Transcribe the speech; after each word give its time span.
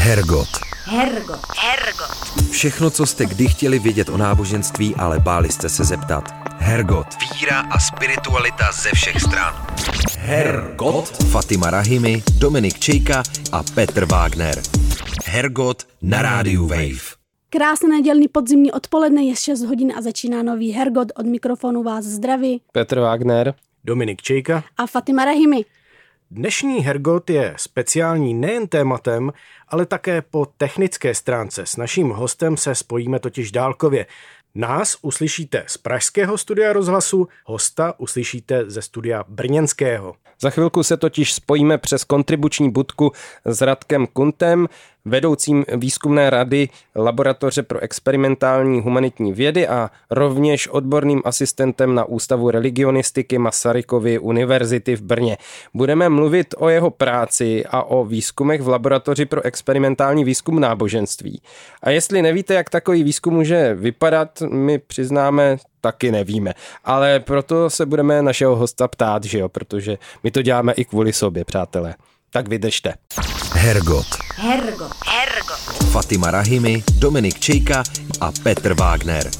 Hergot. 0.00 0.48
Hergot. 0.84 1.40
Hergot. 1.56 2.50
Všechno, 2.50 2.90
co 2.90 3.06
jste 3.06 3.26
kdy 3.26 3.48
chtěli 3.48 3.78
vědět 3.78 4.08
o 4.08 4.16
náboženství, 4.16 4.94
ale 4.94 5.20
báli 5.20 5.48
jste 5.52 5.68
se 5.68 5.84
zeptat. 5.84 6.24
Hergot. 6.58 7.06
Víra 7.40 7.60
a 7.60 7.78
spiritualita 7.78 8.72
ze 8.72 8.90
všech 8.94 9.20
stran. 9.20 9.66
Hergot. 10.18 11.08
Fatima 11.30 11.70
Rahimi, 11.70 12.22
Dominik 12.38 12.78
Čejka 12.78 13.22
a 13.52 13.62
Petr 13.74 14.04
Wagner. 14.04 14.62
Hergot 15.24 15.86
na 16.02 16.22
rádiu 16.22 16.66
Wave. 16.66 17.14
Krásné 17.50 17.88
nedělní 17.88 18.28
podzimní 18.28 18.72
odpoledne 18.72 19.22
je 19.22 19.36
6 19.36 19.62
hodin 19.62 19.92
a 19.96 20.02
začíná 20.02 20.42
nový 20.42 20.72
Hergot. 20.72 21.08
Od 21.16 21.26
mikrofonu 21.26 21.82
vás 21.82 22.04
zdraví 22.04 22.60
Petr 22.72 23.00
Wagner. 23.00 23.54
Dominik 23.84 24.22
Čejka. 24.22 24.64
a 24.78 24.86
Fatima 24.86 25.24
Rahimi. 25.24 25.64
Dnešní 26.32 26.80
Hergot 26.80 27.30
je 27.30 27.54
speciální 27.56 28.34
nejen 28.34 28.68
tématem, 28.68 29.32
ale 29.68 29.86
také 29.86 30.22
po 30.22 30.46
technické 30.46 31.14
stránce. 31.14 31.66
S 31.66 31.76
naším 31.76 32.08
hostem 32.10 32.56
se 32.56 32.74
spojíme 32.74 33.18
totiž 33.18 33.52
dálkově. 33.52 34.06
Nás 34.54 34.96
uslyšíte 35.02 35.64
z 35.66 35.76
pražského 35.76 36.38
studia 36.38 36.72
rozhlasu, 36.72 37.28
hosta 37.44 37.94
uslyšíte 37.98 38.70
ze 38.70 38.82
studia 38.82 39.24
brněnského. 39.28 40.16
Za 40.42 40.50
chvilku 40.50 40.82
se 40.82 40.96
totiž 40.96 41.32
spojíme 41.34 41.78
přes 41.78 42.04
kontribuční 42.04 42.70
budku 42.70 43.12
s 43.44 43.60
Radkem 43.60 44.06
Kuntem, 44.06 44.68
vedoucím 45.04 45.64
výzkumné 45.76 46.30
rady 46.30 46.68
Laboratoře 46.96 47.62
pro 47.62 47.80
experimentální 47.80 48.80
humanitní 48.80 49.32
vědy 49.32 49.68
a 49.68 49.90
rovněž 50.10 50.68
odborným 50.68 51.22
asistentem 51.24 51.94
na 51.94 52.04
Ústavu 52.04 52.50
religionistiky 52.50 53.38
Masarykovy 53.38 54.18
univerzity 54.18 54.96
v 54.96 55.02
Brně. 55.02 55.36
Budeme 55.74 56.08
mluvit 56.08 56.54
o 56.58 56.68
jeho 56.68 56.90
práci 56.90 57.64
a 57.66 57.82
o 57.82 58.04
výzkumech 58.04 58.62
v 58.62 58.68
Laboratoři 58.68 59.26
pro 59.26 59.44
experimentální 59.44 60.24
výzkum 60.24 60.60
náboženství. 60.60 61.42
A 61.82 61.90
jestli 61.90 62.22
nevíte, 62.22 62.54
jak 62.54 62.70
takový 62.70 63.02
výzkum 63.02 63.34
může 63.34 63.74
vypadat, 63.74 64.42
my 64.50 64.78
přiznáme, 64.78 65.56
taky 65.80 66.12
nevíme. 66.12 66.54
Ale 66.84 67.20
proto 67.20 67.70
se 67.70 67.86
budeme 67.86 68.22
našeho 68.22 68.56
hosta 68.56 68.88
ptát, 68.88 69.24
že 69.24 69.38
jo, 69.38 69.48
protože 69.48 69.98
my 70.22 70.30
to 70.30 70.42
děláme 70.42 70.72
i 70.72 70.84
kvůli 70.84 71.12
sobě, 71.12 71.44
přátelé. 71.44 71.94
Tak 72.32 72.48
vydržte. 72.48 72.94
Hergot. 73.52 74.06
Hergot. 74.34 74.92
Hergot. 75.06 75.90
Fatima 75.90 76.30
Rahimi, 76.30 76.82
Dominik 76.98 77.38
Čejka 77.38 77.82
a 78.20 78.32
Petr 78.42 78.74
Wagner. 78.74 79.30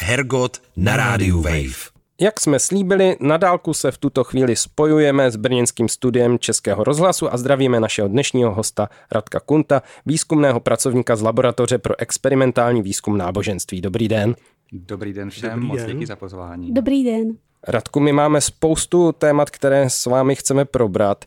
Hergot 0.00 0.60
na 0.76 0.96
rádiu 0.96 1.42
Wave. 1.42 1.96
Jak 2.20 2.40
jsme 2.40 2.58
slíbili, 2.58 3.16
na 3.20 3.36
dálku 3.36 3.74
se 3.74 3.90
v 3.90 3.98
tuto 3.98 4.24
chvíli 4.24 4.56
spojujeme 4.56 5.30
s 5.30 5.36
brněnským 5.36 5.88
studiem 5.88 6.38
Českého 6.38 6.84
rozhlasu 6.84 7.32
a 7.32 7.36
zdravíme 7.36 7.80
našeho 7.80 8.08
dnešního 8.08 8.54
hosta 8.54 8.88
Radka 9.12 9.40
Kunta, 9.40 9.82
výzkumného 10.06 10.60
pracovníka 10.60 11.16
z 11.16 11.22
Laboratoře 11.22 11.78
pro 11.78 12.00
experimentální 12.00 12.82
výzkum 12.82 13.18
náboženství. 13.18 13.80
Dobrý 13.80 14.08
den. 14.08 14.34
Dobrý 14.72 15.12
den 15.12 15.30
všem, 15.30 15.50
Dobrý 15.50 15.66
moc 15.66 15.80
den. 15.80 15.90
díky 15.90 16.06
za 16.06 16.16
pozvání. 16.16 16.72
Dobrý 16.74 17.04
den. 17.04 17.36
Radku, 17.68 18.00
my 18.00 18.12
máme 18.12 18.40
spoustu 18.40 19.12
témat, 19.12 19.50
které 19.50 19.90
s 19.90 20.06
vámi 20.06 20.34
chceme 20.36 20.64
probrat. 20.64 21.24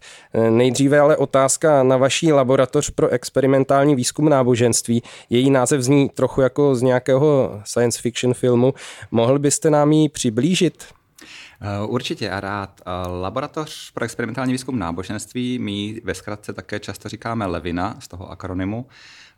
Nejdříve 0.49 0.99
ale 0.99 1.17
otázka 1.17 1.83
na 1.83 1.97
vaší 1.97 2.31
laboratoř 2.33 2.89
pro 2.89 3.09
experimentální 3.09 3.95
výzkum 3.95 4.29
náboženství. 4.29 5.03
Její 5.29 5.49
název 5.49 5.81
zní 5.81 6.09
trochu 6.09 6.41
jako 6.41 6.75
z 6.75 6.81
nějakého 6.81 7.59
science 7.65 8.01
fiction 8.01 8.33
filmu. 8.33 8.73
Mohl 9.11 9.39
byste 9.39 9.69
nám 9.69 9.91
ji 9.91 10.09
přiblížit? 10.09 10.83
Eh, 11.61 11.85
Určitě 11.87 12.29
a 12.29 12.39
rád. 12.39 12.81
Eh, 12.81 13.07
Laboratoř 13.07 13.91
pro 13.91 14.05
experimentální 14.05 14.51
výzkum 14.51 14.79
náboženství, 14.79 15.59
my 15.59 16.01
ve 16.03 16.13
zkratce 16.13 16.53
také 16.53 16.79
často 16.79 17.09
říkáme 17.09 17.45
Levina 17.45 17.95
z 17.99 18.07
toho 18.07 18.31
akronymu, 18.31 18.85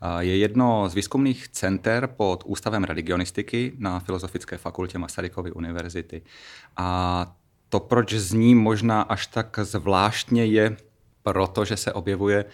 eh, 0.02 0.24
je 0.24 0.36
jedno 0.36 0.88
z 0.88 0.94
výzkumných 0.94 1.48
center 1.48 2.06
pod 2.06 2.42
Ústavem 2.46 2.84
religionistiky 2.84 3.72
na 3.78 4.00
Filozofické 4.00 4.56
fakultě 4.56 4.98
Masarykovy 4.98 5.52
univerzity. 5.52 6.22
A 6.76 7.36
to, 7.68 7.80
proč 7.80 8.12
zní 8.12 8.54
možná 8.54 9.02
až 9.02 9.26
tak 9.26 9.58
zvláštně, 9.62 10.44
je 10.44 10.76
proto, 11.22 11.64
že 11.64 11.76
se 11.76 11.92
objevuje 11.92 12.44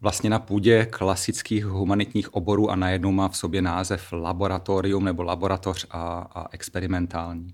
vlastně 0.00 0.30
na 0.30 0.38
půdě 0.38 0.86
klasických 0.86 1.66
humanitních 1.66 2.34
oborů 2.34 2.70
a 2.70 2.76
najednou 2.76 3.12
má 3.12 3.28
v 3.28 3.36
sobě 3.36 3.62
název 3.62 4.12
laboratorium 4.12 5.04
nebo 5.04 5.22
laboratoř 5.22 5.86
a, 5.90 6.28
a 6.34 6.46
experimentální. 6.52 7.52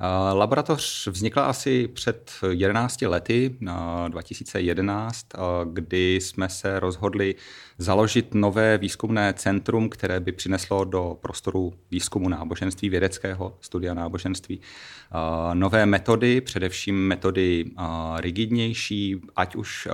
Eh, 0.00 0.32
Laboratoř 0.32 1.06
vznikla 1.06 1.44
asi 1.44 1.88
před 1.88 2.32
11 2.50 3.06
lety, 3.06 3.56
eh, 3.68 4.08
2011, 4.08 5.26
eh, 5.34 5.38
kdy 5.72 6.14
jsme 6.14 6.48
se 6.48 6.80
rozhodli 6.80 7.34
založit 7.78 8.34
nové 8.34 8.78
výzkumné 8.78 9.32
centrum, 9.32 9.88
které 9.88 10.20
by 10.20 10.32
přineslo 10.32 10.84
do 10.84 11.18
prostoru 11.20 11.74
výzkumu 11.90 12.28
náboženství, 12.28 12.88
vědeckého 12.88 13.56
studia 13.60 13.94
náboženství, 13.94 14.60
nové 15.54 15.86
metody, 15.86 16.40
především 16.40 17.06
metody 17.06 17.64
rigidnější, 18.16 19.20
ať 19.36 19.56
už 19.56 19.88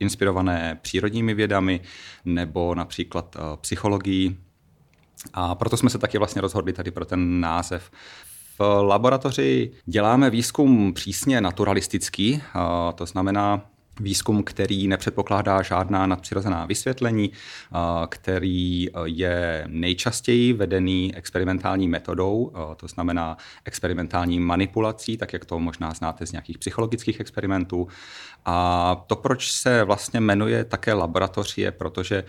inspirované 0.00 0.78
přírodními 0.82 1.34
vědami 1.34 1.80
nebo 2.24 2.74
například 2.74 3.36
psychologií. 3.60 4.36
A 5.34 5.54
proto 5.54 5.76
jsme 5.76 5.90
se 5.90 5.98
taky 5.98 6.18
vlastně 6.18 6.42
rozhodli 6.42 6.72
tady 6.72 6.90
pro 6.90 7.04
ten 7.04 7.40
název. 7.40 7.90
V 8.58 8.82
laboratoři 8.82 9.70
děláme 9.86 10.30
výzkum 10.30 10.94
přísně 10.94 11.40
naturalistický, 11.40 12.42
to 12.94 13.06
znamená 13.06 13.70
výzkum, 14.00 14.42
který 14.42 14.88
nepředpokládá 14.88 15.62
žádná 15.62 16.06
nadpřirozená 16.06 16.66
vysvětlení, 16.66 17.32
který 18.08 18.88
je 19.04 19.64
nejčastěji 19.66 20.52
vedený 20.52 21.14
experimentální 21.16 21.88
metodou, 21.88 22.52
to 22.76 22.88
znamená 22.88 23.36
experimentální 23.64 24.40
manipulací, 24.40 25.16
tak 25.16 25.32
jak 25.32 25.44
to 25.44 25.58
možná 25.58 25.94
znáte 25.94 26.26
z 26.26 26.32
nějakých 26.32 26.58
psychologických 26.58 27.20
experimentů. 27.20 27.88
A 28.44 29.04
to, 29.06 29.16
proč 29.16 29.52
se 29.52 29.84
vlastně 29.84 30.20
jmenuje 30.20 30.64
také 30.64 30.92
laboratoř, 30.92 31.58
je 31.58 31.72
protože 31.72 32.24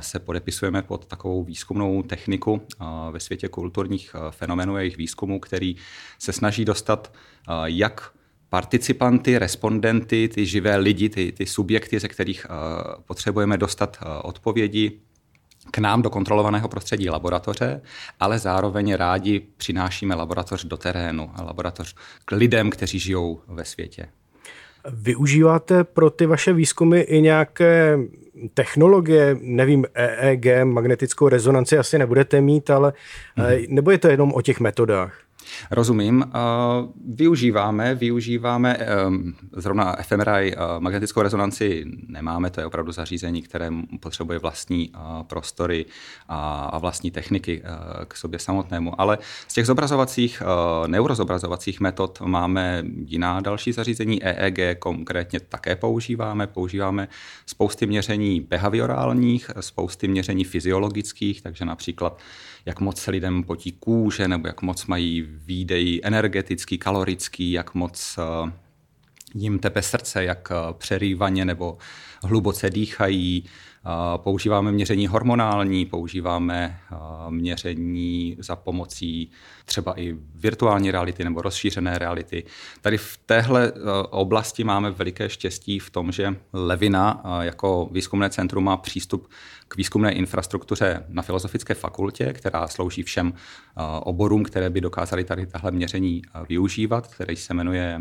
se 0.00 0.18
podepisujeme 0.18 0.82
pod 0.82 1.06
takovou 1.06 1.44
výzkumnou 1.44 2.02
techniku 2.02 2.62
ve 3.10 3.20
světě 3.20 3.48
kulturních 3.48 4.16
fenomenů 4.30 4.74
a 4.74 4.80
jejich 4.80 4.96
výzkumu, 4.96 5.40
který 5.40 5.76
se 6.18 6.32
snaží 6.32 6.64
dostat 6.64 7.12
jak 7.64 8.10
participanty, 8.56 9.38
respondenty, 9.38 10.28
ty 10.28 10.46
živé 10.46 10.76
lidi, 10.76 11.08
ty, 11.08 11.32
ty 11.32 11.46
subjekty, 11.46 11.98
ze 12.00 12.08
kterých 12.08 12.46
uh, 12.50 12.56
potřebujeme 13.06 13.58
dostat 13.58 13.98
uh, 14.00 14.08
odpovědi 14.22 14.92
k 15.70 15.78
nám 15.78 16.02
do 16.02 16.10
kontrolovaného 16.10 16.68
prostředí 16.68 17.10
laboratoře, 17.10 17.80
ale 18.20 18.38
zároveň 18.38 18.94
rádi 18.94 19.42
přinášíme 19.56 20.14
laboratoř 20.14 20.64
do 20.64 20.76
terénu 20.76 21.30
a 21.34 21.42
laboratoř 21.42 21.94
k 22.24 22.32
lidem, 22.32 22.70
kteří 22.70 22.98
žijou 22.98 23.40
ve 23.48 23.64
světě. 23.64 24.08
Využíváte 24.90 25.84
pro 25.84 26.10
ty 26.10 26.26
vaše 26.26 26.52
výzkumy 26.52 27.00
i 27.00 27.20
nějaké 27.20 27.98
technologie, 28.54 29.36
nevím, 29.40 29.84
EEG, 29.94 30.46
magnetickou 30.64 31.28
rezonanci 31.28 31.78
asi 31.78 31.98
nebudete 31.98 32.40
mít, 32.40 32.70
ale 32.70 32.92
hmm. 33.36 33.46
nebo 33.68 33.90
je 33.90 33.98
to 33.98 34.08
jenom 34.08 34.32
o 34.34 34.42
těch 34.42 34.60
metodách? 34.60 35.25
Rozumím. 35.70 36.24
Využíváme, 37.06 37.94
využíváme 37.94 38.78
zrovna 39.52 39.96
fMRI 40.02 40.54
magnetickou 40.78 41.22
rezonanci 41.22 41.84
nemáme, 42.08 42.50
to 42.50 42.60
je 42.60 42.66
opravdu 42.66 42.92
zařízení, 42.92 43.42
které 43.42 43.70
potřebuje 44.00 44.38
vlastní 44.38 44.92
prostory 45.26 45.86
a 46.28 46.78
vlastní 46.78 47.10
techniky 47.10 47.62
k 48.08 48.16
sobě 48.16 48.38
samotnému. 48.38 49.00
Ale 49.00 49.18
z 49.48 49.54
těch 49.54 49.66
zobrazovacích, 49.66 50.42
neurozobrazovacích 50.86 51.80
metod 51.80 52.20
máme 52.20 52.82
jiná 53.04 53.40
další 53.40 53.72
zařízení. 53.72 54.22
EEG 54.24 54.78
konkrétně 54.78 55.40
také 55.40 55.76
používáme. 55.76 56.46
Používáme 56.46 57.08
spousty 57.46 57.86
měření 57.86 58.40
behaviorálních, 58.40 59.50
spousty 59.60 60.08
měření 60.08 60.44
fyziologických, 60.44 61.42
takže 61.42 61.64
například 61.64 62.18
jak 62.66 62.80
moc 62.80 63.00
se 63.00 63.10
lidem 63.10 63.42
potí 63.42 63.72
kůže, 63.72 64.28
nebo 64.28 64.46
jak 64.46 64.62
moc 64.62 64.86
mají 64.86 65.28
výdej 65.44 66.00
energetický, 66.04 66.78
kalorický, 66.78 67.52
jak 67.52 67.74
moc 67.74 68.18
eh, 68.18 68.52
jim 69.34 69.58
tepe 69.58 69.82
srdce, 69.82 70.24
jak 70.24 70.48
eh, 70.50 70.74
přerývaně 70.78 71.44
nebo 71.44 71.78
hluboce 72.22 72.70
dýchají. 72.70 73.44
Používáme 74.16 74.72
měření 74.72 75.06
hormonální, 75.06 75.86
používáme 75.86 76.80
měření 77.30 78.36
za 78.38 78.56
pomocí 78.56 79.30
třeba 79.64 80.00
i 80.00 80.16
virtuální 80.34 80.90
reality 80.90 81.24
nebo 81.24 81.42
rozšířené 81.42 81.98
reality. 81.98 82.44
Tady 82.80 82.98
v 82.98 83.16
téhle 83.26 83.72
oblasti 84.10 84.64
máme 84.64 84.90
veliké 84.90 85.28
štěstí 85.28 85.78
v 85.78 85.90
tom, 85.90 86.12
že 86.12 86.36
Levina 86.52 87.22
jako 87.40 87.88
výzkumné 87.92 88.30
centrum 88.30 88.64
má 88.64 88.76
přístup 88.76 89.28
k 89.68 89.76
výzkumné 89.76 90.12
infrastruktuře 90.12 91.04
na 91.08 91.22
Filozofické 91.22 91.74
fakultě, 91.74 92.32
která 92.32 92.68
slouží 92.68 93.02
všem 93.02 93.32
oborům, 94.00 94.44
které 94.44 94.70
by 94.70 94.80
dokázaly 94.80 95.24
tady 95.24 95.46
tahle 95.46 95.70
měření 95.70 96.22
využívat, 96.48 97.06
který 97.06 97.36
se 97.36 97.54
jmenuje 97.54 98.00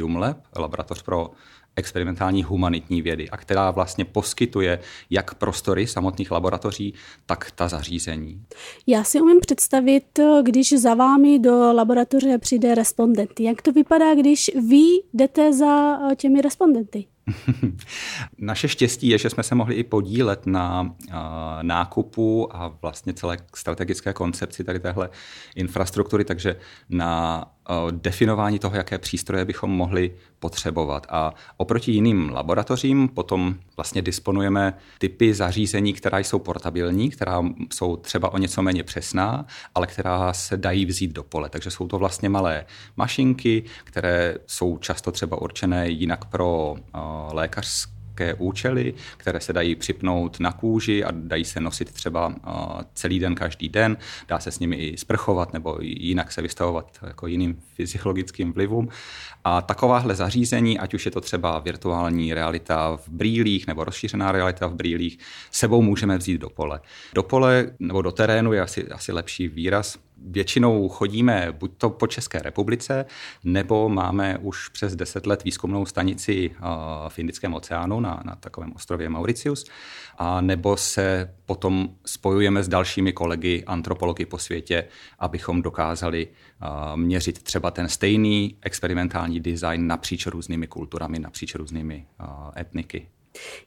Hume 0.00 0.18
Lab, 0.18 0.38
laboratoř 0.56 1.02
pro 1.02 1.30
experimentální 1.76 2.42
humanitní 2.42 3.02
vědy 3.02 3.30
a 3.30 3.36
která 3.36 3.70
vlastně 3.70 4.04
poskytuje 4.04 4.78
jak 5.10 5.34
prostory 5.34 5.86
samotných 5.86 6.30
laboratoří, 6.30 6.94
tak 7.26 7.50
ta 7.50 7.68
zařízení. 7.68 8.42
Já 8.86 9.04
si 9.04 9.20
umím 9.20 9.40
představit, 9.40 10.20
když 10.42 10.72
za 10.72 10.94
vámi 10.94 11.38
do 11.38 11.72
laboratoře 11.72 12.38
přijde 12.38 12.74
respondent. 12.74 13.40
Jak 13.40 13.62
to 13.62 13.72
vypadá, 13.72 14.14
když 14.14 14.50
vy 14.68 14.84
jdete 15.14 15.52
za 15.52 15.98
těmi 16.16 16.40
respondenty? 16.40 17.04
Naše 18.38 18.68
štěstí 18.68 19.08
je, 19.08 19.18
že 19.18 19.30
jsme 19.30 19.42
se 19.42 19.54
mohli 19.54 19.74
i 19.74 19.84
podílet 19.84 20.46
na 20.46 20.96
nákupu 21.62 22.56
a 22.56 22.68
vlastně 22.82 23.12
celé 23.12 23.38
strategické 23.54 24.12
koncepci 24.12 24.64
tady 24.64 24.80
téhle 24.80 25.10
infrastruktury, 25.54 26.24
takže 26.24 26.56
na 26.88 27.44
definování 27.90 28.58
toho, 28.58 28.76
jaké 28.76 28.98
přístroje 28.98 29.44
bychom 29.44 29.70
mohli 29.70 30.14
potřebovat. 30.38 31.06
A 31.10 31.34
oproti 31.56 31.92
jiným 31.92 32.30
laboratořím 32.32 33.08
potom 33.08 33.54
vlastně 33.76 34.02
disponujeme 34.02 34.74
typy 34.98 35.34
zařízení, 35.34 35.92
která 35.92 36.18
jsou 36.18 36.38
portabilní, 36.38 37.10
která 37.10 37.42
jsou 37.72 37.96
třeba 37.96 38.32
o 38.32 38.38
něco 38.38 38.62
méně 38.62 38.82
přesná, 38.82 39.46
ale 39.74 39.86
která 39.86 40.32
se 40.32 40.56
dají 40.56 40.86
vzít 40.86 41.12
do 41.12 41.22
pole. 41.22 41.48
Takže 41.48 41.70
jsou 41.70 41.86
to 41.88 41.98
vlastně 41.98 42.28
malé 42.28 42.64
mašinky, 42.96 43.62
které 43.84 44.34
jsou 44.46 44.78
často 44.78 45.12
třeba 45.12 45.42
určené 45.42 45.88
jinak 45.88 46.24
pro 46.24 46.76
lékařské 47.32 48.34
účely, 48.38 48.94
které 49.16 49.40
se 49.40 49.52
dají 49.52 49.74
připnout 49.74 50.40
na 50.40 50.52
kůži 50.52 51.04
a 51.04 51.10
dají 51.10 51.44
se 51.44 51.60
nosit 51.60 51.92
třeba 51.92 52.34
celý 52.94 53.18
den, 53.18 53.34
každý 53.34 53.68
den. 53.68 53.96
Dá 54.28 54.38
se 54.38 54.50
s 54.50 54.58
nimi 54.58 54.76
i 54.76 54.96
sprchovat 54.96 55.52
nebo 55.52 55.78
jinak 55.80 56.32
se 56.32 56.42
vystavovat 56.42 56.98
jako 57.06 57.26
jiným 57.26 57.62
fyziologickým 57.74 58.52
vlivům. 58.52 58.88
A 59.44 59.62
takováhle 59.62 60.14
zařízení, 60.14 60.78
ať 60.78 60.94
už 60.94 61.04
je 61.04 61.10
to 61.10 61.20
třeba 61.20 61.58
virtuální 61.58 62.34
realita 62.34 62.96
v 62.96 63.08
brýlích 63.08 63.66
nebo 63.66 63.84
rozšířená 63.84 64.32
realita 64.32 64.66
v 64.66 64.74
brýlích, 64.74 65.18
sebou 65.50 65.82
můžeme 65.82 66.18
vzít 66.18 66.40
do 66.40 66.50
pole. 66.50 66.80
Do 67.14 67.22
pole 67.22 67.70
nebo 67.78 68.02
do 68.02 68.12
terénu 68.12 68.52
je 68.52 68.60
asi, 68.60 68.88
asi 68.88 69.12
lepší 69.12 69.48
výraz, 69.48 69.98
Většinou 70.16 70.88
chodíme 70.88 71.48
buď 71.52 71.72
to 71.78 71.90
po 71.90 72.06
České 72.06 72.38
republice, 72.38 73.04
nebo 73.44 73.88
máme 73.88 74.38
už 74.38 74.68
přes 74.68 74.96
10 74.96 75.26
let 75.26 75.44
výzkumnou 75.44 75.86
stanici 75.86 76.50
v 77.08 77.18
Indickém 77.18 77.54
oceánu 77.54 78.00
na, 78.00 78.22
na 78.24 78.34
takovém 78.34 78.72
ostrově 78.72 79.08
Mauritius, 79.08 79.64
a 80.18 80.40
nebo 80.40 80.76
se 80.76 81.34
potom 81.46 81.88
spojujeme 82.06 82.62
s 82.62 82.68
dalšími 82.68 83.12
kolegy 83.12 83.64
antropology 83.66 84.26
po 84.26 84.38
světě, 84.38 84.84
abychom 85.18 85.62
dokázali 85.62 86.28
měřit 86.96 87.42
třeba 87.42 87.70
ten 87.70 87.88
stejný 87.88 88.56
experimentální 88.62 89.40
design 89.40 89.86
napříč 89.86 90.26
různými 90.26 90.66
kulturami, 90.66 91.18
napříč 91.18 91.54
různými 91.54 92.06
etniky. 92.56 93.08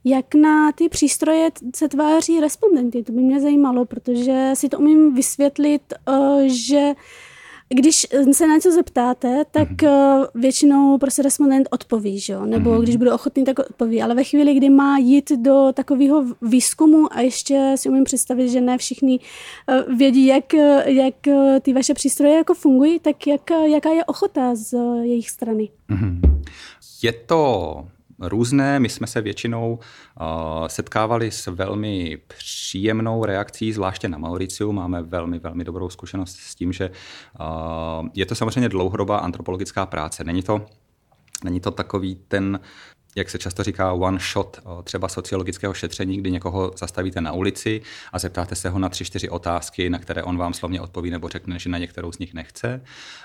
Jak 0.05 0.35
na 0.35 0.71
ty 0.71 0.89
přístroje 0.89 1.49
se 1.75 1.87
tváří 1.87 2.39
respondenty? 2.39 3.03
To 3.03 3.11
by 3.11 3.21
mě 3.21 3.41
zajímalo, 3.41 3.85
protože 3.85 4.51
si 4.53 4.69
to 4.69 4.79
umím 4.79 5.13
vysvětlit, 5.13 5.93
eh, 6.09 6.49
že 6.49 6.93
když 7.73 8.07
se 8.31 8.47
na 8.47 8.53
něco 8.53 8.71
zeptáte, 8.71 9.45
tak 9.51 9.69
mm-hmm. 9.69 10.27
většinou 10.35 10.97
prostě 10.97 11.21
respondent 11.21 11.67
odpoví, 11.71 12.19
že 12.19 12.33
jo? 12.33 12.45
nebo 12.45 12.69
mm-hmm. 12.69 12.81
když 12.81 12.95
bude 12.95 13.13
ochotný, 13.13 13.43
tak 13.43 13.59
odpoví. 13.59 14.01
Ale 14.01 14.15
ve 14.15 14.23
chvíli, 14.23 14.53
kdy 14.53 14.69
má 14.69 14.97
jít 14.97 15.31
do 15.31 15.71
takového 15.73 16.25
výzkumu 16.41 17.13
a 17.13 17.21
ještě 17.21 17.73
si 17.75 17.89
umím 17.89 18.03
představit, 18.03 18.49
že 18.49 18.61
ne 18.61 18.77
všichni 18.77 19.19
eh, 19.67 19.83
vědí, 19.95 20.25
jak, 20.25 20.53
jak 20.85 21.15
ty 21.61 21.73
vaše 21.73 21.93
přístroje 21.93 22.35
jako 22.35 22.53
fungují, 22.53 22.99
tak 22.99 23.27
jak, 23.27 23.51
jaká 23.65 23.89
je 23.89 24.05
ochota 24.05 24.55
z 24.55 24.77
jejich 25.03 25.29
strany? 25.29 25.69
Mm-hmm. 25.89 26.19
Je 27.03 27.13
to 27.13 27.85
různé. 28.21 28.79
My 28.79 28.89
jsme 28.89 29.07
se 29.07 29.21
většinou 29.21 29.79
uh, 30.21 30.67
setkávali 30.67 31.31
s 31.31 31.47
velmi 31.47 32.17
příjemnou 32.27 33.25
reakcí, 33.25 33.73
zvláště 33.73 34.09
na 34.09 34.17
Mauriciu. 34.17 34.71
Máme 34.71 35.01
velmi, 35.01 35.39
velmi 35.39 35.63
dobrou 35.63 35.89
zkušenost 35.89 36.35
s 36.35 36.55
tím, 36.55 36.73
že 36.73 36.89
uh, 36.89 38.07
je 38.13 38.25
to 38.25 38.35
samozřejmě 38.35 38.69
dlouhodobá 38.69 39.17
antropologická 39.17 39.85
práce. 39.85 40.23
Není 40.23 40.43
to 40.43 40.65
Není 41.43 41.59
to 41.59 41.71
takový 41.71 42.15
ten 42.27 42.59
jak 43.15 43.29
se 43.29 43.37
často 43.37 43.63
říká, 43.63 43.93
one 43.93 44.19
shot, 44.33 44.59
třeba 44.83 45.07
sociologického 45.07 45.73
šetření, 45.73 46.17
kdy 46.17 46.31
někoho 46.31 46.71
zastavíte 46.77 47.21
na 47.21 47.31
ulici 47.31 47.81
a 48.13 48.19
zeptáte 48.19 48.55
se 48.55 48.69
ho 48.69 48.79
na 48.79 48.89
tři, 48.89 49.05
čtyři 49.05 49.29
otázky, 49.29 49.89
na 49.89 49.99
které 49.99 50.23
on 50.23 50.37
vám 50.37 50.53
slovně 50.53 50.81
odpoví 50.81 51.09
nebo 51.09 51.29
řekne, 51.29 51.59
že 51.59 51.69
na 51.69 51.77
některou 51.77 52.11
z 52.11 52.19
nich 52.19 52.33
nechce, 52.33 52.81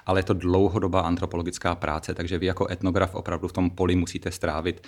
ale 0.06 0.18
je 0.18 0.24
to 0.24 0.34
dlouhodobá 0.34 1.00
antropologická 1.00 1.74
práce, 1.74 2.14
takže 2.14 2.38
vy 2.38 2.46
jako 2.46 2.70
etnograf 2.70 3.14
opravdu 3.14 3.48
v 3.48 3.52
tom 3.52 3.70
poli 3.70 3.96
musíte 3.96 4.30
strávit 4.30 4.86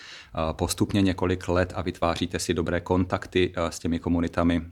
postupně 0.52 1.02
několik 1.02 1.48
let 1.48 1.72
a 1.76 1.82
vytváříte 1.82 2.38
si 2.38 2.54
dobré 2.54 2.80
kontakty 2.80 3.52
s 3.70 3.78
těmi 3.78 3.98
komunitami 3.98 4.62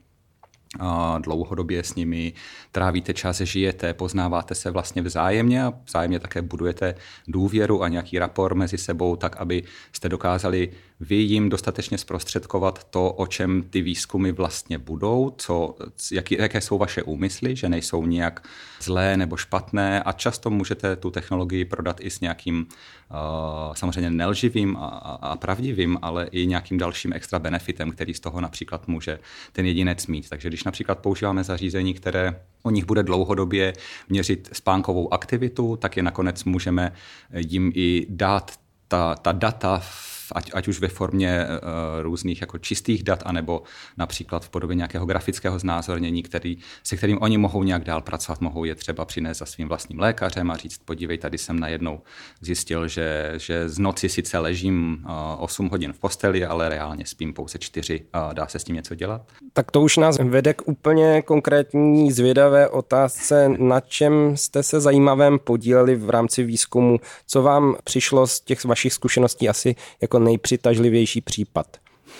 dlouhodobě 1.19 1.83
s 1.85 1.95
nimi 1.95 2.33
trávíte 2.73 3.15
čas, 3.15 3.41
žijete, 3.41 3.95
poznáváte 3.95 4.55
se 4.55 4.71
vlastně 4.71 5.03
vzájemně 5.03 5.65
a 5.65 5.73
vzájemně 5.85 6.21
také 6.21 6.43
budujete 6.43 6.95
důvěru 7.29 7.83
a 7.83 7.89
nějaký 7.89 8.19
rapor 8.19 8.55
mezi 8.55 8.79
sebou, 8.79 9.17
tak 9.17 9.37
aby 9.37 9.63
jste 9.93 10.09
dokázali 10.09 10.71
vy 11.05 11.15
jim 11.15 11.49
dostatečně 11.49 11.99
zprostředkovat 11.99 12.85
to, 12.85 13.13
o 13.13 13.27
čem 13.27 13.63
ty 13.71 13.83
výzkumy 13.83 14.33
vlastně 14.33 14.79
budou, 14.79 15.35
co, 15.37 15.75
jaký, 16.13 16.37
jaké 16.39 16.61
jsou 16.61 16.79
vaše 16.79 17.03
úmysly, 17.03 17.57
že 17.57 17.69
nejsou 17.69 18.07
nějak 18.07 18.49
zlé 18.83 19.17
nebo 19.17 19.37
špatné 19.37 20.03
a 20.03 20.13
často 20.13 20.51
můžete 20.51 20.97
tu 20.97 21.11
technologii 21.11 21.65
prodat 21.65 21.97
i 22.01 22.11
s 22.11 22.21
nějakým 22.21 22.67
uh, 23.11 23.75
samozřejmě 23.75 24.11
nelživým 24.11 24.77
a, 24.77 24.87
a 25.23 25.37
pravdivým, 25.37 25.99
ale 26.03 26.27
i 26.27 26.47
nějakým 26.47 26.79
dalším 26.79 27.13
extra 27.13 27.39
benefitem, 27.39 27.91
který 27.91 28.15
z 28.15 28.21
toho 28.21 28.41
například 28.41 28.89
může 28.89 29.19
ten 29.53 29.67
jedinec 29.67 30.07
mít. 30.07 30.29
Takže 30.29 30.49
když 30.49 30.65
například 30.65 30.99
používáme 30.99 31.45
zařízení, 31.45 31.95
které 31.95 32.41
o 32.63 32.71
nich 32.71 32.85
bude 32.85 33.03
dlouhodobě 33.03 33.73
měřit 34.09 34.49
spánkovou 34.53 35.15
aktivitu, 35.15 35.77
tak 35.77 35.97
je 35.97 36.03
nakonec 36.03 36.45
můžeme 36.45 36.93
jim 37.35 37.73
i 37.75 38.07
dát 38.09 38.53
ta, 38.89 39.15
ta 39.15 39.33
data 39.33 39.83
ať, 40.33 40.51
ať 40.55 40.69
už 40.69 40.81
ve 40.81 40.89
formě 40.89 41.47
uh, 41.47 42.03
různých 42.03 42.41
jako 42.41 42.59
čistých 42.59 43.03
dat, 43.03 43.23
anebo 43.27 43.63
například 43.97 44.45
v 44.45 44.49
podobě 44.49 44.77
nějakého 44.77 45.07
grafického 45.07 45.59
znázornění, 45.59 46.23
který, 46.23 46.59
se 46.83 46.97
kterým 46.97 47.19
oni 47.21 47.39
mohou 47.39 47.63
nějak 47.63 47.85
dál 47.85 48.01
pracovat, 48.01 48.41
mohou 48.41 48.65
je 48.65 48.75
třeba 48.75 49.05
přinést 49.05 49.39
za 49.39 49.47
svým 49.47 49.69
vlastním 49.69 50.01
lékařem 50.01 50.51
a 50.51 50.57
říct, 50.57 50.79
podívej, 50.85 51.19
tady 51.19 51.39
jsem 51.39 51.61
najednou 51.61 52.01
zjistil, 52.41 52.89
že, 52.89 53.33
že 53.37 53.69
z 53.69 53.79
noci 53.79 54.09
sice 54.09 54.39
ležím 54.39 55.05
uh, 55.05 55.11
eh, 55.11 55.37
8 55.39 55.69
hodin 55.69 55.93
v 55.93 55.99
posteli, 55.99 56.45
ale 56.45 56.69
reálně 56.69 57.07
spím 57.07 57.35
pouze 57.35 57.59
4. 57.59 58.01
Uh, 58.01 58.35
dá 58.35 58.47
se 58.47 58.59
s 58.59 58.65
tím 58.65 58.77
něco 58.77 58.95
dělat? 58.95 59.23
Tak 59.53 59.71
to 59.71 59.81
už 59.81 59.97
nás 59.97 60.19
vede 60.19 60.55
k 60.55 60.69
úplně 60.69 61.23
konkrétní 61.23 62.13
zvědavé 62.13 62.69
otázce, 62.69 63.49
na 63.49 63.81
čem 63.81 64.37
jste 64.37 64.63
se 64.63 64.81
zajímavém 64.81 65.39
podíleli 65.39 65.97
v 65.97 66.11
rámci 66.11 66.45
výzkumu, 66.45 66.99
co 67.27 67.43
vám 67.43 67.77
přišlo 67.85 68.27
z 68.27 68.41
těch 68.41 68.65
vašich 68.65 68.93
zkušeností 68.93 69.49
asi 69.49 69.75
jako 70.03 70.14
jako 70.15 70.25
nejpřitažlivější 70.25 71.21
případ? 71.21 71.77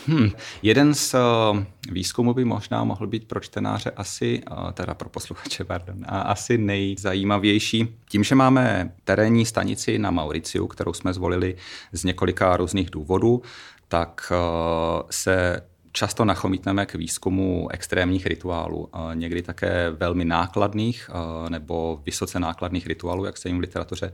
Hmm. 0.07 0.31
Jeden 0.63 0.95
z 0.95 1.15
uh, 1.15 1.59
výzkumů 1.91 2.35
by 2.35 2.45
možná 2.45 2.85
mohl 2.85 3.07
být 3.07 3.29
pro 3.29 3.41
čtenáře 3.41 3.91
asi, 3.91 4.43
uh, 4.51 4.73
teda 4.73 4.95
pro 4.95 5.09
posluchače, 5.09 5.65
pardon, 5.65 5.97
a 6.09 6.21
asi 6.21 6.59
nejzajímavější. 6.59 7.97
Tím, 8.09 8.25
že 8.25 8.35
máme 8.35 8.93
terénní 9.05 9.47
stanici 9.47 9.99
na 9.99 10.11
Mauriciu, 10.11 10.67
kterou 10.67 10.93
jsme 10.93 11.15
zvolili 11.15 11.57
z 11.93 12.05
několika 12.05 12.57
různých 12.57 12.91
důvodů, 12.91 13.43
tak 13.89 14.33
uh, 14.33 15.03
se 15.11 15.63
často 15.93 16.25
nachomítneme 16.25 16.87
k 16.87 16.95
výzkumu 16.95 17.69
extrémních 17.71 18.27
rituálů, 18.27 18.89
někdy 19.15 19.43
také 19.43 19.91
velmi 19.91 20.25
nákladných 20.25 21.11
nebo 21.49 22.03
vysoce 22.07 22.41
nákladných 22.41 22.87
rituálů, 22.87 23.25
jak 23.25 23.39
se 23.39 23.49
jim 23.49 23.59
v 23.59 23.61
literatuře 23.61 24.13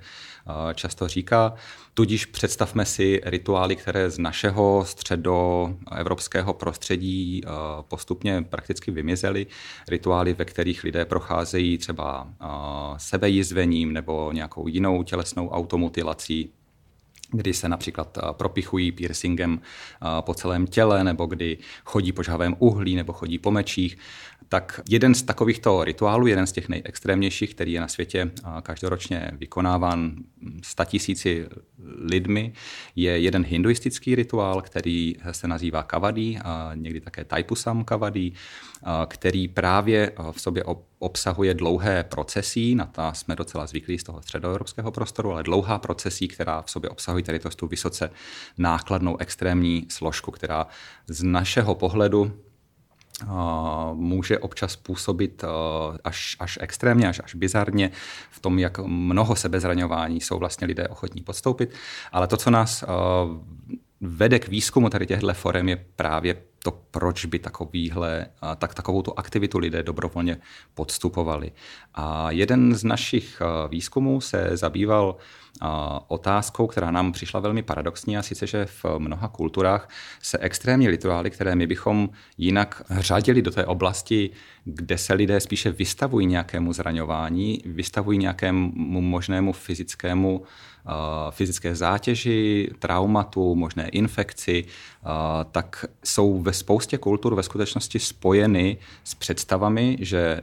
často 0.74 1.08
říká. 1.08 1.54
Tudíž 1.94 2.26
představme 2.26 2.84
si 2.84 3.20
rituály, 3.24 3.76
které 3.76 4.10
z 4.10 4.18
našeho 4.18 4.84
středoevropského 4.86 6.54
prostředí 6.54 7.42
postupně 7.88 8.42
prakticky 8.42 8.90
vymizely. 8.90 9.46
Rituály, 9.88 10.34
ve 10.34 10.44
kterých 10.44 10.84
lidé 10.84 11.04
procházejí 11.04 11.78
třeba 11.78 12.28
sebejizvením 12.96 13.92
nebo 13.92 14.32
nějakou 14.32 14.68
jinou 14.68 15.02
tělesnou 15.02 15.48
automutilací, 15.48 16.50
kdy 17.32 17.54
se 17.54 17.68
například 17.68 18.18
propichují 18.32 18.92
piercingem 18.92 19.60
po 20.20 20.34
celém 20.34 20.66
těle, 20.66 21.04
nebo 21.04 21.26
kdy 21.26 21.58
chodí 21.84 22.12
po 22.12 22.22
žhavém 22.22 22.56
uhlí, 22.58 22.96
nebo 22.96 23.12
chodí 23.12 23.38
po 23.38 23.50
mečích. 23.50 23.98
tak 24.50 24.80
jeden 24.88 25.14
z 25.14 25.22
takovýchto 25.22 25.84
rituálů, 25.84 26.26
jeden 26.26 26.46
z 26.46 26.52
těch 26.52 26.68
nejextrémnějších, 26.68 27.54
který 27.54 27.72
je 27.72 27.80
na 27.80 27.88
světě 27.88 28.30
každoročně 28.62 29.30
vykonáván 29.32 30.16
statisíci 30.62 31.46
lidmi, 31.84 32.52
je 32.96 33.18
jeden 33.18 33.44
hinduistický 33.44 34.14
rituál, 34.14 34.62
který 34.62 35.14
se 35.32 35.48
nazývá 35.48 35.82
kavadí, 35.82 36.38
a 36.44 36.70
někdy 36.74 37.00
také 37.00 37.24
taipusam 37.24 37.84
kavadí, 37.84 38.34
který 39.06 39.48
právě 39.48 40.12
v 40.32 40.40
sobě 40.40 40.64
obsahuje 40.98 41.54
dlouhé 41.54 42.04
procesí, 42.04 42.74
na 42.74 42.86
ta 42.86 43.12
jsme 43.12 43.36
docela 43.36 43.66
zvyklí 43.66 43.98
z 43.98 44.02
toho 44.02 44.22
středoevropského 44.22 44.92
prostoru, 44.92 45.32
ale 45.32 45.42
dlouhá 45.42 45.78
procesí, 45.78 46.28
která 46.28 46.62
v 46.62 46.70
sobě 46.70 46.90
obsahuje 46.90 47.24
tady 47.24 47.38
tu 47.56 47.66
vysoce 47.66 48.10
nákladnou 48.58 49.16
extrémní 49.16 49.86
složku, 49.88 50.30
která 50.30 50.66
z 51.06 51.22
našeho 51.22 51.74
pohledu 51.74 52.32
může 53.94 54.38
občas 54.38 54.76
působit 54.76 55.44
až, 56.04 56.36
až 56.40 56.58
extrémně, 56.62 57.08
až, 57.08 57.20
až 57.24 57.34
bizarně 57.34 57.90
v 58.30 58.40
tom, 58.40 58.58
jak 58.58 58.78
mnoho 58.78 59.36
sebezraňování 59.36 60.20
jsou 60.20 60.38
vlastně 60.38 60.66
lidé 60.66 60.88
ochotní 60.88 61.22
podstoupit. 61.22 61.74
Ale 62.12 62.26
to, 62.26 62.36
co 62.36 62.50
nás 62.50 62.84
vede 64.00 64.38
k 64.38 64.48
výzkumu 64.48 64.90
tady 64.90 65.06
těchto 65.06 65.34
forem, 65.34 65.68
je 65.68 65.84
právě 65.96 66.42
to, 66.62 66.70
proč 66.90 67.24
by 67.24 67.38
takovýhle, 67.38 68.26
tak, 68.58 68.74
takovou 68.74 69.02
tu 69.02 69.18
aktivitu 69.18 69.58
lidé 69.58 69.82
dobrovolně 69.82 70.38
podstupovali. 70.74 71.52
A 71.94 72.30
jeden 72.30 72.74
z 72.74 72.84
našich 72.84 73.42
výzkumů 73.68 74.20
se 74.20 74.50
zabýval 74.52 75.16
otázkou, 76.08 76.66
která 76.66 76.90
nám 76.90 77.12
přišla 77.12 77.40
velmi 77.40 77.62
paradoxní, 77.62 78.18
a 78.18 78.22
sice, 78.22 78.46
že 78.46 78.66
v 78.66 78.84
mnoha 78.98 79.28
kulturách 79.28 79.88
se 80.22 80.38
extrémní 80.38 80.88
rituály, 80.88 81.30
které 81.30 81.54
my 81.54 81.66
bychom 81.66 82.08
jinak 82.38 82.82
řadili 82.90 83.42
do 83.42 83.50
té 83.50 83.66
oblasti, 83.66 84.30
kde 84.64 84.98
se 84.98 85.14
lidé 85.14 85.40
spíše 85.40 85.70
vystavují 85.70 86.26
nějakému 86.26 86.72
zraňování, 86.72 87.62
vystavují 87.64 88.18
nějakému 88.18 88.72
možnému 89.00 89.52
fyzickému 89.52 90.42
fyzické 91.30 91.74
zátěži, 91.74 92.70
traumatu, 92.78 93.54
možné 93.54 93.88
infekci, 93.88 94.64
tak 95.50 95.84
jsou 96.04 96.42
ve 96.42 96.52
spoustě 96.52 96.98
kultur 96.98 97.34
ve 97.34 97.42
skutečnosti 97.42 97.98
spojeny 97.98 98.78
s 99.04 99.14
představami, 99.14 99.96
že 100.00 100.40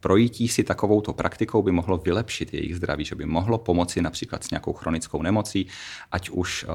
projítí 0.00 0.48
si 0.48 0.64
takovouto 0.64 1.12
praktikou 1.12 1.62
by 1.62 1.72
mohlo 1.72 1.98
vylepšit 1.98 2.54
jejich 2.54 2.76
zdraví, 2.76 3.04
že 3.04 3.14
by 3.14 3.26
mohlo 3.26 3.58
pomoci 3.58 4.02
například 4.02 4.44
s 4.44 4.50
nějakou 4.50 4.72
chronickou 4.72 5.22
nemocí, 5.22 5.66
ať 6.12 6.30
už 6.30 6.66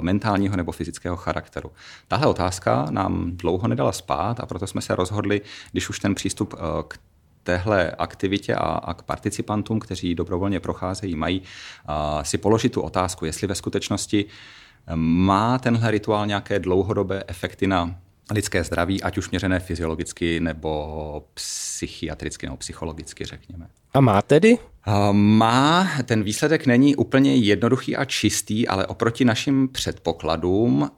mentálního 0.00 0.56
nebo 0.56 0.72
fyzického 0.72 1.16
charakteru. 1.16 1.70
Tahle 2.08 2.26
otázka 2.26 2.86
nám 2.90 3.30
dlouho 3.36 3.68
nedala 3.68 3.92
spát 3.92 4.40
a 4.40 4.46
proto 4.46 4.66
jsme 4.66 4.80
se 4.80 4.94
rozhodli, 4.94 5.40
když 5.72 5.88
už 5.88 5.98
ten 5.98 6.14
přístup 6.14 6.54
k 6.88 6.98
téhle 7.42 7.90
aktivitě 7.90 8.54
a, 8.54 8.60
a 8.60 8.94
k 8.94 9.02
participantům, 9.02 9.80
kteří 9.80 10.14
dobrovolně 10.14 10.60
procházejí, 10.60 11.16
mají 11.16 11.42
a, 11.86 12.24
si 12.24 12.38
položit 12.38 12.72
tu 12.72 12.80
otázku, 12.80 13.24
jestli 13.24 13.46
ve 13.46 13.54
skutečnosti 13.54 14.24
má 14.94 15.58
tenhle 15.58 15.90
rituál 15.90 16.26
nějaké 16.26 16.58
dlouhodobé 16.58 17.24
efekty 17.26 17.66
na 17.66 17.96
lidské 18.32 18.64
zdraví, 18.64 19.02
ať 19.02 19.18
už 19.18 19.30
měřené 19.30 19.60
fyziologicky 19.60 20.40
nebo 20.40 21.26
psychiatricky 21.34 22.46
nebo 22.46 22.56
psychologicky, 22.56 23.24
řekněme. 23.24 23.66
A 23.94 24.00
má 24.00 24.22
tedy? 24.22 24.58
Má, 25.12 25.88
ten 26.04 26.22
výsledek 26.22 26.66
není 26.66 26.96
úplně 26.96 27.36
jednoduchý 27.36 27.96
a 27.96 28.04
čistý, 28.04 28.68
ale 28.68 28.86
oproti 28.86 29.24
našim 29.24 29.68
předpokladům 29.68 30.90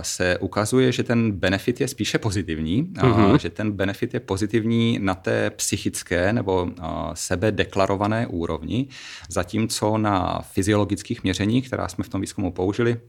se 0.00 0.38
ukazuje, 0.38 0.92
že 0.92 1.02
ten 1.02 1.32
benefit 1.32 1.80
je 1.80 1.88
spíše 1.88 2.18
pozitivní, 2.18 2.84
mm-hmm. 2.84 3.38
že 3.38 3.50
ten 3.50 3.72
benefit 3.72 4.14
je 4.14 4.20
pozitivní 4.20 4.98
na 5.02 5.14
té 5.14 5.50
psychické 5.50 6.32
nebo 6.32 6.70
sebe 7.14 7.52
deklarované 7.52 8.26
úrovni, 8.26 8.88
zatímco 9.28 9.98
na 9.98 10.40
fyziologických 10.42 11.22
měřeních, 11.22 11.66
která 11.66 11.88
jsme 11.88 12.04
v 12.04 12.08
tom 12.08 12.20
výzkumu 12.20 12.52
použili, 12.52 13.00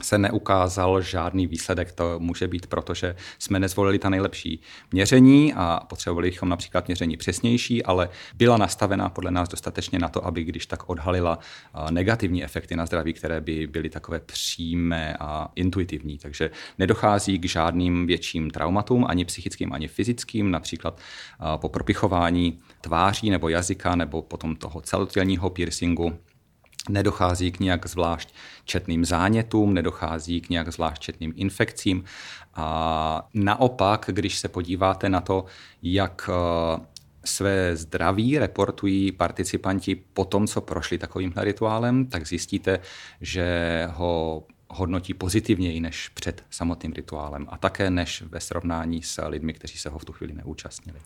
se 0.00 0.18
neukázal 0.18 1.02
žádný 1.02 1.46
výsledek. 1.46 1.92
To 1.92 2.18
může 2.18 2.48
být 2.48 2.66
proto, 2.66 2.94
že 2.94 3.16
jsme 3.38 3.58
nezvolili 3.58 3.98
ta 3.98 4.10
nejlepší 4.10 4.60
měření 4.92 5.54
a 5.54 5.80
potřebovali 5.88 6.30
bychom 6.30 6.48
například 6.48 6.86
měření 6.86 7.16
přesnější, 7.16 7.84
ale 7.84 8.08
byla 8.34 8.56
nastavená 8.56 9.08
podle 9.08 9.30
nás 9.30 9.48
dostatečně 9.48 9.98
na 9.98 10.08
to, 10.08 10.26
aby 10.26 10.44
když 10.44 10.66
tak 10.66 10.90
odhalila 10.90 11.38
negativní 11.90 12.44
efekty 12.44 12.76
na 12.76 12.86
zdraví, 12.86 13.12
které 13.12 13.40
by 13.40 13.66
byly 13.66 13.90
takové 13.90 14.20
přímé 14.20 15.16
a 15.20 15.48
intuitivní. 15.54 16.18
Takže 16.18 16.50
nedochází 16.78 17.38
k 17.38 17.48
žádným 17.48 18.06
větším 18.06 18.50
traumatům, 18.50 19.06
ani 19.08 19.24
psychickým, 19.24 19.72
ani 19.72 19.88
fyzickým, 19.88 20.50
například 20.50 21.00
po 21.56 21.68
propichování 21.68 22.60
tváří 22.80 23.30
nebo 23.30 23.48
jazyka 23.48 23.96
nebo 23.96 24.22
potom 24.22 24.56
toho 24.56 24.80
celotělního 24.80 25.50
piercingu 25.50 26.18
nedochází 26.88 27.52
k 27.52 27.60
nějak 27.60 27.86
zvlášť 27.86 28.34
četným 28.64 29.04
zánětům, 29.04 29.74
nedochází 29.74 30.40
k 30.40 30.48
nějak 30.48 30.72
zvlášť 30.72 31.02
četným 31.02 31.32
infekcím. 31.36 32.04
A 32.54 33.28
naopak, 33.34 34.10
když 34.12 34.38
se 34.38 34.48
podíváte 34.48 35.08
na 35.08 35.20
to, 35.20 35.44
jak 35.82 36.30
eh, 36.32 36.80
své 37.24 37.76
zdraví 37.76 38.38
reportují 38.38 39.12
participanti 39.12 39.94
po 39.94 40.24
tom, 40.24 40.46
co 40.46 40.60
prošli 40.60 40.98
takovýmhle 40.98 41.44
rituálem, 41.44 42.06
tak 42.06 42.26
zjistíte, 42.26 42.80
že 43.20 43.88
ho 43.92 44.44
hodnotí 44.68 45.14
pozitivněji 45.14 45.80
než 45.80 46.08
před 46.08 46.44
samotným 46.50 46.92
rituálem 46.92 47.46
a 47.50 47.58
také 47.58 47.90
než 47.90 48.22
ve 48.22 48.40
srovnání 48.40 49.02
s 49.02 49.22
lidmi, 49.26 49.52
kteří 49.52 49.78
se 49.78 49.88
ho 49.88 49.98
v 49.98 50.04
tu 50.04 50.12
chvíli 50.12 50.32
neúčastnili. 50.32 50.98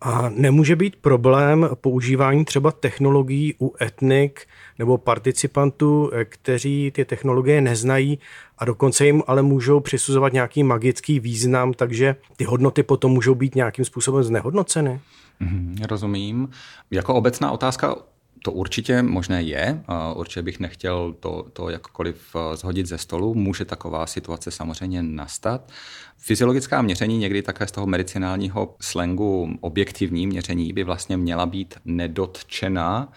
A 0.00 0.28
nemůže 0.28 0.76
být 0.76 0.96
problém 0.96 1.68
používání 1.74 2.44
třeba 2.44 2.72
technologií 2.72 3.54
u 3.60 3.74
etnik 3.82 4.46
nebo 4.78 4.98
participantů, 4.98 6.10
eh, 6.12 6.24
kteří 6.24 6.90
ty 6.94 7.04
technologie 7.04 7.60
neznají 7.60 8.18
a 8.58 8.64
dokonce 8.64 9.06
jim 9.06 9.22
ale 9.26 9.42
můžou 9.42 9.80
přisuzovat 9.80 10.32
nějaký 10.32 10.62
magický 10.62 11.20
význam, 11.20 11.72
takže 11.72 12.16
ty 12.36 12.44
hodnoty 12.44 12.82
potom 12.82 13.12
můžou 13.12 13.34
být 13.34 13.54
nějakým 13.54 13.84
způsobem 13.84 14.24
znehodnoceny? 14.24 15.00
Mm, 15.40 15.76
rozumím. 15.88 16.48
Jako 16.90 17.14
obecná 17.14 17.50
otázka 17.50 17.96
to 18.42 18.52
určitě 18.52 19.02
možné 19.02 19.42
je. 19.42 19.82
Určitě 20.14 20.42
bych 20.42 20.60
nechtěl 20.60 21.14
to, 21.20 21.46
to 21.52 21.70
jakkoliv 21.70 22.36
eh, 22.36 22.56
zhodit 22.56 22.86
ze 22.86 22.98
stolu. 22.98 23.34
Může 23.34 23.64
taková 23.64 24.06
situace 24.06 24.50
samozřejmě 24.50 25.02
nastat. 25.02 25.70
Fyziologická 26.18 26.82
měření, 26.82 27.18
někdy 27.18 27.42
také 27.42 27.66
z 27.66 27.72
toho 27.72 27.86
medicinálního 27.86 28.76
slangu 28.80 29.58
objektivní 29.60 30.26
měření, 30.26 30.72
by 30.72 30.84
vlastně 30.84 31.16
měla 31.16 31.46
být 31.46 31.74
nedotčena 31.84 33.12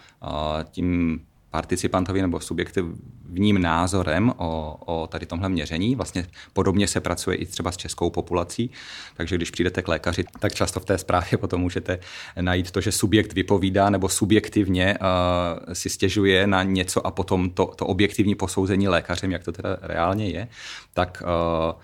tím 0.70 1.20
participantovi 1.52 2.22
nebo 2.22 2.40
subjektivním 2.40 3.62
názorem 3.62 4.32
o, 4.36 4.76
o 4.86 5.06
tady 5.06 5.26
tomhle 5.26 5.48
měření. 5.48 5.96
Vlastně 5.96 6.26
podobně 6.52 6.88
se 6.88 7.00
pracuje 7.00 7.36
i 7.36 7.46
třeba 7.46 7.72
s 7.72 7.76
českou 7.76 8.10
populací, 8.10 8.70
takže 9.16 9.36
když 9.36 9.50
přijdete 9.50 9.82
k 9.82 9.88
lékaři, 9.88 10.24
tak 10.38 10.54
často 10.54 10.80
v 10.80 10.84
té 10.84 10.98
zprávě 10.98 11.38
potom 11.38 11.60
můžete 11.60 11.98
najít 12.40 12.70
to, 12.70 12.80
že 12.80 12.92
subjekt 12.92 13.32
vypovídá 13.32 13.90
nebo 13.90 14.08
subjektivně 14.08 14.98
uh, 14.98 15.72
si 15.72 15.88
stěžuje 15.88 16.46
na 16.46 16.62
něco 16.62 17.06
a 17.06 17.10
potom 17.10 17.50
to, 17.50 17.66
to 17.66 17.86
objektivní 17.86 18.34
posouzení 18.34 18.88
lékařem, 18.88 19.32
jak 19.32 19.44
to 19.44 19.52
teda 19.52 19.76
reálně 19.82 20.28
je, 20.28 20.48
tak 20.94 21.22
uh, 21.22 21.80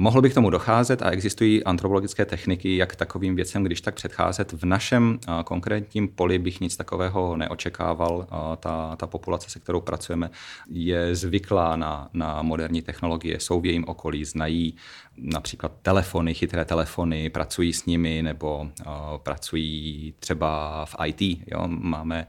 Mohlo 0.00 0.22
by 0.22 0.30
k 0.30 0.34
tomu 0.34 0.50
docházet 0.50 1.02
a 1.02 1.10
existují 1.10 1.64
antropologické 1.64 2.24
techniky, 2.24 2.76
jak 2.76 2.96
takovým 2.96 3.36
věcem, 3.36 3.64
když 3.64 3.80
tak 3.80 3.94
předcházet. 3.94 4.52
V 4.52 4.64
našem 4.64 5.18
konkrétním 5.44 6.08
poli 6.08 6.38
bych 6.38 6.60
nic 6.60 6.76
takového 6.76 7.36
neočekával. 7.36 8.26
Ta, 8.60 8.96
ta 8.96 9.06
populace, 9.06 9.50
se 9.50 9.60
kterou 9.60 9.80
pracujeme, 9.80 10.30
je 10.70 11.14
zvyklá 11.14 11.76
na, 11.76 12.08
na 12.12 12.42
moderní 12.42 12.82
technologie, 12.82 13.40
jsou 13.40 13.60
v 13.60 13.66
jejím 13.66 13.84
okolí, 13.88 14.24
znají 14.24 14.74
například 15.16 15.72
telefony, 15.82 16.34
chytré 16.34 16.64
telefony, 16.64 17.30
pracují 17.30 17.72
s 17.72 17.86
nimi 17.86 18.22
nebo 18.22 18.68
pracují 19.22 20.14
třeba 20.18 20.84
v 20.84 20.96
IT. 21.06 21.20
Jo? 21.46 21.64
Máme 21.66 22.26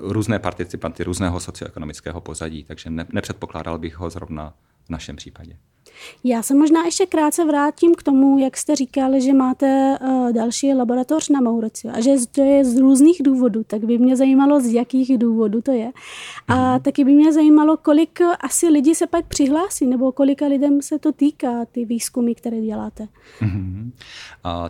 různé 0.00 0.38
participanty 0.38 1.04
různého 1.04 1.40
socioekonomického 1.40 2.20
pozadí, 2.20 2.64
takže 2.64 2.90
ne, 2.90 3.06
nepředpokládal 3.12 3.78
bych 3.78 3.96
ho 3.96 4.10
zrovna 4.10 4.54
v 4.86 4.90
našem 4.90 5.16
případě. 5.16 5.56
Já 6.24 6.42
se 6.42 6.54
možná 6.54 6.84
ještě 6.84 7.06
krátce 7.06 7.44
vrátím 7.44 7.94
k 7.94 8.02
tomu, 8.02 8.38
jak 8.38 8.56
jste 8.56 8.76
říkali, 8.76 9.20
že 9.20 9.32
máte 9.32 9.98
uh, 10.00 10.32
další 10.32 10.74
laboratoř 10.74 11.28
na 11.28 11.40
Mauriciu 11.40 11.92
a 11.94 12.00
že 12.00 12.14
to 12.32 12.42
je 12.42 12.64
z 12.64 12.76
různých 12.76 13.22
důvodů, 13.22 13.64
tak 13.66 13.84
by 13.84 13.98
mě 13.98 14.16
zajímalo, 14.16 14.60
z 14.60 14.72
jakých 14.72 15.18
důvodů 15.18 15.62
to 15.62 15.72
je. 15.72 15.92
A 16.48 16.72
mm. 16.72 16.80
taky 16.80 17.04
by 17.04 17.12
mě 17.12 17.32
zajímalo, 17.32 17.76
kolik 17.76 18.20
asi 18.40 18.68
lidí 18.68 18.94
se 18.94 19.06
pak 19.06 19.26
přihlásí, 19.26 19.86
nebo 19.86 20.12
kolika 20.12 20.46
lidem 20.46 20.82
se 20.82 20.98
to 20.98 21.12
týká, 21.12 21.64
ty 21.72 21.84
výzkumy, 21.84 22.34
které 22.34 22.60
děláte. 22.60 23.08
Mm. 23.40 23.92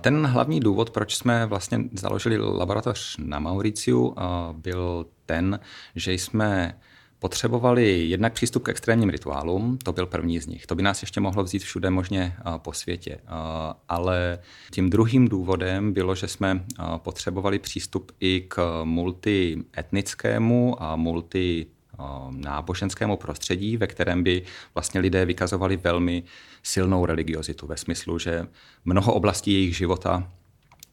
Ten 0.01 0.27
hlavní 0.27 0.61
důvod, 0.61 0.91
proč 0.91 1.17
jsme 1.17 1.47
vlastně 1.47 1.85
založili 1.93 2.39
laboratoř 2.39 3.17
na 3.19 3.39
Mauriciu, 3.39 4.15
byl 4.53 5.07
ten, 5.27 5.61
že 5.97 6.13
jsme 6.13 6.79
potřebovali 7.19 8.05
jednak 8.09 8.33
přístup 8.33 8.63
k 8.63 8.69
extrémním 8.69 9.09
rituálům, 9.09 9.79
to 9.79 9.93
byl 9.93 10.07
první 10.07 10.41
z 10.41 10.47
nich. 10.47 10.67
To 10.67 10.75
by 10.75 10.83
nás 10.83 11.03
ještě 11.03 11.21
mohlo 11.21 11.45
vzít 11.45 11.63
všude 11.63 11.91
možně 11.91 12.37
po 12.57 12.73
světě. 12.73 13.19
Ale 13.89 14.39
tím 14.71 14.91
druhým 14.91 15.29
důvodem 15.29 15.93
bylo, 15.93 16.15
že 16.15 16.29
jsme 16.29 16.65
potřebovali 16.97 17.59
přístup 17.59 18.13
i 18.21 18.45
k 18.49 18.85
multietnickému 18.85 20.83
a 20.83 20.97
multi 20.97 21.67
náboženskému 22.31 23.17
prostředí, 23.17 23.77
ve 23.77 23.87
kterém 23.87 24.23
by 24.23 24.43
vlastně 24.75 25.01
lidé 25.01 25.25
vykazovali 25.25 25.77
velmi 25.77 26.23
silnou 26.63 27.07
religiozitu 27.07 27.67
ve 27.67 27.77
smyslu, 27.77 28.19
že 28.19 28.47
mnoho 28.85 29.15
oblastí 29.15 29.53
jejich 29.53 29.77
života 29.77 30.33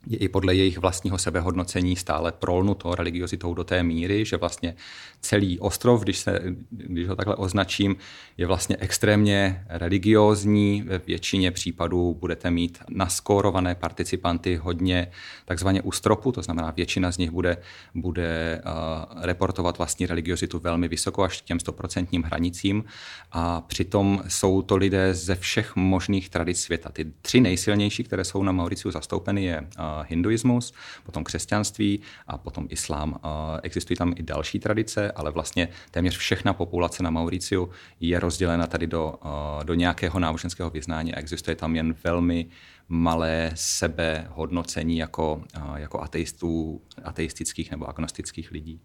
je 0.08 0.18
i 0.18 0.30
podle 0.30 0.56
jejich 0.56 0.78
vlastního 0.78 1.18
sebehodnocení 1.18 1.96
stále 1.96 2.32
prolnuto 2.32 2.96
religiozitou 2.96 3.54
do 3.54 3.64
té 3.64 3.84
míry, 3.84 4.26
že 4.26 4.38
vlastně 4.38 4.76
celý 5.22 5.60
ostrov, 5.60 6.04
když, 6.04 6.18
se, 6.18 6.40
když 6.70 7.08
ho 7.08 7.16
takhle 7.16 7.36
označím, 7.36 7.96
je 8.38 8.48
vlastně 8.48 8.78
extrémně 8.80 9.66
religiózní. 9.70 10.84
Ve 10.86 10.98
většině 10.98 11.52
případů 11.52 12.18
budete 12.20 12.52
mít 12.52 12.78
naskórované 12.90 13.76
participanty 13.76 14.56
hodně 14.56 15.08
takzvaně 15.46 15.82
u 15.82 15.92
stropu, 15.92 16.32
to 16.32 16.42
znamená 16.42 16.72
většina 16.72 17.12
z 17.12 17.18
nich 17.18 17.32
bude, 17.32 17.58
bude 17.96 18.62
uh, 18.66 19.22
reportovat 19.24 19.78
vlastní 19.78 20.06
religiozitu 20.06 20.60
velmi 20.60 20.88
vysoko, 20.88 21.24
až 21.24 21.42
těm 21.42 21.60
stoprocentním 21.60 22.24
hranicím 22.24 22.84
a 23.32 23.62
přitom 23.62 24.24
jsou 24.28 24.62
to 24.62 24.76
lidé 24.76 25.14
ze 25.14 25.36
všech 25.36 25.76
možných 25.76 26.30
tradic 26.30 26.62
světa. 26.62 26.90
Ty 26.90 27.06
tři 27.22 27.42
nejsilnější, 27.42 28.04
které 28.04 28.24
jsou 28.24 28.44
na 28.44 28.52
Mauriciu 28.52 28.92
zastoupeny, 28.92 29.44
je 29.44 29.62
uh, 29.62 29.95
hinduismus, 30.02 30.74
potom 31.04 31.24
křesťanství 31.24 32.00
a 32.28 32.38
potom 32.38 32.68
islám. 32.70 33.20
Existují 33.64 33.98
tam 33.98 34.14
i 34.18 34.24
další 34.24 34.60
tradice, 34.60 35.12
ale 35.12 35.32
vlastně 35.32 35.68
téměř 35.92 36.18
všechna 36.18 36.54
populace 36.54 37.04
na 37.04 37.10
Mauriciu 37.10 37.70
je 38.00 38.20
rozdělena 38.20 38.68
tady 38.68 38.88
do, 38.88 39.16
do 39.64 39.74
nějakého 39.74 40.20
náboženského 40.20 40.70
vyznání 40.70 41.14
a 41.14 41.20
existuje 41.20 41.56
tam 41.56 41.76
jen 41.76 41.96
velmi 42.04 42.48
malé 42.90 43.52
sebehodnocení 43.56 44.98
jako, 44.98 45.44
jako 45.76 46.02
ateistů, 46.02 46.82
ateistických 47.04 47.72
nebo 47.72 47.90
agnostických 47.90 48.52
lidí. 48.52 48.82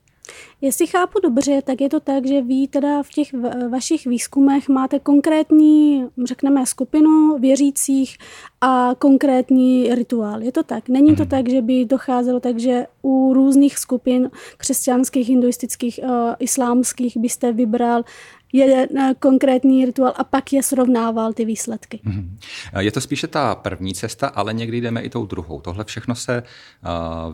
Jestli 0.60 0.86
chápu 0.86 1.18
dobře, 1.22 1.62
tak 1.62 1.80
je 1.80 1.88
to 1.88 2.00
tak, 2.00 2.26
že 2.26 2.42
vy 2.42 2.68
teda 2.68 3.02
v 3.02 3.08
těch 3.08 3.28
vašich 3.70 4.06
výzkumech 4.06 4.68
máte 4.68 4.98
konkrétní, 4.98 6.06
řekneme, 6.24 6.66
skupinu 6.66 7.38
věřících 7.38 8.18
a 8.60 8.94
konkrétní 8.98 9.94
rituál. 9.94 10.42
Je 10.42 10.52
to 10.52 10.62
tak? 10.62 10.88
Není 10.88 11.16
to 11.16 11.22
mhm. 11.22 11.30
tak, 11.30 11.48
že 11.48 11.62
by 11.62 11.84
docházelo 11.84 12.40
tak, 12.40 12.58
že 12.58 12.86
u 13.02 13.34
různých 13.34 13.78
skupin 13.78 14.30
křesťanských, 14.56 15.28
hinduistických, 15.28 16.00
uh, 16.02 16.10
islámských 16.38 17.16
byste 17.16 17.52
vybral 17.52 18.04
jeden 18.52 18.98
eh, 18.98 19.14
konkrétní 19.18 19.84
rituál 19.84 20.12
a 20.16 20.24
pak 20.24 20.52
je 20.52 20.62
srovnával 20.62 21.32
ty 21.32 21.44
výsledky. 21.44 22.00
Mhm. 22.02 22.38
Je 22.78 22.92
to 22.92 23.00
spíše 23.00 23.26
ta 23.26 23.54
první 23.54 23.94
cesta, 23.94 24.28
ale 24.28 24.52
někdy 24.52 24.80
jdeme 24.80 25.00
i 25.00 25.10
tou 25.10 25.26
druhou. 25.26 25.60
Tohle 25.60 25.84
všechno 25.84 26.14
se 26.14 26.42
uh, 26.42 26.88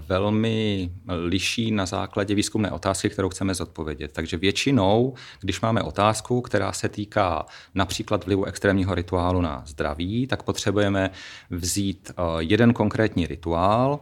velmi 0.09 0.91
liší 1.09 1.71
na 1.71 1.87
základě 1.87 2.35
výzkumné 2.35 2.71
otázky, 2.71 3.11
kterou 3.11 3.29
chceme 3.29 3.55
zodpovědět. 3.55 4.13
Takže 4.13 4.37
většinou, 4.37 5.15
když 5.41 5.61
máme 5.61 5.83
otázku, 5.83 6.41
která 6.41 6.73
se 6.73 6.89
týká 6.89 7.47
například 7.75 8.25
vlivu 8.25 8.45
extrémního 8.45 8.95
rituálu 8.95 9.41
na 9.41 9.63
zdraví, 9.67 10.27
tak 10.27 10.43
potřebujeme 10.43 11.11
vzít 11.51 12.11
uh, 12.19 12.25
jeden 12.39 12.73
konkrétní 12.73 13.27
rituál, 13.27 14.01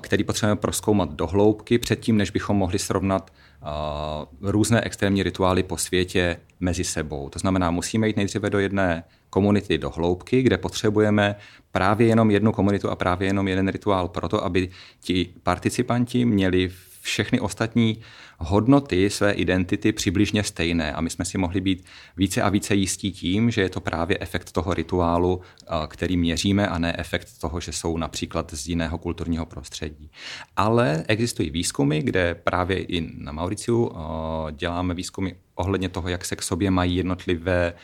který 0.00 0.24
potřebujeme 0.24 0.60
proskoumat 0.60 1.12
do 1.12 1.26
hloubky 1.26 1.78
předtím, 1.78 2.16
než 2.16 2.30
bychom 2.30 2.56
mohli 2.56 2.78
srovnat 2.78 3.30
různé 4.40 4.80
extrémní 4.80 5.22
rituály 5.22 5.62
po 5.62 5.76
světě 5.76 6.36
mezi 6.60 6.84
sebou. 6.84 7.28
To 7.28 7.38
znamená, 7.38 7.70
musíme 7.70 8.06
jít 8.06 8.16
nejdříve 8.16 8.50
do 8.50 8.58
jedné 8.58 9.04
komunity 9.30 9.78
do 9.78 9.90
hloubky, 9.90 10.42
kde 10.42 10.58
potřebujeme 10.58 11.36
právě 11.72 12.06
jenom 12.06 12.30
jednu 12.30 12.52
komunitu 12.52 12.90
a 12.90 12.96
právě 12.96 13.28
jenom 13.28 13.48
jeden 13.48 13.68
rituál 13.68 14.08
proto, 14.08 14.44
aby 14.44 14.68
ti 15.00 15.34
participanti 15.42 16.24
měli 16.24 16.70
všechny 17.04 17.40
ostatní 17.40 18.00
hodnoty 18.38 19.10
své 19.10 19.32
identity 19.32 19.92
přibližně 19.92 20.42
stejné 20.42 20.92
a 20.92 21.00
my 21.00 21.10
jsme 21.10 21.24
si 21.24 21.38
mohli 21.38 21.60
být 21.60 21.84
více 22.16 22.42
a 22.42 22.48
více 22.48 22.74
jistí 22.74 23.12
tím, 23.12 23.50
že 23.50 23.60
je 23.60 23.68
to 23.68 23.80
právě 23.80 24.18
efekt 24.20 24.52
toho 24.52 24.74
rituálu, 24.74 25.40
který 25.86 26.16
měříme 26.16 26.68
a 26.68 26.78
ne 26.78 26.94
efekt 26.98 27.28
toho, 27.40 27.60
že 27.60 27.72
jsou 27.72 27.96
například 27.96 28.54
z 28.54 28.68
jiného 28.68 28.98
kulturního 28.98 29.46
prostředí. 29.46 30.10
Ale 30.56 31.04
existují 31.08 31.50
výzkumy, 31.50 32.02
kde 32.02 32.34
právě 32.34 32.82
i 32.82 33.10
na 33.18 33.32
Mauriciu 33.32 33.92
děláme 34.52 34.94
výzkumy 34.94 35.30
ohledně 35.54 35.88
toho, 35.88 36.08
jak 36.08 36.24
se 36.24 36.36
k 36.36 36.42
sobě 36.42 36.70
mají 36.70 36.96
jednotlivé 36.96 37.74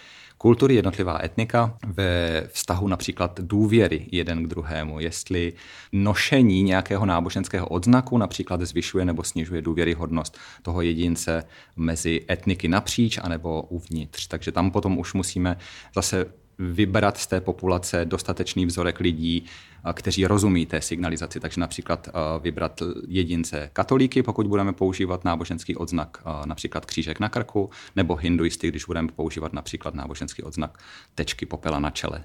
kultury, 0.43 0.75
jednotlivá 0.75 1.25
etnika 1.25 1.77
ve 1.87 2.43
vztahu 2.53 2.89
například 2.89 3.41
důvěry 3.41 4.07
jeden 4.13 4.45
k 4.45 4.47
druhému, 4.47 5.01
jestli 5.01 5.53
nošení 5.93 6.63
nějakého 6.63 7.07
náboženského 7.07 7.69
odznaku 7.69 8.19
například 8.19 8.61
zvyšuje 8.61 9.05
nebo 9.05 9.25
snižuje 9.25 9.63
důvěryhodnost 9.63 10.39
toho 10.63 10.83
jedince 10.83 11.45
mezi 11.77 12.25
etniky 12.31 12.69
napříč 12.69 13.19
anebo 13.23 13.63
uvnitř. 13.63 14.27
Takže 14.27 14.53
tam 14.53 14.71
potom 14.71 14.99
už 14.99 15.15
musíme 15.15 15.57
zase 15.95 16.27
vybrat 16.61 17.19
z 17.19 17.27
té 17.27 17.41
populace 17.41 18.05
dostatečný 18.05 18.67
vzorek 18.67 19.01
lidí, 19.01 19.45
kteří 19.93 20.27
rozumí 20.27 20.67
té 20.67 20.81
signalizaci. 20.81 21.41
Takže 21.41 21.61
například 21.61 22.09
vybrat 22.43 22.83
jedince 23.09 23.71
katolíky, 23.73 24.23
pokud 24.23 24.47
budeme 24.47 24.73
používat 24.73 25.25
náboženský 25.25 25.77
odznak, 25.77 26.19
například 26.45 26.87
křížek 26.87 27.21
na 27.21 27.29
krku, 27.29 27.71
nebo 27.97 28.17
hinduisty, 28.17 28.69
když 28.69 28.85
budeme 28.85 29.09
používat 29.17 29.53
například 29.53 29.95
náboženský 29.95 30.43
odznak 30.43 30.79
tečky 31.15 31.47
popela 31.47 31.79
na 31.79 31.91
čele. 31.91 32.21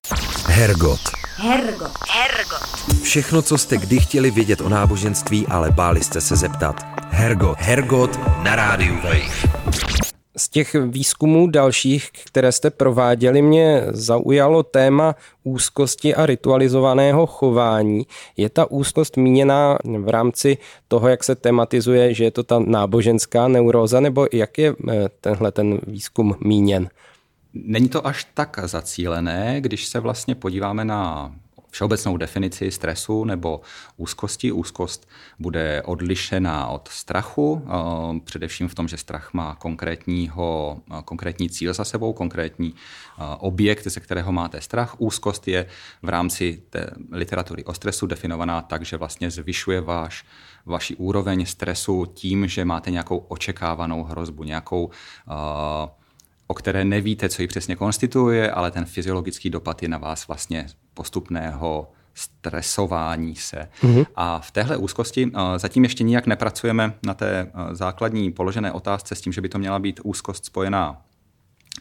Hergot. 0.47 0.99
Hergot. 1.35 1.91
Hergot. 2.09 3.01
Všechno, 3.03 3.41
co 3.41 3.57
jste 3.57 3.77
kdy 3.77 3.99
chtěli 3.99 4.31
vědět 4.31 4.61
o 4.61 4.69
náboženství, 4.69 5.47
ale 5.47 5.71
báli 5.71 6.03
jste 6.03 6.21
se 6.21 6.35
zeptat. 6.35 6.85
Hergot. 7.11 7.57
Hergot 7.59 8.19
na 8.43 8.55
rádiu 8.55 8.95
Wave. 8.95 9.84
Z 10.37 10.49
těch 10.49 10.75
výzkumů 10.75 11.47
dalších, 11.47 12.09
které 12.25 12.51
jste 12.51 12.69
prováděli, 12.69 13.41
mě 13.41 13.83
zaujalo 13.89 14.63
téma 14.63 15.15
úzkosti 15.43 16.15
a 16.15 16.25
ritualizovaného 16.25 17.25
chování. 17.25 18.07
Je 18.37 18.49
ta 18.49 18.71
úzkost 18.71 19.17
míněná 19.17 19.77
v 19.99 20.09
rámci 20.09 20.57
toho, 20.87 21.07
jak 21.07 21.23
se 21.23 21.35
tematizuje, 21.35 22.13
že 22.13 22.23
je 22.23 22.31
to 22.31 22.43
ta 22.43 22.59
náboženská 22.59 23.47
neuróza, 23.47 23.99
nebo 23.99 24.27
jak 24.33 24.57
je 24.57 24.73
eh, 24.89 25.09
tenhle 25.21 25.51
ten 25.51 25.79
výzkum 25.87 26.35
míněn? 26.39 26.89
Není 27.53 27.89
to 27.89 28.07
až 28.07 28.27
tak 28.33 28.59
zacílené, 28.65 29.57
když 29.61 29.85
se 29.85 29.99
vlastně 29.99 30.35
podíváme 30.35 30.85
na 30.85 31.31
všeobecnou 31.75 32.17
definici 32.17 32.71
stresu 32.71 33.23
nebo 33.23 33.61
úzkosti. 33.97 34.51
Úzkost 34.51 35.07
bude 35.39 35.81
odlišená 35.81 36.67
od 36.67 36.87
strachu, 36.87 37.61
eh, 37.65 38.19
především 38.19 38.67
v 38.67 38.75
tom, 38.75 38.87
že 38.87 38.97
strach 38.97 39.33
má 39.33 39.55
konkrétního, 39.55 40.79
eh, 40.91 41.01
konkrétní 41.05 41.49
cíl 41.49 41.73
za 41.73 41.83
sebou, 41.83 42.13
konkrétní 42.13 42.73
eh, 42.75 43.23
objekt, 43.39 43.87
ze 43.87 43.99
kterého 43.99 44.31
máte 44.31 44.61
strach. 44.61 44.95
Úzkost 44.97 45.47
je 45.47 45.67
v 46.01 46.09
rámci 46.09 46.63
té 46.69 46.89
literatury 47.11 47.63
o 47.63 47.73
stresu 47.73 48.07
definovaná 48.07 48.61
tak, 48.61 48.85
že 48.85 48.97
vlastně 48.97 49.31
zvyšuje 49.31 49.81
váš, 49.81 50.25
vaši 50.65 50.95
úroveň 50.95 51.45
stresu 51.45 52.05
tím, 52.05 52.47
že 52.47 52.65
máte 52.65 52.91
nějakou 52.91 53.17
očekávanou 53.17 54.03
hrozbu, 54.03 54.43
nějakou 54.43 54.89
o 56.47 56.53
které 56.53 56.85
nevíte, 56.85 57.29
co 57.29 57.41
ji 57.41 57.47
přesně 57.47 57.75
konstituje, 57.75 58.51
ale 58.51 58.71
ten 58.71 58.85
fyziologický 58.85 59.49
dopad 59.49 59.83
je 59.83 59.89
na 59.89 59.97
vás 59.97 60.27
vlastně 60.27 60.67
postupného 60.93 61.91
stresování 62.13 63.35
se. 63.35 63.67
Mm-hmm. 63.81 64.05
A 64.15 64.39
v 64.39 64.51
téhle 64.51 64.77
úzkosti 64.77 65.25
uh, 65.25 65.31
zatím 65.57 65.83
ještě 65.83 66.03
nijak 66.03 66.27
nepracujeme 66.27 66.93
na 67.05 67.13
té 67.13 67.43
uh, 67.43 67.73
základní 67.73 68.31
položené 68.31 68.71
otázce 68.71 69.15
s 69.15 69.21
tím, 69.21 69.33
že 69.33 69.41
by 69.41 69.49
to 69.49 69.59
měla 69.59 69.79
být 69.79 69.99
úzkost 70.03 70.45
spojená 70.45 71.01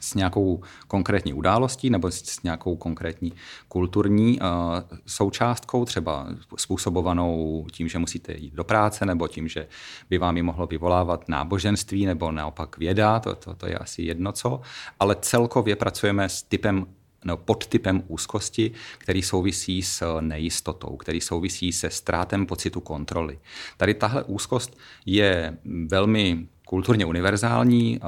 s 0.00 0.14
nějakou 0.14 0.62
konkrétní 0.86 1.34
událostí 1.34 1.90
nebo 1.90 2.10
s 2.10 2.42
nějakou 2.42 2.76
konkrétní 2.76 3.32
kulturní 3.68 4.40
uh, 4.40 4.46
součástkou, 5.06 5.84
třeba 5.84 6.26
způsobovanou 6.56 7.66
tím, 7.72 7.88
že 7.88 7.98
musíte 7.98 8.32
jít 8.32 8.54
do 8.54 8.64
práce, 8.64 9.06
nebo 9.06 9.28
tím, 9.28 9.48
že 9.48 9.66
by 10.10 10.18
vám 10.18 10.36
ji 10.36 10.42
mohlo 10.42 10.66
vyvolávat 10.66 11.28
náboženství, 11.28 12.06
nebo 12.06 12.32
naopak 12.32 12.78
věda, 12.78 13.20
to, 13.20 13.34
to, 13.34 13.54
to 13.54 13.66
je 13.66 13.78
asi 13.78 14.02
jedno 14.02 14.32
co, 14.32 14.60
ale 15.00 15.16
celkově 15.20 15.76
pracujeme 15.76 16.28
s 16.28 16.42
typem 16.42 16.86
nebo 17.24 17.36
podtypem 17.36 18.02
úzkosti, 18.08 18.70
který 18.98 19.22
souvisí 19.22 19.82
s 19.82 20.20
nejistotou, 20.20 20.96
který 20.96 21.20
souvisí 21.20 21.72
se 21.72 21.90
ztrátem 21.90 22.46
pocitu 22.46 22.80
kontroly. 22.80 23.38
Tady 23.76 23.94
tahle 23.94 24.24
úzkost 24.24 24.78
je 25.06 25.58
velmi 25.86 26.46
kulturně 26.74 27.06
univerzální. 27.06 28.00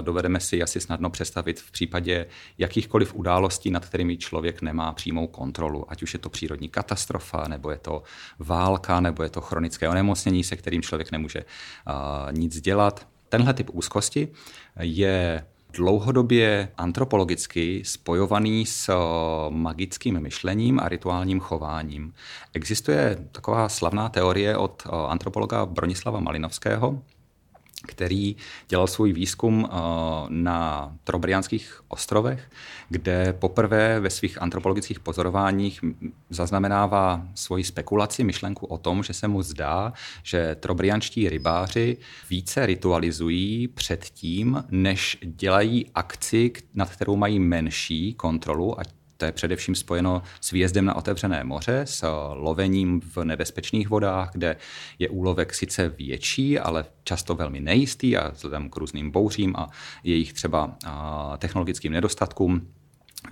Dovedeme 0.00 0.40
si 0.40 0.62
asi 0.62 0.80
snadno 0.80 1.10
představit 1.10 1.60
v 1.60 1.70
případě 1.70 2.26
jakýchkoliv 2.58 3.14
událostí, 3.14 3.70
nad 3.70 3.86
kterými 3.86 4.16
člověk 4.16 4.62
nemá 4.62 4.92
přímou 4.92 5.26
kontrolu. 5.26 5.84
Ať 5.88 6.02
už 6.02 6.12
je 6.12 6.18
to 6.18 6.28
přírodní 6.28 6.68
katastrofa, 6.68 7.48
nebo 7.48 7.70
je 7.70 7.78
to 7.78 8.02
válka, 8.38 9.00
nebo 9.00 9.22
je 9.22 9.28
to 9.28 9.40
chronické 9.40 9.88
onemocnění, 9.88 10.44
se 10.44 10.56
kterým 10.56 10.82
člověk 10.82 11.12
nemůže 11.12 11.44
nic 12.30 12.60
dělat 12.60 13.06
tenhle 13.28 13.54
typ 13.54 13.70
úzkosti 13.72 14.28
je 14.80 15.44
dlouhodobě 15.72 16.68
antropologicky 16.78 17.82
spojovaný 17.84 18.66
s 18.66 18.94
magickým 19.48 20.20
myšlením 20.20 20.80
a 20.80 20.88
rituálním 20.88 21.40
chováním. 21.40 22.14
Existuje 22.54 23.28
taková 23.32 23.68
slavná 23.68 24.08
teorie 24.08 24.56
od 24.56 24.86
antropologa 25.08 25.66
Bronislava 25.66 26.20
Malinovského, 26.20 27.02
který 27.82 28.36
dělal 28.68 28.86
svůj 28.86 29.12
výzkum 29.12 29.68
eh, 29.68 29.76
na 30.28 30.92
Trobriánských 31.04 31.80
ostrovech, 31.88 32.50
kde 32.88 33.32
poprvé 33.32 34.00
ve 34.00 34.10
svých 34.10 34.42
antropologických 34.42 35.00
pozorováních 35.00 35.80
zaznamenává 36.30 37.26
svoji 37.34 37.64
spekulaci, 37.64 38.24
myšlenku 38.24 38.66
o 38.66 38.78
tom, 38.78 39.02
že 39.02 39.12
se 39.12 39.28
mu 39.28 39.42
zdá, 39.42 39.92
že 40.22 40.54
trobrianští 40.54 41.28
rybáři 41.28 41.96
více 42.30 42.66
ritualizují 42.66 43.68
před 43.68 44.04
tím, 44.04 44.64
než 44.70 45.18
dělají 45.22 45.86
akci, 45.94 46.52
nad 46.74 46.90
kterou 46.90 47.16
mají 47.16 47.38
menší 47.38 48.14
kontrolu, 48.14 48.80
ať 48.80 48.88
to 49.22 49.26
je 49.26 49.32
především 49.32 49.74
spojeno 49.74 50.22
s 50.40 50.50
výjezdem 50.50 50.84
na 50.84 50.96
otevřené 50.96 51.44
moře, 51.44 51.80
s 51.84 52.06
lovením 52.34 53.00
v 53.00 53.24
nebezpečných 53.24 53.88
vodách, 53.88 54.30
kde 54.32 54.56
je 54.98 55.08
úlovek 55.08 55.54
sice 55.54 55.88
větší, 55.88 56.58
ale 56.58 56.84
často 57.04 57.34
velmi 57.34 57.60
nejistý 57.60 58.16
a 58.16 58.30
vzhledem 58.30 58.70
k 58.70 58.76
různým 58.76 59.10
bouřím 59.10 59.54
a 59.56 59.70
jejich 60.04 60.32
třeba 60.32 60.76
technologickým 61.38 61.92
nedostatkům 61.92 62.68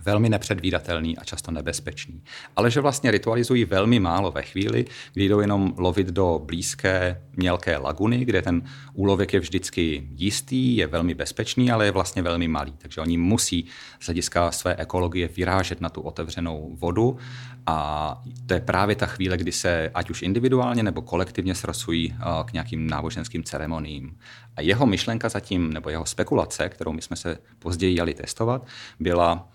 velmi 0.05 0.29
nepředvídatelný 0.29 1.19
a 1.19 1.25
často 1.25 1.51
nebezpečný. 1.51 2.23
Ale 2.57 2.71
že 2.71 2.81
vlastně 2.81 3.11
ritualizují 3.11 3.65
velmi 3.65 4.01
málo 4.01 4.31
ve 4.31 4.43
chvíli, 4.43 4.85
kdy 5.13 5.29
jdou 5.29 5.41
jenom 5.41 5.75
lovit 5.79 6.07
do 6.07 6.43
blízké 6.45 7.23
mělké 7.37 7.77
laguny, 7.77 8.25
kde 8.25 8.43
ten 8.43 8.63
úlovek 8.93 9.33
je 9.33 9.41
vždycky 9.41 10.09
jistý, 10.11 10.77
je 10.77 10.87
velmi 10.87 11.15
bezpečný, 11.15 11.71
ale 11.71 11.85
je 11.85 11.91
vlastně 11.91 12.23
velmi 12.23 12.49
malý. 12.49 12.73
Takže 12.79 13.01
oni 13.01 13.17
musí 13.17 13.67
z 14.01 14.07
hlediska 14.07 14.51
své 14.51 14.77
ekologie 14.77 15.29
vyrážet 15.29 15.81
na 15.81 15.89
tu 15.89 16.01
otevřenou 16.01 16.77
vodu 16.81 17.19
a 17.67 18.23
to 18.47 18.55
je 18.55 18.61
právě 18.61 18.97
ta 18.97 19.07
chvíle, 19.07 19.37
kdy 19.37 19.53
se 19.53 19.91
ať 19.95 20.11
už 20.11 20.23
individuálně 20.23 20.83
nebo 20.83 21.03
kolektivně 21.03 21.55
srasují 21.55 22.15
k 22.45 22.53
nějakým 22.53 22.91
náboženským 22.91 23.45
ceremoniím. 23.45 24.19
A 24.57 24.61
jeho 24.61 24.87
myšlenka 24.87 25.29
zatím, 25.29 25.73
nebo 25.73 25.91
jeho 25.91 26.07
spekulace, 26.07 26.69
kterou 26.69 26.93
my 26.93 27.03
jsme 27.03 27.17
se 27.17 27.39
později 27.59 27.97
jeli 27.97 28.15
testovat, 28.15 28.67
byla 29.01 29.49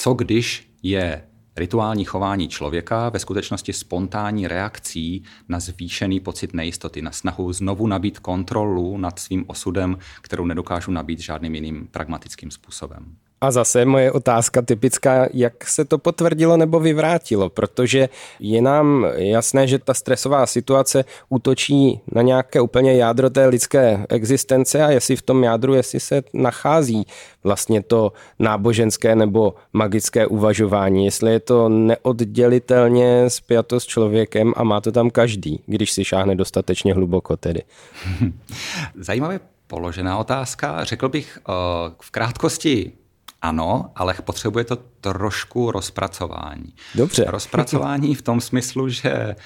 co 0.00 0.14
když 0.14 0.70
je 0.82 1.24
rituální 1.56 2.04
chování 2.04 2.48
člověka 2.48 3.08
ve 3.08 3.18
skutečnosti 3.18 3.72
spontánní 3.72 4.48
reakcí 4.48 5.22
na 5.48 5.60
zvýšený 5.60 6.20
pocit 6.20 6.54
nejistoty, 6.54 7.02
na 7.02 7.10
snahu 7.10 7.52
znovu 7.52 7.86
nabít 7.86 8.18
kontrolu 8.18 8.98
nad 8.98 9.18
svým 9.18 9.44
osudem, 9.46 9.98
kterou 10.20 10.46
nedokážu 10.46 10.90
nabít 10.90 11.20
žádným 11.20 11.54
jiným 11.54 11.86
pragmatickým 11.90 12.50
způsobem. 12.50 13.16
A 13.40 13.50
zase 13.50 13.84
moje 13.84 14.12
otázka 14.12 14.62
typická, 14.62 15.26
jak 15.32 15.68
se 15.68 15.84
to 15.84 15.98
potvrdilo 15.98 16.56
nebo 16.56 16.80
vyvrátilo, 16.80 17.50
protože 17.50 18.08
je 18.40 18.62
nám 18.62 19.06
jasné, 19.14 19.66
že 19.66 19.78
ta 19.78 19.94
stresová 19.94 20.46
situace 20.46 21.04
útočí 21.28 22.00
na 22.12 22.22
nějaké 22.22 22.60
úplně 22.60 22.94
jádro 22.94 23.30
té 23.30 23.46
lidské 23.46 24.06
existence 24.08 24.84
a 24.84 24.90
jestli 24.90 25.16
v 25.16 25.22
tom 25.22 25.44
jádru, 25.44 25.74
jestli 25.74 26.00
se 26.00 26.22
nachází 26.34 27.06
vlastně 27.44 27.82
to 27.82 28.12
náboženské 28.38 29.16
nebo 29.16 29.54
magické 29.72 30.26
uvažování, 30.26 31.04
jestli 31.04 31.32
je 31.32 31.40
to 31.40 31.68
neoddělitelně 31.68 33.30
spjato 33.30 33.80
s 33.80 33.86
člověkem 33.86 34.52
a 34.56 34.64
má 34.64 34.80
to 34.80 34.92
tam 34.92 35.10
každý, 35.10 35.62
když 35.66 35.92
si 35.92 36.04
šáhne 36.04 36.34
dostatečně 36.34 36.94
hluboko 36.94 37.36
tedy. 37.36 37.62
Zajímavě 38.94 39.40
položená 39.66 40.18
otázka. 40.18 40.84
Řekl 40.84 41.08
bych 41.08 41.38
eh, 41.38 41.52
v 42.02 42.10
krátkosti 42.10 42.92
ano, 43.42 43.90
ale 43.96 44.14
potřebuje 44.24 44.64
to 44.64 44.76
trošku 45.00 45.70
rozpracování. 45.70 46.74
Dobře. 46.94 47.24
Rozpracování 47.28 48.14
v 48.14 48.22
tom 48.22 48.40
smyslu, 48.40 48.88
že 48.88 49.36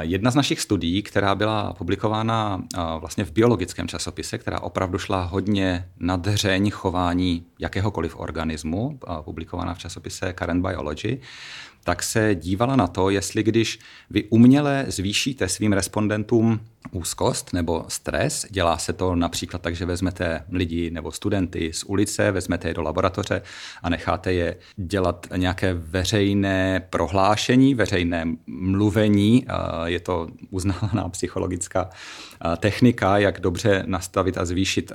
Jedna 0.00 0.30
z 0.30 0.34
našich 0.34 0.60
studií, 0.60 1.02
která 1.02 1.34
byla 1.34 1.72
publikována 1.72 2.62
vlastně 2.98 3.24
v 3.24 3.32
biologickém 3.32 3.88
časopise, 3.88 4.38
která 4.38 4.60
opravdu 4.60 4.98
šla 4.98 5.22
hodně 5.22 5.88
na 6.00 6.16
dřeň 6.16 6.70
chování 6.70 7.44
jakéhokoliv 7.58 8.16
organismu, 8.16 8.98
publikovaná 9.20 9.74
v 9.74 9.78
časopise 9.78 10.34
Current 10.38 10.66
Biology, 10.66 11.20
tak 11.84 12.02
se 12.02 12.34
dívala 12.34 12.76
na 12.76 12.86
to, 12.86 13.10
jestli 13.10 13.42
když 13.42 13.78
vy 14.10 14.24
uměle 14.24 14.84
zvýšíte 14.88 15.48
svým 15.48 15.72
respondentům 15.72 16.60
úzkost 16.90 17.52
nebo 17.52 17.84
stres, 17.88 18.46
dělá 18.50 18.78
se 18.78 18.92
to 18.92 19.14
například 19.14 19.62
tak, 19.62 19.76
že 19.76 19.86
vezmete 19.86 20.44
lidi 20.50 20.90
nebo 20.90 21.12
studenty 21.12 21.72
z 21.72 21.84
ulice, 21.84 22.30
vezmete 22.30 22.68
je 22.68 22.74
do 22.74 22.82
laboratoře 22.82 23.42
a 23.82 23.88
necháte 23.88 24.32
je 24.32 24.56
dělat 24.76 25.26
nějaké 25.36 25.74
veřejné 25.74 26.86
prohlášení, 26.90 27.74
veřejné 27.74 28.24
mluvení. 28.46 29.46
Je 29.84 30.00
to 30.00 30.28
uznávaná 30.50 31.08
psychologická 31.08 31.90
technika, 32.58 33.18
jak 33.18 33.40
dobře 33.40 33.82
nastavit 33.86 34.38
a 34.38 34.44
zvýšit 34.44 34.92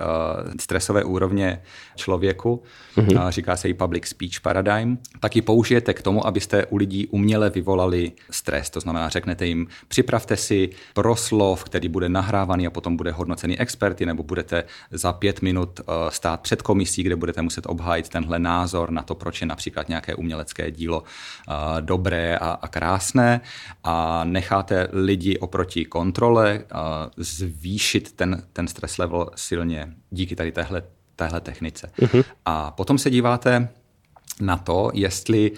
stresové 0.60 1.04
úrovně 1.04 1.62
člověku. 1.96 2.64
Mm-hmm. 2.98 3.30
Říká 3.30 3.58
se 3.58 3.70
i 3.70 3.74
public 3.74 4.08
speech 4.08 4.42
paradigm. 4.42 4.98
Tak 5.20 5.36
ji 5.36 5.42
použijete 5.42 5.94
k 5.94 6.02
tomu, 6.02 6.28
abyste 6.28 6.66
u 6.66 6.78
lidí 6.78 7.08
uměle 7.08 7.50
vyvolali 7.50 8.12
stres. 8.30 8.70
To 8.70 8.80
znamená, 8.80 9.10
řeknete 9.10 9.46
jim, 9.46 9.68
připravte 9.88 10.38
si 10.38 10.70
proslov, 10.94 11.64
který 11.74 11.90
bude 11.90 12.10
nahrávaný 12.10 12.68
a 12.68 12.70
potom 12.70 12.98
bude 12.98 13.12
hodnocený 13.12 13.60
experty, 13.60 14.06
nebo 14.06 14.24
budete 14.24 14.64
za 14.92 15.14
pět 15.14 15.42
minut 15.42 15.80
eh, 15.80 15.84
stát 16.10 16.42
před 16.42 16.62
komisí, 16.62 17.04
kde 17.04 17.16
budete 17.16 17.42
muset 17.42 17.66
obhájit 17.68 18.10
tenhle 18.10 18.40
názor 18.40 18.92
na 18.92 19.02
to, 19.02 19.16
proč 19.16 19.42
je 19.42 19.48
například 19.48 19.90
nějaké 19.90 20.16
umělecké 20.16 20.72
dílo 20.72 21.04
eh, 21.04 21.54
dobré 21.82 22.38
a, 22.38 22.50
a 22.62 22.68
krásné 22.68 23.42
a 23.84 24.24
necháte 24.24 24.88
lidi 24.92 25.40
oproti 25.40 25.86
kontrole 25.86 26.62
eh, 26.62 26.76
zvýšit 27.18 28.12
ten, 28.12 28.44
ten 28.54 28.68
stres 28.68 28.98
level 28.98 29.30
silně 29.36 29.94
díky 30.12 30.36
tady 30.36 30.52
téhle, 30.52 30.84
téhle 31.16 31.42
technice. 31.42 31.92
Uh-huh. 32.00 32.24
A 32.46 32.72
potom 32.72 32.98
se 32.98 33.10
díváte 33.10 33.70
na 34.42 34.58
to, 34.58 34.92
jestli 34.94 35.52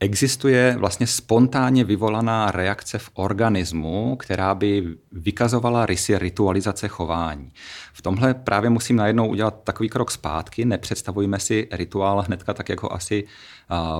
existuje 0.00 0.76
vlastně 0.78 1.06
spontánně 1.06 1.84
vyvolaná 1.84 2.50
reakce 2.50 2.98
v 2.98 3.10
organismu, 3.14 4.16
která 4.16 4.54
by 4.54 4.96
vykazovala 5.12 5.86
rysy 5.86 6.18
ritualizace 6.18 6.88
chování. 6.88 7.52
V 7.92 8.02
tomhle 8.02 8.34
právě 8.34 8.70
musím 8.70 8.96
najednou 8.96 9.28
udělat 9.28 9.62
takový 9.64 9.88
krok 9.88 10.10
zpátky. 10.10 10.64
Nepředstavujme 10.64 11.38
si 11.38 11.68
rituál 11.70 12.22
hnedka 12.22 12.54
tak, 12.54 12.68
jak 12.68 12.82
ho 12.82 12.92
asi 12.92 13.24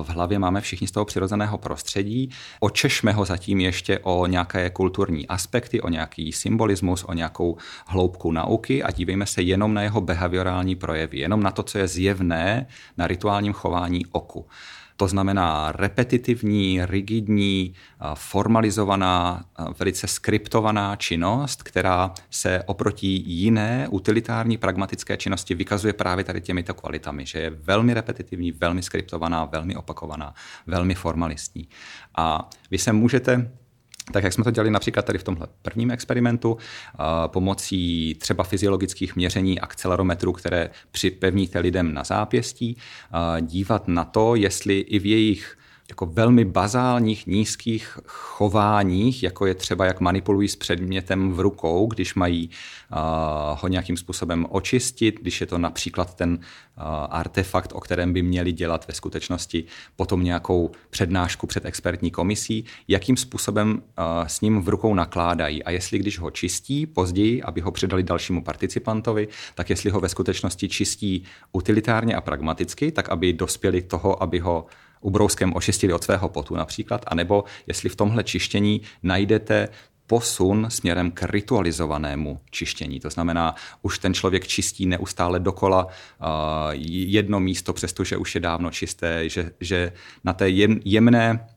v 0.03 0.09
hlavě 0.09 0.39
máme 0.39 0.61
všichni 0.61 0.87
z 0.87 0.91
toho 0.91 1.05
přirozeného 1.05 1.57
prostředí. 1.57 2.29
Očešme 2.59 3.11
ho 3.11 3.25
zatím 3.25 3.59
ještě 3.59 3.99
o 3.99 4.25
nějaké 4.25 4.69
kulturní 4.69 5.27
aspekty, 5.27 5.81
o 5.81 5.89
nějaký 5.89 6.31
symbolismus, 6.31 7.03
o 7.03 7.13
nějakou 7.13 7.57
hloubku 7.87 8.31
nauky 8.31 8.83
a 8.83 8.91
dívejme 8.91 9.25
se 9.25 9.41
jenom 9.41 9.73
na 9.73 9.81
jeho 9.81 10.01
behaviorální 10.01 10.75
projevy, 10.75 11.19
jenom 11.19 11.43
na 11.43 11.51
to, 11.51 11.63
co 11.63 11.77
je 11.77 11.87
zjevné 11.87 12.67
na 12.97 13.07
rituálním 13.07 13.53
chování 13.53 14.05
oku. 14.05 14.45
To 14.97 15.07
znamená 15.07 15.71
repetitivní, 15.71 16.85
rigidní, 16.85 17.73
formalizovaná, 18.13 19.45
velice 19.79 20.07
skriptovaná 20.07 20.95
činnost, 20.95 21.63
která 21.63 22.11
se 22.29 22.63
oproti 22.65 23.07
jiné 23.25 23.87
utilitární 23.91 24.57
pragmatické 24.57 25.17
činnosti 25.17 25.55
vykazuje 25.55 25.93
právě 25.93 26.23
tady 26.23 26.41
těmito 26.41 26.73
kvalitami, 26.73 27.25
že 27.25 27.39
je 27.39 27.49
velmi 27.49 27.93
repetitivní, 27.93 28.51
velmi 28.51 28.83
skriptovaná, 28.83 29.45
velmi 29.45 29.75
opakovaná, 29.75 30.33
velmi 30.67 30.95
formalistní. 30.95 31.67
A 32.15 32.49
vy 32.71 32.77
se 32.77 32.93
můžete 32.93 33.51
tak 34.11 34.23
jak 34.23 34.33
jsme 34.33 34.43
to 34.43 34.51
dělali 34.51 34.71
například 34.71 35.05
tady 35.05 35.19
v 35.19 35.23
tomhle 35.23 35.47
prvním 35.61 35.91
experimentu, 35.91 36.57
pomocí 37.27 38.15
třeba 38.15 38.43
fyziologichých 38.43 39.15
měření 39.15 39.59
akcelerometru, 39.59 40.33
které 40.33 40.69
připevníte 40.91 41.59
lidem 41.59 41.93
na 41.93 42.03
zápěstí, 42.03 42.77
dívat 43.41 43.87
na 43.87 44.03
to, 44.03 44.35
jestli 44.35 44.79
i 44.79 44.99
v 44.99 45.05
jejich 45.05 45.57
jako 45.89 46.05
velmi 46.05 46.45
bazálních 46.45 47.27
nízkých 47.27 47.99
chováních, 48.07 49.23
jako 49.23 49.45
je 49.45 49.55
třeba, 49.55 49.85
jak 49.85 49.99
manipulují 49.99 50.47
s 50.47 50.55
předmětem 50.55 51.33
v 51.33 51.39
rukou, 51.39 51.87
když 51.87 52.15
mají 52.15 52.49
uh, 52.49 52.97
ho 53.61 53.67
nějakým 53.67 53.97
způsobem 53.97 54.45
očistit, 54.49 55.19
když 55.21 55.41
je 55.41 55.47
to 55.47 55.57
například 55.57 56.15
ten 56.15 56.33
uh, 56.33 56.83
artefakt, 57.09 57.71
o 57.73 57.79
kterém 57.79 58.13
by 58.13 58.21
měli 58.21 58.51
dělat 58.51 58.87
ve 58.87 58.93
skutečnosti 58.93 59.63
potom 59.95 60.23
nějakou 60.23 60.71
přednášku 60.89 61.47
před 61.47 61.65
expertní 61.65 62.11
komisí, 62.11 62.65
jakým 62.87 63.17
způsobem 63.17 63.71
uh, 63.71 64.27
s 64.27 64.41
ním 64.41 64.61
v 64.61 64.69
rukou 64.69 64.93
nakládají. 64.93 65.63
A 65.63 65.71
jestli 65.71 65.99
když 65.99 66.19
ho 66.19 66.31
čistí 66.31 66.85
později, 66.85 67.43
aby 67.43 67.61
ho 67.61 67.71
předali 67.71 68.03
dalšímu 68.03 68.43
participantovi, 68.43 69.27
tak 69.55 69.69
jestli 69.69 69.89
ho 69.89 69.99
ve 69.99 70.09
skutečnosti 70.09 70.69
čistí 70.69 71.23
utilitárně 71.51 72.15
a 72.15 72.21
pragmaticky, 72.21 72.91
tak 72.91 73.09
aby 73.09 73.33
dospěli 73.33 73.81
toho, 73.81 74.23
aby 74.23 74.39
ho 74.39 74.65
ubrouskem 75.01 75.53
očistili 75.55 75.93
od 75.93 76.03
svého 76.03 76.29
potu 76.29 76.55
například, 76.55 77.05
anebo 77.07 77.43
jestli 77.67 77.89
v 77.89 77.95
tomhle 77.95 78.23
čištění 78.23 78.81
najdete 79.03 79.69
posun 80.07 80.65
směrem 80.69 81.11
k 81.11 81.23
ritualizovanému 81.23 82.39
čištění. 82.51 82.99
To 82.99 83.09
znamená, 83.09 83.55
už 83.81 83.99
ten 83.99 84.13
člověk 84.13 84.47
čistí 84.47 84.85
neustále 84.85 85.39
dokola 85.39 85.85
uh, 85.85 85.91
jedno 87.07 87.39
místo, 87.39 87.73
přestože 87.73 88.17
už 88.17 88.35
je 88.35 88.41
dávno 88.41 88.71
čisté, 88.71 89.29
že, 89.29 89.51
že 89.59 89.91
na 90.23 90.33
té 90.33 90.49
jemné 90.85 91.47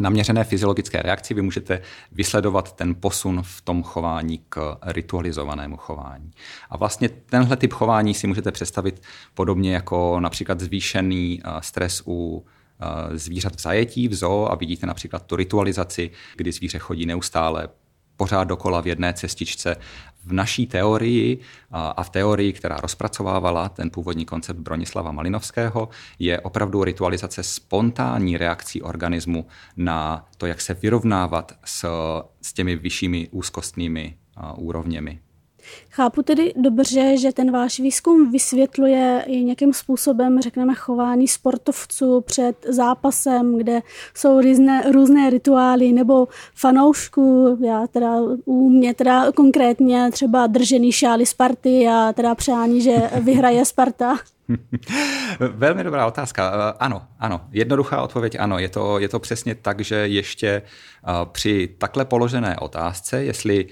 naměřené 0.00 0.44
fyziologické 0.44 1.02
reakci 1.02 1.34
vy 1.34 1.42
můžete 1.42 1.82
vysledovat 2.12 2.72
ten 2.72 2.94
posun 2.94 3.42
v 3.42 3.60
tom 3.60 3.82
chování 3.82 4.40
k 4.48 4.76
ritualizovanému 4.82 5.76
chování. 5.76 6.30
A 6.70 6.76
vlastně 6.76 7.08
tenhle 7.08 7.56
typ 7.56 7.72
chování 7.72 8.14
si 8.14 8.26
můžete 8.26 8.52
představit 8.52 9.02
podobně 9.34 9.74
jako 9.74 10.20
například 10.20 10.60
zvýšený 10.60 11.42
uh, 11.44 11.60
stres 11.60 12.02
u 12.06 12.46
zvířat 13.12 13.56
v 13.56 13.60
zajetí, 13.60 14.08
v 14.08 14.14
zoo 14.14 14.52
a 14.52 14.54
vidíte 14.54 14.86
například 14.86 15.26
tu 15.26 15.36
ritualizaci, 15.36 16.10
kdy 16.36 16.52
zvíře 16.52 16.78
chodí 16.78 17.06
neustále 17.06 17.68
pořád 18.16 18.44
dokola 18.44 18.80
v 18.80 18.86
jedné 18.86 19.12
cestičce. 19.12 19.76
V 20.24 20.32
naší 20.32 20.66
teorii 20.66 21.40
a 21.70 22.02
v 22.02 22.10
teorii, 22.10 22.52
která 22.52 22.76
rozpracovávala 22.76 23.68
ten 23.68 23.90
původní 23.90 24.24
koncept 24.24 24.56
Bronislava 24.56 25.12
Malinovského, 25.12 25.88
je 26.18 26.40
opravdu 26.40 26.84
ritualizace 26.84 27.42
spontánní 27.42 28.36
reakcí 28.36 28.82
organismu 28.82 29.46
na 29.76 30.28
to, 30.36 30.46
jak 30.46 30.60
se 30.60 30.74
vyrovnávat 30.74 31.52
s, 31.64 31.86
s 32.42 32.52
těmi 32.52 32.76
vyššími 32.76 33.28
úzkostnými 33.30 34.16
úrovněmi. 34.56 35.20
Chápu 35.90 36.22
tedy 36.22 36.52
dobře, 36.56 37.16
že 37.16 37.32
ten 37.32 37.52
váš 37.52 37.80
výzkum 37.80 38.30
vysvětluje 38.32 39.24
i 39.26 39.44
nějakým 39.44 39.72
způsobem, 39.72 40.40
řekneme, 40.40 40.74
chování 40.74 41.28
sportovců 41.28 42.20
před 42.20 42.66
zápasem, 42.68 43.58
kde 43.58 43.80
jsou 44.14 44.40
různé, 44.40 44.92
různé 44.92 45.30
rituály, 45.30 45.92
nebo 45.92 46.28
fanoušků, 46.54 47.58
já 47.64 47.86
teda 47.86 48.16
u 48.44 48.68
mě 48.68 48.94
teda 48.94 49.32
konkrétně 49.32 50.10
třeba 50.12 50.46
držený 50.46 50.92
šály 50.92 51.26
Sparty 51.26 51.88
a 51.88 52.12
teda 52.12 52.34
přání, 52.34 52.82
že 52.82 52.96
vyhraje 53.20 53.64
Sparta. 53.64 54.16
Velmi 55.38 55.84
dobrá 55.84 56.06
otázka. 56.06 56.48
Ano, 56.78 57.02
ano. 57.18 57.40
Jednoduchá 57.52 58.02
odpověď 58.02 58.36
ano. 58.38 58.58
Je 58.58 58.68
to, 58.68 58.98
je 58.98 59.08
to 59.08 59.18
přesně 59.18 59.54
tak, 59.54 59.80
že 59.80 59.94
ještě 59.94 60.62
při 61.32 61.74
takhle 61.78 62.04
položené 62.04 62.56
otázce, 62.56 63.24
jestli 63.24 63.66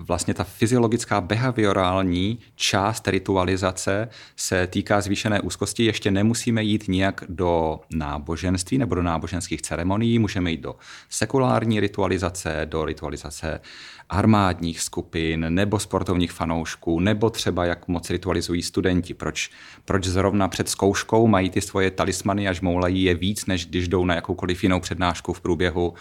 vlastně 0.00 0.34
ta 0.34 0.44
fyziologická 0.44 1.20
behaviorální 1.20 2.38
část 2.54 3.08
ritualizace 3.08 4.08
se 4.36 4.66
týká 4.66 5.00
zvýšené 5.00 5.40
úzkosti. 5.40 5.84
Ještě 5.84 6.10
nemusíme 6.10 6.62
jít 6.62 6.88
nijak 6.88 7.24
do 7.28 7.80
náboženství 7.90 8.78
nebo 8.78 8.94
do 8.94 9.02
náboženských 9.02 9.62
ceremonií, 9.62 10.18
můžeme 10.18 10.50
jít 10.50 10.60
do 10.60 10.76
sekulární 11.08 11.80
ritualizace, 11.80 12.62
do 12.64 12.84
ritualizace 12.84 13.60
armádních 14.08 14.80
skupin 14.80 15.46
nebo 15.48 15.78
sportovních 15.78 16.32
fanoušků, 16.32 17.00
nebo 17.00 17.30
třeba 17.30 17.64
jak 17.64 17.88
moc 17.88 18.10
ritualizují 18.10 18.62
studenti. 18.62 19.14
Proč, 19.14 19.50
proč 19.84 20.04
zrovna 20.04 20.48
před 20.48 20.68
zkouškou 20.68 21.26
mají 21.26 21.50
ty 21.50 21.60
svoje 21.60 21.90
talismany 21.90 22.48
a 22.48 22.52
žmoulají 22.52 23.02
je 23.02 23.14
víc, 23.14 23.46
než 23.46 23.66
když 23.66 23.88
jdou 23.88 24.04
na 24.04 24.14
jakoukoliv 24.14 24.62
jinou 24.62 24.80
přednášku 24.80 25.32
v 25.32 25.40
průběhu 25.40 25.94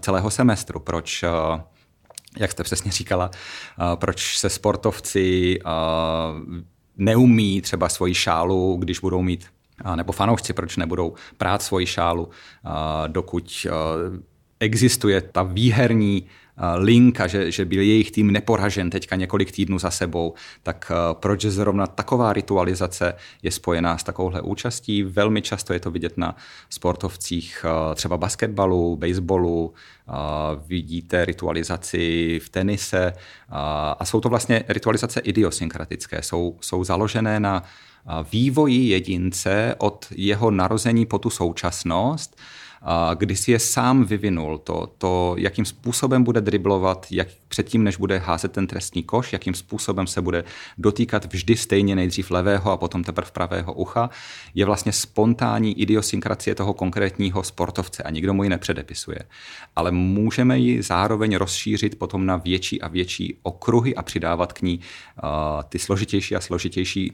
celého 0.00 0.30
semestru. 0.30 0.80
Proč 0.80 1.24
jak 2.36 2.52
jste 2.52 2.62
přesně 2.62 2.92
říkala, 2.92 3.30
proč 3.94 4.38
se 4.38 4.50
sportovci 4.50 5.58
neumí 6.96 7.62
třeba 7.62 7.88
svoji 7.88 8.14
šálu, 8.14 8.76
když 8.76 8.98
budou 8.98 9.22
mít 9.22 9.46
nebo 9.94 10.12
fanoušci, 10.12 10.52
proč 10.52 10.76
nebudou 10.76 11.14
prát 11.36 11.62
svoji 11.62 11.86
šálu, 11.86 12.28
dokud 13.06 13.66
existuje 14.60 15.20
ta 15.20 15.42
výherní 15.42 16.26
linka, 16.76 17.26
že, 17.26 17.50
že 17.50 17.64
byl 17.64 17.80
jejich 17.80 18.10
tým 18.10 18.30
neporažen 18.30 18.90
teďka 18.90 19.16
několik 19.16 19.52
týdnů 19.52 19.78
za 19.78 19.90
sebou, 19.90 20.34
tak 20.62 20.92
proč 21.12 21.44
zrovna 21.44 21.86
taková 21.86 22.32
ritualizace 22.32 23.14
je 23.42 23.50
spojená 23.50 23.98
s 23.98 24.04
takovouhle 24.04 24.40
účastí? 24.40 25.02
Velmi 25.02 25.42
často 25.42 25.72
je 25.72 25.80
to 25.80 25.90
vidět 25.90 26.18
na 26.18 26.36
sportovcích 26.70 27.64
třeba 27.94 28.16
basketbalu, 28.16 28.96
baseballu, 28.96 29.74
vidíte 30.66 31.24
ritualizaci 31.24 32.40
v 32.44 32.48
tenise 32.48 33.12
a 33.98 34.04
jsou 34.04 34.20
to 34.20 34.28
vlastně 34.28 34.64
ritualizace 34.68 35.20
idiosynkratické, 35.20 36.22
jsou, 36.22 36.56
jsou 36.60 36.84
založené 36.84 37.40
na 37.40 37.62
vývoji 38.32 38.88
jedince 38.88 39.74
od 39.78 40.06
jeho 40.10 40.50
narození 40.50 41.06
po 41.06 41.18
tu 41.18 41.30
současnost, 41.30 42.36
kdy 43.14 43.36
si 43.36 43.52
je 43.52 43.58
sám 43.58 44.04
vyvinul, 44.04 44.58
to, 44.58 44.92
to, 44.98 45.34
jakým 45.38 45.64
způsobem 45.64 46.24
bude 46.24 46.40
driblovat, 46.40 47.06
jak 47.10 47.28
předtím, 47.48 47.84
než 47.84 47.96
bude 47.96 48.18
házet 48.18 48.52
ten 48.52 48.66
trestní 48.66 49.02
koš, 49.02 49.32
jakým 49.32 49.54
způsobem 49.54 50.06
se 50.06 50.22
bude 50.22 50.44
dotýkat 50.78 51.32
vždy 51.32 51.56
stejně 51.56 51.96
nejdřív 51.96 52.30
levého 52.30 52.70
a 52.70 52.76
potom 52.76 53.04
teprve 53.04 53.30
pravého 53.30 53.72
ucha, 53.72 54.10
je 54.54 54.64
vlastně 54.64 54.92
spontánní 54.92 55.80
idiosynkracie 55.80 56.54
toho 56.54 56.74
konkrétního 56.74 57.42
sportovce 57.42 58.02
a 58.02 58.10
nikdo 58.10 58.34
mu 58.34 58.44
ji 58.44 58.50
nepředepisuje. 58.50 59.18
Ale 59.76 59.90
můžeme 59.90 60.58
ji 60.58 60.82
zároveň 60.82 61.36
rozšířit 61.36 61.98
potom 61.98 62.26
na 62.26 62.36
větší 62.36 62.82
a 62.82 62.88
větší 62.88 63.38
okruhy 63.42 63.94
a 63.94 64.02
přidávat 64.02 64.52
k 64.52 64.62
ní 64.62 64.80
uh, 65.22 65.62
ty 65.68 65.78
složitější 65.78 66.36
a 66.36 66.40
složitější 66.40 67.12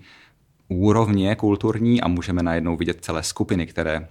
úrovně 0.68 1.36
kulturní 1.36 2.00
a 2.00 2.08
můžeme 2.08 2.42
najednou 2.42 2.76
vidět 2.76 3.04
celé 3.04 3.22
skupiny, 3.22 3.66
které 3.66 4.08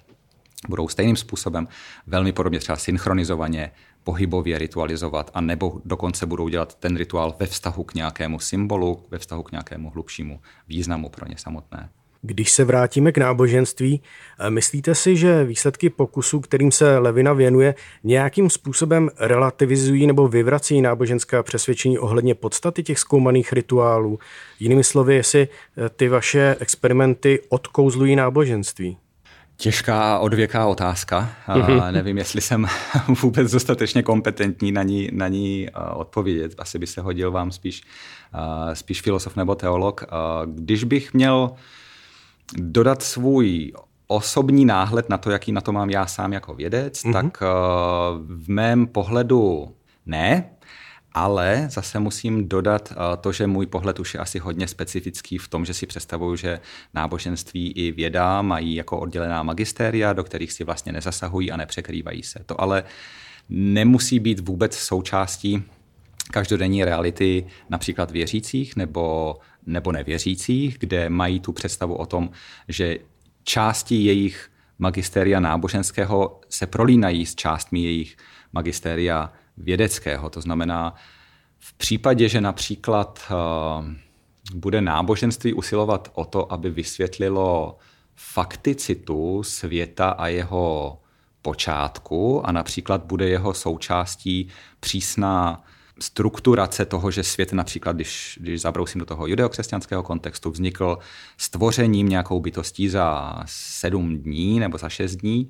budou 0.69 0.88
stejným 0.88 1.15
způsobem 1.15 1.67
velmi 2.08 2.32
podobně 2.32 2.60
třeba 2.60 2.76
synchronizovaně 2.76 3.71
pohybově 4.04 4.58
ritualizovat 4.58 5.32
a 5.34 5.41
nebo 5.41 5.82
dokonce 5.86 6.26
budou 6.26 6.47
dělat 6.47 6.76
ten 6.76 6.97
rituál 6.97 7.36
ve 7.39 7.45
vztahu 7.45 7.84
k 7.84 7.93
nějakému 7.93 8.39
symbolu, 8.39 9.04
ve 9.12 9.17
vztahu 9.17 9.43
k 9.43 9.52
nějakému 9.52 9.89
hlubšímu 9.89 10.39
významu 10.67 11.10
pro 11.10 11.28
ně 11.28 11.36
samotné. 11.38 11.89
Když 12.26 12.52
se 12.52 12.63
vrátíme 12.63 13.12
k 13.12 13.17
náboženství, 13.17 14.02
eh, 14.39 14.49
myslíte 14.49 14.95
si, 14.95 15.17
že 15.17 15.43
výsledky 15.43 15.89
pokusů, 15.89 16.39
kterým 16.39 16.71
se 16.71 16.97
Levina 16.97 17.34
věnuje, 17.34 17.76
nějakým 18.04 18.49
způsobem 18.49 19.10
relativizují 19.19 20.08
nebo 20.08 20.28
vyvrací 20.28 20.82
náboženská 20.82 21.43
přesvědčení 21.43 21.99
ohledně 21.99 22.36
podstaty 22.36 22.84
těch 22.84 22.99
zkoumaných 22.99 23.54
rituálů? 23.54 24.19
Jinými 24.60 24.84
slovy, 24.84 25.15
jestli 25.15 25.47
eh, 25.47 25.89
ty 25.89 26.10
vaše 26.10 26.56
experimenty 26.60 27.39
odkouzlují 27.49 28.15
náboženství? 28.15 28.97
Těžká 29.57 30.19
odvěká 30.19 30.67
otázka. 30.67 31.29
A 31.47 31.91
nevím, 31.91 32.17
jestli 32.17 32.41
jsem 32.41 32.67
vůbec 33.21 33.51
dostatečně 33.51 34.03
kompetentní 34.03 34.71
na 34.71 34.83
ní, 34.83 35.09
na 35.11 35.27
ní 35.27 35.67
odpovědět. 35.93 36.55
Asi 36.57 36.79
by 36.79 36.87
se 36.87 37.01
hodil 37.01 37.31
vám 37.31 37.51
spíš, 37.51 37.83
spíš 38.73 39.01
filosof 39.01 39.35
nebo 39.35 39.55
teolog. 39.55 40.03
Když 40.45 40.83
bych 40.83 41.13
měl 41.13 41.51
dodat 42.57 43.03
svůj 43.03 43.73
osobní 44.07 44.65
náhled 44.65 45.09
na 45.09 45.17
to, 45.17 45.31
jaký 45.31 45.51
na 45.51 45.61
to 45.61 45.71
mám 45.71 45.89
já 45.89 46.05
sám 46.05 46.33
jako 46.33 46.53
vědec, 46.53 47.03
mm-hmm. 47.03 47.13
tak 47.13 47.43
v 48.27 48.49
mém 48.49 48.87
pohledu 48.87 49.75
ne, 50.05 50.49
ale 51.13 51.67
zase 51.69 51.99
musím 51.99 52.49
dodat 52.49 52.91
eh, 52.91 53.17
to, 53.17 53.32
že 53.32 53.47
můj 53.47 53.65
pohled 53.65 53.99
už 53.99 54.13
je 54.13 54.19
asi 54.19 54.39
hodně 54.39 54.67
specifický 54.67 55.38
v 55.38 55.47
tom, 55.47 55.65
že 55.65 55.73
si 55.73 55.88
představuju, 55.88 56.36
že 56.36 56.60
náboženství 56.93 57.71
i 57.71 57.91
věda 57.91 58.41
mají 58.41 58.76
jako 58.76 58.99
oddělená 58.99 59.43
magistéria, 59.43 60.13
do 60.13 60.23
kterých 60.23 60.52
si 60.52 60.63
vlastně 60.63 60.91
nezasahují 60.91 61.52
a 61.52 61.58
nepřekrývají 61.58 62.23
se. 62.23 62.39
To 62.45 62.62
ale 62.62 62.84
nemusí 63.49 64.19
být 64.19 64.39
vůbec 64.39 64.78
součástí 64.78 65.63
každodenní 66.32 66.86
reality 66.86 67.45
například 67.69 68.12
věřících 68.12 68.76
nebo, 68.76 69.36
nebo 69.65 69.91
nevěřících, 69.91 70.78
kde 70.80 71.10
mají 71.10 71.39
tu 71.39 71.52
představu 71.52 71.95
o 71.95 72.06
tom, 72.06 72.30
že 72.67 72.97
části 73.43 73.95
jejich 73.95 74.49
magistéria 74.80 75.39
náboženského 75.39 76.41
se 76.49 76.67
prolínají 76.67 77.26
s 77.26 77.36
částmi 77.36 77.84
jejich 77.84 78.17
magistéria 78.54 79.34
vědeckého. 79.57 80.29
To 80.29 80.41
znamená, 80.41 80.95
v 81.59 81.73
případě, 81.73 82.29
že 82.29 82.41
například 82.41 83.19
eh, 83.31 83.35
bude 84.55 84.81
náboženství 84.81 85.53
usilovat 85.53 86.11
o 86.13 86.25
to, 86.25 86.53
aby 86.53 86.69
vysvětlilo 86.69 87.77
fakticitu 88.15 89.43
světa 89.43 90.09
a 90.09 90.27
jeho 90.27 90.97
počátku 91.41 92.47
a 92.47 92.51
například 92.51 93.03
bude 93.03 93.29
jeho 93.29 93.53
součástí 93.53 94.47
přísná 94.79 95.63
strukturace 95.99 96.85
toho, 96.85 97.11
že 97.11 97.23
svět 97.23 97.53
například, 97.53 97.95
když, 97.95 98.39
když 98.41 98.61
zabrousím 98.61 98.99
do 98.99 99.05
toho 99.05 99.27
judeokřesťanského 99.27 100.03
kontextu, 100.03 100.51
vznikl 100.51 100.97
stvořením 101.37 102.09
nějakou 102.09 102.39
bytostí 102.39 102.89
za 102.89 103.35
sedm 103.45 104.17
dní 104.17 104.59
nebo 104.59 104.77
za 104.77 104.89
šest 104.89 105.15
dní, 105.15 105.49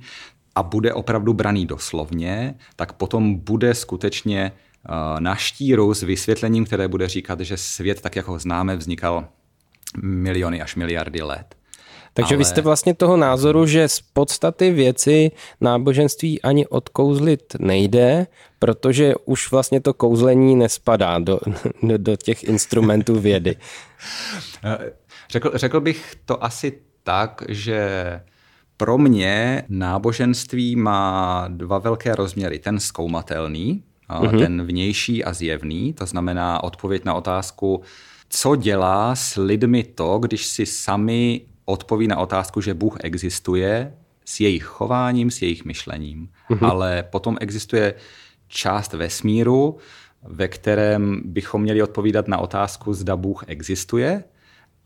a 0.56 0.64
bude 0.64 0.94
opravdu 0.94 1.34
braný 1.34 1.66
doslovně, 1.66 2.56
tak 2.76 2.94
potom 2.94 3.36
bude 3.36 3.74
skutečně 3.76 4.52
eh, 4.52 4.92
na 5.20 5.36
štíru 5.36 5.94
s 5.94 6.04
vysvětlením, 6.04 6.66
které 6.66 6.88
bude 6.88 7.08
říkat, 7.08 7.40
že 7.40 7.58
svět, 7.58 8.02
tak 8.02 8.16
jak 8.16 8.28
ho 8.28 8.40
známe, 8.40 8.76
vznikal 8.76 9.28
miliony 10.02 10.62
až 10.62 10.76
miliardy 10.76 11.22
let. 11.22 11.56
Takže 12.14 12.36
Ale... 12.36 12.38
vy 12.38 12.46
jste 12.46 12.62
vlastně 12.62 12.94
toho 12.94 13.18
názoru, 13.18 13.66
že 13.66 13.88
z 13.88 14.02
podstaty 14.02 14.72
věci 14.72 15.32
náboženství 15.62 16.42
ani 16.42 16.68
odkouzlit 16.68 17.56
nejde, 17.60 18.28
protože 18.60 19.14
už 19.26 19.52
vlastně 19.52 19.82
to 19.82 19.94
kouzlení 19.94 20.56
nespadá 20.56 21.20
do, 21.20 21.40
do, 21.82 21.98
do 21.98 22.16
těch 22.16 22.44
instrumentů 22.44 23.20
vědy. 23.20 23.56
Řekl, 25.30 25.52
řekl 25.56 25.82
bych 25.82 26.16
to 26.26 26.44
asi 26.44 26.80
tak, 27.04 27.44
že 27.50 28.22
pro 28.78 28.98
mě 28.98 29.64
náboženství 29.70 30.76
má 30.76 31.46
dva 31.48 31.78
velké 31.78 32.16
rozměry. 32.16 32.60
Ten 32.60 32.80
zkoumatelný, 32.80 33.84
mm-hmm. 34.10 34.40
ten 34.40 34.66
vnější 34.66 35.24
a 35.24 35.34
zjevný, 35.34 35.94
to 35.94 36.06
znamená 36.06 36.64
odpověď 36.64 37.06
na 37.06 37.14
otázku, 37.14 37.82
co 38.30 38.56
dělá 38.56 39.16
s 39.16 39.36
lidmi 39.36 39.84
to, 39.84 40.20
když 40.20 40.46
si 40.46 40.66
sami 40.66 41.42
odpoví 41.66 42.08
na 42.08 42.18
otázku, 42.18 42.62
že 42.62 42.74
Bůh 42.74 42.98
existuje 43.04 43.94
s 44.26 44.40
jejich 44.40 44.64
chováním, 44.64 45.32
s 45.32 45.42
jejich 45.42 45.66
myšlením. 45.66 46.30
Mm-hmm. 46.50 46.68
Ale 46.68 47.04
potom 47.04 47.38
existuje 47.42 47.94
část 48.48 48.94
vesmíru, 48.94 49.78
ve 50.24 50.48
kterém 50.48 51.22
bychom 51.26 51.62
měli 51.62 51.84
odpovídat 51.84 52.28
na 52.28 52.38
otázku, 52.38 52.94
zda 52.94 53.16
Bůh 53.16 53.44
existuje, 53.48 54.24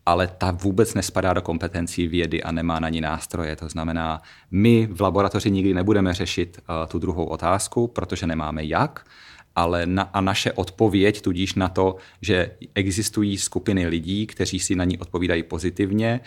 ale 0.08 0.26
ta 0.38 0.50
vůbec 0.50 0.94
nespadá 0.94 1.32
do 1.32 1.42
kompetencí 1.42 2.06
vědy 2.06 2.42
a 2.42 2.52
nemá 2.52 2.80
na 2.80 2.88
ní 2.88 3.00
nástroje. 3.00 3.56
To 3.56 3.68
znamená, 3.68 4.22
my 4.50 4.88
v 4.90 5.00
laboratoři 5.00 5.50
nikdy 5.50 5.74
nebudeme 5.74 6.14
řešit 6.14 6.58
uh, 6.58 6.74
tu 6.88 6.98
druhou 6.98 7.24
otázku, 7.24 7.88
protože 7.88 8.26
nemáme 8.26 8.64
jak, 8.64 9.06
ale 9.56 9.86
na, 9.86 10.02
a 10.02 10.20
naše 10.20 10.52
odpověď 10.52 11.20
tudíž 11.20 11.54
na 11.54 11.68
to, 11.68 11.96
že 12.22 12.50
existují 12.74 13.38
skupiny 13.38 13.86
lidí, 13.86 14.26
kteří 14.26 14.58
si 14.58 14.74
na 14.74 14.84
ní 14.84 14.98
odpovídají 14.98 15.42
pozitivně 15.42 16.20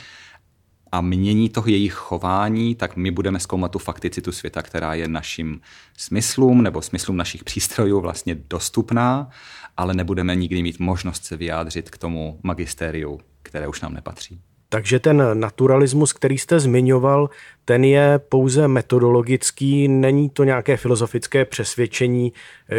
a 0.91 1.01
mění 1.01 1.49
to 1.49 1.63
jejich 1.65 1.93
chování, 1.93 2.75
tak 2.75 2.95
my 2.95 3.11
budeme 3.11 3.39
zkoumat 3.39 3.71
tu 3.71 3.79
fakticitu 3.79 4.31
světa, 4.31 4.61
která 4.61 4.93
je 4.93 5.07
našim 5.07 5.61
smyslům 5.97 6.61
nebo 6.63 6.81
smyslům 6.81 7.17
našich 7.17 7.43
přístrojů 7.43 7.99
vlastně 7.99 8.35
dostupná, 8.35 9.29
ale 9.77 9.93
nebudeme 9.93 10.35
nikdy 10.35 10.63
mít 10.63 10.79
možnost 10.79 11.25
se 11.25 11.37
vyjádřit 11.37 11.89
k 11.89 11.97
tomu 11.97 12.39
magistériu, 12.43 13.19
které 13.43 13.67
už 13.67 13.81
nám 13.81 13.93
nepatří. 13.93 14.41
Takže 14.69 14.99
ten 14.99 15.23
naturalismus, 15.33 16.13
který 16.13 16.37
jste 16.37 16.59
zmiňoval, 16.59 17.29
ten 17.65 17.83
je 17.83 18.19
pouze 18.29 18.67
metodologický, 18.67 19.87
není 19.87 20.29
to 20.29 20.43
nějaké 20.43 20.77
filozofické 20.77 21.45
přesvědčení, 21.45 22.33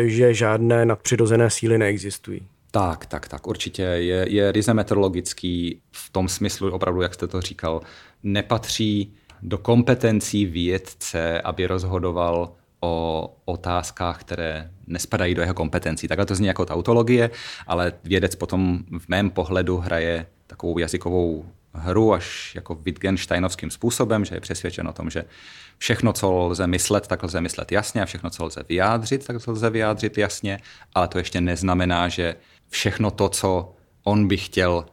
že 0.05 0.35
žádné 0.35 0.85
nadpřirozené 0.85 1.51
síly 1.51 1.79
neexistují. 1.79 2.41
Tak, 2.71 3.07
tak, 3.07 3.29
tak, 3.29 3.47
určitě 3.47 3.83
je, 3.83 4.27
je 4.29 4.53
ryze 4.53 4.75
meteorologický 4.75 5.81
v 5.93 6.11
tom 6.11 6.29
smyslu, 6.29 6.71
opravdu, 6.71 7.03
jak 7.03 7.15
jste 7.15 7.27
to 7.27 7.41
říkal, 7.41 7.81
nepatří 8.23 9.15
do 9.43 9.59
kompetencí 9.59 10.47
vědce, 10.47 11.41
aby 11.41 11.67
rozhodoval 11.67 12.53
o 12.81 13.29
otázkách, 13.45 14.21
které 14.21 14.71
nespadají 14.87 15.35
do 15.35 15.43
jeho 15.43 15.55
kompetencí. 15.55 16.09
Takhle 16.09 16.27
to 16.27 16.35
zní 16.35 16.47
jako 16.47 16.67
tautologie, 16.67 17.31
ale 17.67 17.93
vědec 18.05 18.35
potom 18.35 18.79
v 18.99 19.09
mém 19.09 19.31
pohledu 19.31 19.77
hraje 19.77 20.27
takovou 20.53 20.79
jazykovou 20.79 21.45
hru 21.75 22.13
až 22.13 22.55
jako 22.55 22.75
Wittgensteinovským 22.75 23.71
způsobem, 23.71 24.25
že 24.25 24.35
je 24.35 24.41
přesvědčen 24.41 24.89
o 24.89 24.93
tom, 24.93 25.11
že 25.11 25.25
všechno, 25.79 26.13
co 26.13 26.33
lze 26.33 26.67
myslet, 26.67 27.07
tak 27.07 27.23
lze 27.23 27.41
myslet 27.41 27.73
jasně 27.73 28.03
a 28.03 28.05
všechno, 28.05 28.31
co 28.31 28.45
lze 28.45 28.61
vyjádřit, 28.69 29.27
tak 29.27 29.49
lze 29.49 29.71
vyjádřit 29.71 30.19
jasně, 30.19 30.59
ale 30.95 31.09
to 31.09 31.19
ještě 31.19 31.41
neznamená, 31.41 32.09
že 32.09 32.37
všechno 32.69 33.11
to, 33.11 33.29
co 33.29 33.73
on 34.05 34.29
by 34.29 34.37
chtěl 34.37 34.85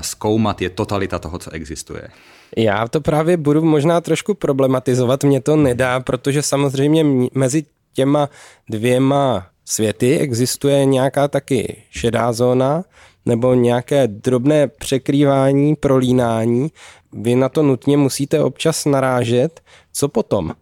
zkoumat, 0.00 0.62
je 0.62 0.70
totalita 0.70 1.18
toho, 1.18 1.38
co 1.38 1.50
existuje. 1.50 2.08
Já 2.56 2.88
to 2.88 3.00
právě 3.00 3.36
budu 3.36 3.64
možná 3.64 4.00
trošku 4.00 4.34
problematizovat, 4.34 5.24
mě 5.24 5.40
to 5.40 5.56
nedá, 5.56 6.00
protože 6.00 6.42
samozřejmě 6.42 7.28
mezi 7.34 7.64
těma 7.92 8.28
dvěma 8.70 9.46
světy 9.64 10.18
existuje 10.18 10.84
nějaká 10.84 11.28
taky 11.28 11.82
šedá 11.90 12.32
zóna 12.32 12.84
nebo 13.26 13.54
nějaké 13.54 14.08
drobné 14.08 14.68
překrývání, 14.68 15.76
prolínání. 15.76 16.68
Vy 17.12 17.34
na 17.34 17.48
to 17.48 17.62
nutně 17.62 17.96
musíte 17.96 18.42
občas 18.42 18.84
narážet. 18.84 19.60
Co 19.92 20.08
potom? 20.08 20.52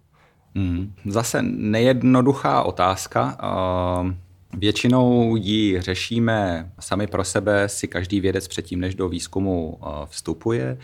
Hmm, 0.55 0.93
zase 1.07 1.43
nejednoduchá 1.43 2.63
otázka. 2.63 3.39
Uh 4.03 4.13
Většinou 4.57 5.37
ji 5.37 5.81
řešíme 5.81 6.71
sami 6.81 7.07
pro 7.07 7.25
sebe, 7.25 7.69
si 7.69 7.89
každý 7.89 8.21
vědec 8.21 8.49
předtím, 8.49 8.81
než 8.81 8.95
do 8.95 9.09
výzkumu 9.09 9.79
eh, 9.83 9.87
vstupuje, 10.07 10.79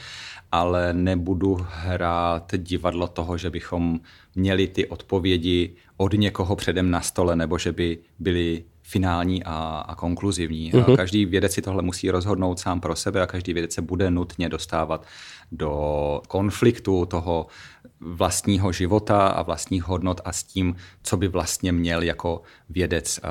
ale 0.53 0.93
nebudu 0.93 1.59
hrát 1.71 2.53
divadlo 2.57 3.09
toho, 3.09 3.38
že 3.38 3.51
bychom 3.51 4.01
měli 4.35 4.67
ty 4.67 4.87
odpovědi 4.87 5.75
od 5.97 6.12
někoho 6.12 6.57
předem 6.57 6.91
na 6.91 7.01
stole, 7.01 7.37
nebo 7.37 7.59
že 7.59 7.73
by 7.73 7.99
byly 8.19 8.64
finální 8.88 9.44
a, 9.44 9.85
a 9.88 9.94
konkluzivní. 9.94 10.72
Mm-hmm. 10.72 10.96
Každý 10.96 11.24
vědec 11.27 11.53
si 11.53 11.62
tohle 11.62 11.83
musí 11.83 12.11
rozhodnout 12.11 12.59
sám 12.59 12.81
pro 12.81 12.96
sebe 12.96 13.22
a 13.22 13.27
každý 13.27 13.53
vědec 13.53 13.72
se 13.72 13.83
bude 13.83 14.11
nutně 14.11 14.48
dostávat 14.48 15.07
do 15.53 16.22
konfliktu 16.29 17.07
toho 17.07 17.46
vlastního 18.00 18.72
života 18.72 19.28
a 19.28 19.42
vlastních 19.42 19.84
hodnot 19.84 20.20
a 20.24 20.32
s 20.32 20.42
tím, 20.42 20.76
co 21.02 21.16
by 21.16 21.28
vlastně 21.28 21.72
měl 21.72 22.02
jako 22.02 22.42
vědec, 22.70 23.20
uh, 23.24 23.30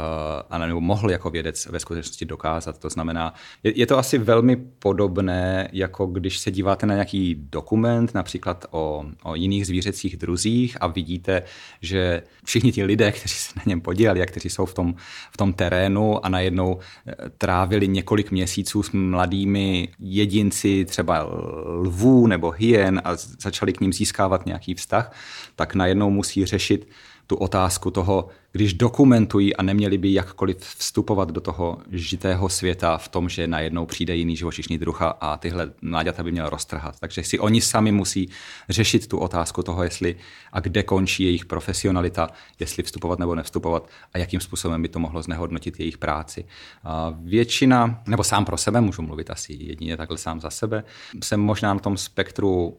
a 0.49 0.57
nebo 0.57 0.81
mohl 0.81 1.11
jako 1.11 1.29
vědec 1.29 1.65
ve 1.65 1.79
skutečnosti 1.79 2.25
dokázat. 2.25 2.79
To 2.79 2.89
znamená, 2.89 3.33
je, 3.63 3.79
je 3.79 3.85
to 3.85 3.97
asi 3.97 4.17
velmi 4.17 4.55
podobné, 4.55 5.69
jako 5.73 6.05
když 6.05 6.37
se 6.37 6.51
díváte 6.51 6.85
na 6.85 6.93
nějaký 6.93 7.35
dokument, 7.51 8.13
například 8.15 8.65
o, 8.71 9.05
o 9.23 9.35
jiných 9.35 9.67
zvířecích 9.67 10.17
druzích 10.17 10.77
a 10.81 10.87
vidíte, 10.87 11.43
že 11.81 12.23
všichni 12.45 12.71
ti 12.71 12.83
lidé, 12.83 13.11
kteří 13.17 13.35
se 13.35 13.53
na 13.55 13.63
něm 13.65 13.81
podíleli 13.81 14.21
a 14.21 14.25
kteří 14.25 14.49
jsou 14.49 14.65
v 14.65 14.73
tom, 14.73 14.95
v 15.31 15.37
tom 15.37 15.53
terénu 15.53 16.25
a 16.25 16.29
najednou 16.29 16.79
eh, 17.07 17.13
trávili 17.37 17.87
několik 17.87 18.31
měsíců 18.31 18.83
s 18.83 18.91
mladými 18.91 19.89
jedinci, 19.99 20.85
třeba 20.85 21.27
lvů 21.65 22.27
nebo 22.27 22.51
hyen 22.51 23.01
a 23.03 23.15
začali 23.15 23.73
k 23.73 23.81
ním 23.81 23.93
získávat 23.93 24.45
nějaký 24.57 24.73
vztah, 24.73 25.11
tak 25.55 25.75
najednou 25.75 26.09
musí 26.09 26.45
řešit 26.45 26.87
tu 27.27 27.35
otázku 27.35 27.91
toho, 27.91 28.29
když 28.51 28.73
dokumentují 28.73 29.55
a 29.55 29.63
neměli 29.63 29.97
by 29.97 30.13
jakkoliv 30.13 30.57
vstupovat 30.57 31.31
do 31.31 31.41
toho 31.41 31.77
žitého 31.91 32.49
světa 32.49 32.97
v 32.97 33.07
tom, 33.07 33.29
že 33.29 33.47
najednou 33.47 33.85
přijde 33.85 34.15
jiný 34.15 34.35
živočišný 34.35 34.77
druh 34.77 35.01
a 35.01 35.37
tyhle 35.37 35.71
mláďata 35.81 36.23
by 36.23 36.31
měl 36.31 36.49
roztrhat. 36.49 36.99
Takže 36.99 37.23
si 37.23 37.39
oni 37.39 37.61
sami 37.61 37.91
musí 37.91 38.29
řešit 38.69 39.07
tu 39.07 39.17
otázku 39.17 39.63
toho, 39.63 39.83
jestli 39.83 40.15
a 40.51 40.59
kde 40.59 40.83
končí 40.83 41.23
jejich 41.23 41.45
profesionalita, 41.45 42.29
jestli 42.59 42.83
vstupovat 42.83 43.19
nebo 43.19 43.35
nevstupovat 43.35 43.89
a 44.13 44.17
jakým 44.17 44.39
způsobem 44.39 44.81
by 44.81 44.87
to 44.87 44.99
mohlo 44.99 45.21
znehodnotit 45.21 45.79
jejich 45.79 45.97
práci. 45.97 46.45
A 46.83 47.13
většina, 47.19 48.01
nebo 48.07 48.23
sám 48.23 48.45
pro 48.45 48.57
sebe, 48.57 48.81
můžu 48.81 49.01
mluvit 49.01 49.29
asi 49.29 49.53
jedině 49.53 49.97
takhle 49.97 50.17
sám 50.17 50.41
za 50.41 50.49
sebe, 50.49 50.83
jsem 51.23 51.39
možná 51.39 51.73
na 51.73 51.79
tom 51.79 51.97
spektru 51.97 52.77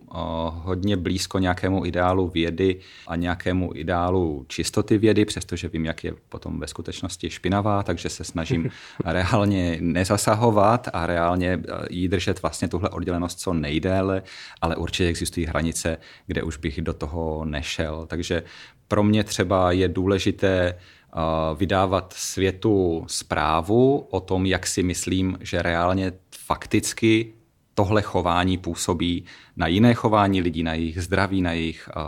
hodně 0.49 0.97
blízko 0.97 1.39
nějakému 1.39 1.87
ideálu 1.87 2.29
vědy 2.29 2.81
a 3.07 3.17
nějakému 3.17 3.71
ideálu 3.75 4.45
čistoty 4.49 4.99
vědy, 4.99 5.25
přestože 5.25 5.58
protože 5.59 5.69
vím, 5.69 5.85
jak 5.85 6.05
je 6.05 6.13
potom 6.29 6.61
ve 6.61 6.67
skutečnosti 6.67 7.31
špinavá, 7.31 7.83
takže 7.83 8.09
se 8.09 8.25
snažím 8.25 8.71
reálně 9.05 9.79
nezasahovat 9.81 10.89
a 10.93 11.07
reálně 11.07 11.53
eh, 11.53 11.87
jí 11.91 12.09
držet 12.09 12.43
vlastně 12.43 12.69
tuhle 12.69 12.89
oddělenost 12.89 13.41
co 13.41 13.55
nejdéle, 13.55 14.23
ale 14.61 14.77
určitě 14.77 15.09
existují 15.09 15.47
hranice, 15.47 15.99
kde 16.27 16.43
už 16.43 16.57
bych 16.57 16.83
do 16.83 16.93
toho 16.93 17.45
nešel. 17.45 18.07
Takže 18.07 18.43
pro 18.89 19.03
mě 19.03 19.25
třeba 19.25 19.73
je 19.73 19.89
důležité 19.89 20.69
eh, 20.69 21.19
vydávat 21.57 22.13
světu 22.17 23.05
zprávu 23.09 24.07
o 24.11 24.21
tom, 24.21 24.47
jak 24.47 24.67
si 24.67 24.83
myslím, 24.83 25.39
že 25.41 25.63
reálně 25.63 26.13
fakticky 26.31 27.33
tohle 27.79 28.03
chování 28.03 28.59
působí 28.59 29.25
na 29.57 29.67
jiné 29.67 29.95
chování 29.95 30.41
lidí, 30.41 30.63
na 30.63 30.75
jejich 30.75 31.03
zdraví, 31.03 31.43
na 31.43 31.53
jejich 31.53 31.89
uh, 31.97 32.03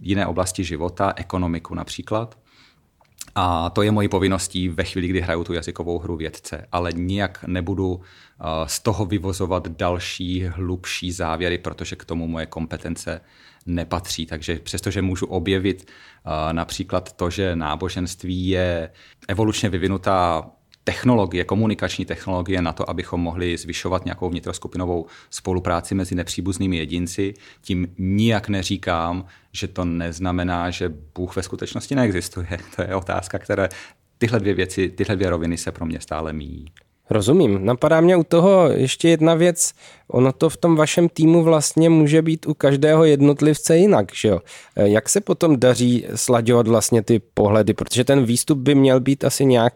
jiné 0.00 0.26
oblasti 0.26 0.64
života, 0.64 1.12
ekonomiku 1.16 1.74
například. 1.74 2.41
A 3.34 3.70
to 3.70 3.82
je 3.82 3.90
mojí 3.90 4.08
povinností 4.08 4.68
ve 4.68 4.84
chvíli, 4.84 5.08
kdy 5.08 5.20
hraju 5.20 5.44
tu 5.44 5.52
jazykovou 5.52 5.98
hru 5.98 6.16
vědce, 6.16 6.68
ale 6.72 6.92
nijak 6.92 7.44
nebudu 7.46 8.00
eh, 8.00 8.44
z 8.66 8.80
toho 8.80 9.04
vyvozovat 9.04 9.68
další, 9.68 10.44
hlubší 10.44 11.12
závěry, 11.12 11.58
protože 11.58 11.96
k 11.96 12.04
tomu 12.04 12.26
moje 12.28 12.46
kompetence 12.46 13.20
nepatří. 13.66 14.26
Takže 14.26 14.58
přestože 14.58 15.02
můžu 15.02 15.26
objevit 15.26 15.86
eh, 15.90 16.52
například 16.52 17.12
to, 17.12 17.30
že 17.30 17.56
náboženství 17.56 18.48
je 18.48 18.90
evolučně 19.28 19.68
vyvinutá 19.68 20.50
technologie, 20.84 21.44
komunikační 21.44 22.04
technologie 22.04 22.62
na 22.62 22.72
to, 22.72 22.90
abychom 22.90 23.20
mohli 23.20 23.56
zvyšovat 23.56 24.04
nějakou 24.04 24.30
vnitroskupinovou 24.30 25.06
spolupráci 25.30 25.94
mezi 25.94 26.14
nepříbuznými 26.14 26.76
jedinci. 26.76 27.34
Tím 27.60 27.94
nijak 27.98 28.48
neříkám, 28.48 29.24
že 29.52 29.68
to 29.68 29.84
neznamená, 29.84 30.70
že 30.70 30.92
Bůh 31.14 31.36
ve 31.36 31.42
skutečnosti 31.42 31.94
neexistuje. 31.94 32.48
To 32.76 32.82
je 32.82 32.94
otázka, 32.94 33.38
které 33.38 33.68
tyhle 34.18 34.40
dvě 34.40 34.54
věci, 34.54 34.88
tyhle 34.88 35.16
dvě 35.16 35.30
roviny 35.30 35.56
se 35.56 35.72
pro 35.72 35.86
mě 35.86 36.00
stále 36.00 36.32
míjí. 36.32 36.72
Rozumím. 37.10 37.64
Napadá 37.64 38.00
mě 38.00 38.16
u 38.16 38.24
toho 38.24 38.68
ještě 38.70 39.08
jedna 39.08 39.34
věc. 39.34 39.72
Ono 40.08 40.32
to 40.32 40.50
v 40.50 40.56
tom 40.56 40.76
vašem 40.76 41.08
týmu 41.08 41.42
vlastně 41.42 41.90
může 41.90 42.22
být 42.22 42.46
u 42.46 42.54
každého 42.54 43.04
jednotlivce 43.04 43.76
jinak, 43.76 44.14
že 44.14 44.28
jo? 44.28 44.40
Jak 44.76 45.08
se 45.08 45.20
potom 45.20 45.60
daří 45.60 46.06
slaďovat 46.14 46.68
vlastně 46.68 47.02
ty 47.02 47.20
pohledy, 47.34 47.74
protože 47.74 48.04
ten 48.04 48.24
výstup 48.24 48.58
by 48.58 48.74
měl 48.74 49.00
být 49.00 49.24
asi 49.24 49.44
nějak 49.44 49.74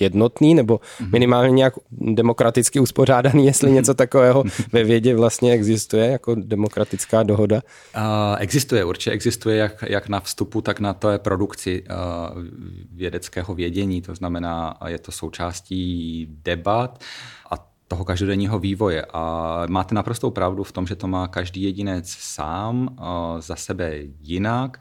jednotný 0.00 0.54
nebo 0.54 0.80
mhm. 1.00 1.10
minimálně 1.12 1.50
nějak 1.50 1.74
demokraticky 1.90 2.80
uspořádaný, 2.80 3.46
jestli 3.46 3.66
mhm. 3.66 3.74
něco 3.74 3.94
takového 3.94 4.44
ve 4.72 4.84
vědě 4.84 5.16
vlastně 5.16 5.52
existuje 5.52 6.06
jako 6.06 6.34
demokratická 6.34 7.22
dohoda? 7.22 7.62
Uh, 7.96 8.02
existuje, 8.38 8.84
určitě 8.84 9.10
existuje 9.10 9.56
jak, 9.56 9.84
jak 9.88 10.08
na 10.08 10.20
vstupu, 10.20 10.60
tak 10.60 10.80
na 10.80 10.94
té 10.94 11.18
produkci 11.18 11.82
uh, 11.82 12.42
vědeckého 12.92 13.54
vědění, 13.54 14.02
to 14.02 14.14
znamená, 14.14 14.74
je 14.86 14.98
to 14.98 15.12
součástí 15.12 16.26
debat 16.44 17.00
a 17.50 17.72
toho 17.88 18.04
každodenního 18.04 18.58
vývoje. 18.58 19.04
A 19.12 19.64
máte 19.68 19.94
naprostou 19.94 20.30
pravdu 20.30 20.64
v 20.64 20.72
tom, 20.72 20.86
že 20.86 20.96
to 20.96 21.08
má 21.08 21.28
každý 21.28 21.62
jedinec 21.62 22.08
sám, 22.08 22.88
uh, 22.90 23.40
za 23.40 23.56
sebe 23.56 23.92
jinak. 24.20 24.80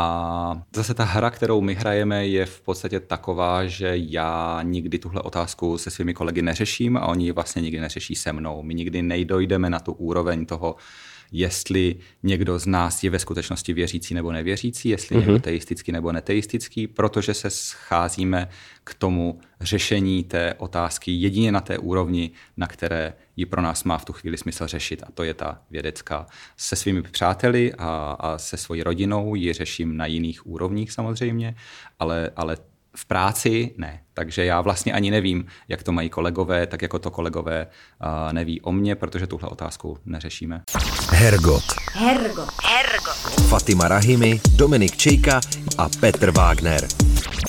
A 0.00 0.62
zase 0.74 0.94
ta 0.94 1.04
hra, 1.04 1.30
kterou 1.30 1.60
my 1.60 1.74
hrajeme, 1.74 2.26
je 2.26 2.46
v 2.46 2.60
podstatě 2.60 3.00
taková, 3.00 3.66
že 3.66 3.92
já 3.94 4.60
nikdy 4.62 4.98
tuhle 4.98 5.22
otázku 5.22 5.78
se 5.78 5.90
svými 5.90 6.14
kolegy 6.14 6.42
neřeším 6.42 6.96
a 6.96 7.06
oni 7.06 7.32
vlastně 7.32 7.62
nikdy 7.62 7.80
neřeší 7.80 8.14
se 8.14 8.32
mnou. 8.32 8.62
My 8.62 8.74
nikdy 8.74 9.02
nejdojdeme 9.02 9.70
na 9.70 9.80
tu 9.80 9.92
úroveň 9.92 10.46
toho, 10.46 10.76
jestli 11.32 11.96
někdo 12.22 12.58
z 12.58 12.66
nás 12.66 13.04
je 13.04 13.10
ve 13.10 13.18
skutečnosti 13.18 13.72
věřící 13.72 14.14
nebo 14.14 14.32
nevěřící, 14.32 14.88
jestli 14.88 15.16
mm-hmm. 15.16 15.20
někdo 15.20 15.38
teistický 15.38 15.92
nebo 15.92 16.12
neteistický, 16.12 16.86
protože 16.86 17.34
se 17.34 17.50
scházíme 17.50 18.48
k 18.84 18.94
tomu 18.94 19.40
řešení 19.60 20.24
té 20.24 20.54
otázky 20.54 21.12
jedině 21.12 21.52
na 21.52 21.60
té 21.60 21.78
úrovni, 21.78 22.30
na 22.56 22.66
které 22.66 23.12
ji 23.38 23.46
pro 23.46 23.62
nás 23.62 23.84
má 23.84 23.98
v 23.98 24.04
tu 24.04 24.12
chvíli 24.12 24.36
smysl 24.36 24.66
řešit. 24.66 25.02
A 25.02 25.06
to 25.14 25.22
je 25.22 25.34
ta 25.34 25.58
vědecká. 25.70 26.26
Se 26.56 26.76
svými 26.76 27.02
přáteli 27.02 27.74
a, 27.78 28.16
a 28.20 28.38
se 28.38 28.56
svojí 28.56 28.82
rodinou 28.82 29.34
ji 29.34 29.52
řeším 29.52 29.96
na 29.96 30.06
jiných 30.06 30.46
úrovních 30.46 30.92
samozřejmě, 30.92 31.54
ale, 31.98 32.30
ale 32.36 32.56
v 32.96 33.06
práci 33.06 33.74
ne. 33.76 34.02
Takže 34.14 34.44
já 34.44 34.60
vlastně 34.60 34.92
ani 34.92 35.10
nevím, 35.10 35.46
jak 35.68 35.82
to 35.82 35.92
mají 35.92 36.08
kolegové, 36.08 36.66
tak 36.66 36.82
jako 36.82 36.98
to 36.98 37.10
kolegové 37.10 37.66
uh, 37.66 38.32
neví 38.32 38.60
o 38.60 38.72
mně, 38.72 38.94
protože 38.94 39.26
tuhle 39.26 39.48
otázku 39.48 39.98
neřešíme. 40.06 40.62
Hergot. 41.10 41.64
Hergot. 41.92 42.50
Hergot. 42.64 43.48
Fatima 43.48 43.88
Rahimi, 43.88 44.40
Dominik 44.56 44.96
Čejka 44.96 45.40
a 45.78 45.88
Petr 46.00 46.30
Wagner. 46.30 46.88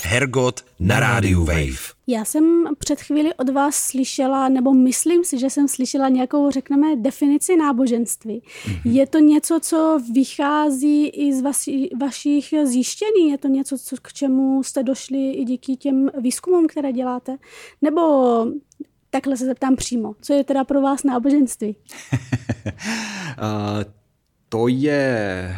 Hergot 0.02 0.64
na 0.80 1.00
rádiu 1.00 1.44
Wave. 1.44 2.00
Já 2.06 2.24
jsem 2.24 2.64
před 2.78 3.00
chvíli 3.00 3.34
od 3.34 3.48
vás 3.48 3.74
slyšela, 3.74 4.48
nebo 4.48 4.74
myslím 4.74 5.24
si, 5.24 5.38
že 5.38 5.50
jsem 5.50 5.68
slyšela 5.68 6.08
nějakou, 6.08 6.50
řekneme, 6.50 6.96
definici 6.96 7.56
náboženství. 7.56 8.42
Mm-hmm. 8.42 8.80
Je 8.84 9.06
to 9.06 9.18
něco, 9.18 9.60
co 9.62 9.98
vychází 10.14 11.06
i 11.06 11.34
z 11.34 11.40
vaši, 11.42 11.90
vašich 12.00 12.54
zjištění? 12.64 13.30
Je 13.30 13.38
to 13.38 13.48
něco, 13.48 13.78
co, 13.78 13.96
k 14.02 14.12
čemu 14.12 14.62
jste 14.62 14.82
došli 14.82 15.30
i 15.30 15.44
díky 15.44 15.76
těm 15.76 16.10
výzkumům, 16.20 16.66
které 16.66 16.92
děláte? 16.92 17.36
Nebo 17.82 18.02
takhle 19.10 19.36
se 19.36 19.46
zeptám 19.46 19.76
přímo. 19.76 20.14
Co 20.20 20.32
je 20.32 20.44
teda 20.44 20.64
pro 20.64 20.80
vás 20.80 21.04
náboženství? 21.04 21.76
uh, 22.12 22.18
to 24.48 24.68
je 24.68 25.56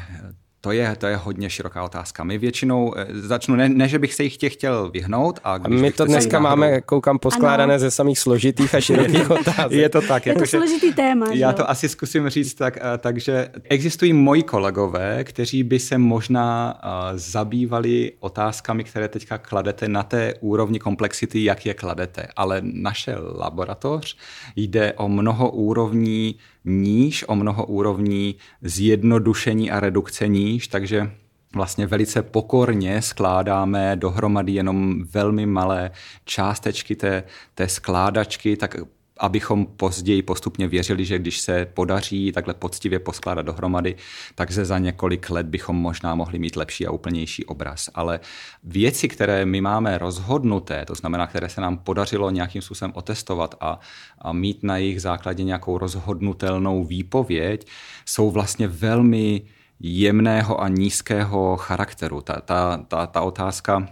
to 0.64 0.72
je, 0.72 0.96
to 0.96 1.06
je 1.06 1.16
hodně 1.16 1.50
široká 1.50 1.82
otázka. 1.82 2.24
My 2.24 2.38
většinou 2.38 2.94
eh, 2.96 3.06
začnu, 3.12 3.56
ne, 3.56 3.68
ne 3.68 3.88
že 3.88 3.98
bych 3.98 4.14
se 4.14 4.22
jich 4.22 4.36
tě 4.36 4.48
chtěl 4.48 4.90
vyhnout. 4.90 5.40
A 5.44 5.58
když 5.58 5.80
My 5.80 5.92
to 5.92 6.04
dneska 6.04 6.40
náhodou... 6.40 6.60
máme, 6.60 6.80
koukám, 6.80 7.18
poskládané 7.18 7.74
ano. 7.74 7.80
ze 7.80 7.90
samých 7.90 8.18
složitých 8.18 8.74
a 8.74 8.80
širokých 8.86 9.30
otázek. 9.30 9.78
je 9.78 9.88
to 9.88 10.00
tak. 10.00 10.26
Je 10.26 10.34
to 10.34 10.46
složitý 10.46 10.92
téma. 10.92 11.26
Já 11.32 11.50
že? 11.50 11.54
to 11.54 11.70
asi 11.70 11.88
zkusím 11.88 12.28
říct 12.28 12.54
tak, 12.54 12.76
eh, 12.76 12.98
takže 12.98 13.48
existují 13.68 14.12
moji 14.12 14.42
kolegové, 14.42 15.24
kteří 15.24 15.62
by 15.62 15.78
se 15.78 15.98
možná 15.98 16.80
uh, 16.84 17.18
zabývali 17.18 18.12
otázkami, 18.20 18.84
které 18.84 19.08
teďka 19.08 19.38
kladete 19.38 19.88
na 19.88 20.02
té 20.02 20.34
úrovni 20.40 20.78
komplexity, 20.78 21.44
jak 21.44 21.66
je 21.66 21.74
kladete. 21.74 22.26
Ale 22.36 22.60
naše 22.62 23.16
laboratoř 23.34 24.16
jde 24.56 24.92
o 24.92 25.08
mnoho 25.08 25.50
úrovní 25.50 26.34
níž, 26.64 27.24
o 27.28 27.34
mnoho 27.34 27.66
úrovní 27.66 28.34
zjednodušení 28.62 29.70
a 29.70 29.80
redukce 29.80 30.28
níž, 30.28 30.68
takže 30.68 31.10
vlastně 31.54 31.86
velice 31.86 32.22
pokorně 32.22 33.02
skládáme 33.02 33.96
dohromady 33.96 34.52
jenom 34.52 35.04
velmi 35.04 35.46
malé 35.46 35.90
částečky 36.24 36.96
té, 36.96 37.24
té 37.54 37.68
skládačky, 37.68 38.56
tak 38.56 38.76
abychom 39.22 39.66
později 39.66 40.22
postupně 40.22 40.68
věřili, 40.68 41.04
že 41.04 41.18
když 41.18 41.40
se 41.40 41.66
podaří 41.74 42.32
takhle 42.32 42.54
poctivě 42.54 42.98
poskládat 42.98 43.42
dohromady, 43.42 43.96
tak 44.34 44.50
ze 44.50 44.64
za 44.64 44.78
několik 44.78 45.30
let 45.30 45.46
bychom 45.46 45.76
možná 45.76 46.14
mohli 46.14 46.38
mít 46.38 46.56
lepší 46.56 46.86
a 46.86 46.90
úplnější 46.90 47.44
obraz. 47.44 47.88
Ale 47.94 48.20
věci, 48.64 49.08
které 49.08 49.46
my 49.46 49.60
máme 49.60 49.98
rozhodnuté, 49.98 50.84
to 50.84 50.94
znamená, 50.94 51.26
které 51.26 51.48
se 51.48 51.60
nám 51.60 51.78
podařilo 51.78 52.30
nějakým 52.30 52.62
způsobem 52.62 52.92
otestovat 52.94 53.54
a, 53.60 53.80
a 54.18 54.32
mít 54.32 54.62
na 54.62 54.76
jejich 54.76 55.02
základě 55.02 55.44
nějakou 55.44 55.78
rozhodnutelnou 55.78 56.84
výpověď, 56.84 57.66
jsou 58.06 58.30
vlastně 58.30 58.68
velmi 58.68 59.42
jemného 59.80 60.60
a 60.60 60.68
nízkého 60.68 61.56
charakteru. 61.56 62.20
Ta, 62.20 62.40
ta, 62.40 62.76
ta, 62.76 63.06
ta 63.06 63.20
otázka 63.20 63.88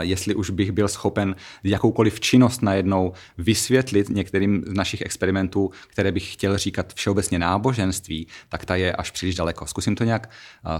jestli 0.00 0.34
už 0.34 0.50
bych 0.50 0.72
byl 0.72 0.88
schopen 0.88 1.36
jakoukoliv 1.64 2.20
činnost 2.20 2.62
najednou 2.62 3.12
vysvětlit 3.38 4.08
některým 4.08 4.64
z 4.66 4.72
našich 4.72 5.02
experimentů, 5.02 5.70
které 5.88 6.12
bych 6.12 6.32
chtěl 6.32 6.58
říkat 6.58 6.92
všeobecně 6.94 7.38
náboženství, 7.38 8.26
tak 8.48 8.64
ta 8.64 8.76
je 8.76 8.92
až 8.92 9.10
příliš 9.10 9.34
daleko. 9.34 9.66
Zkusím 9.66 9.94
to 9.94 10.04
nějak 10.04 10.30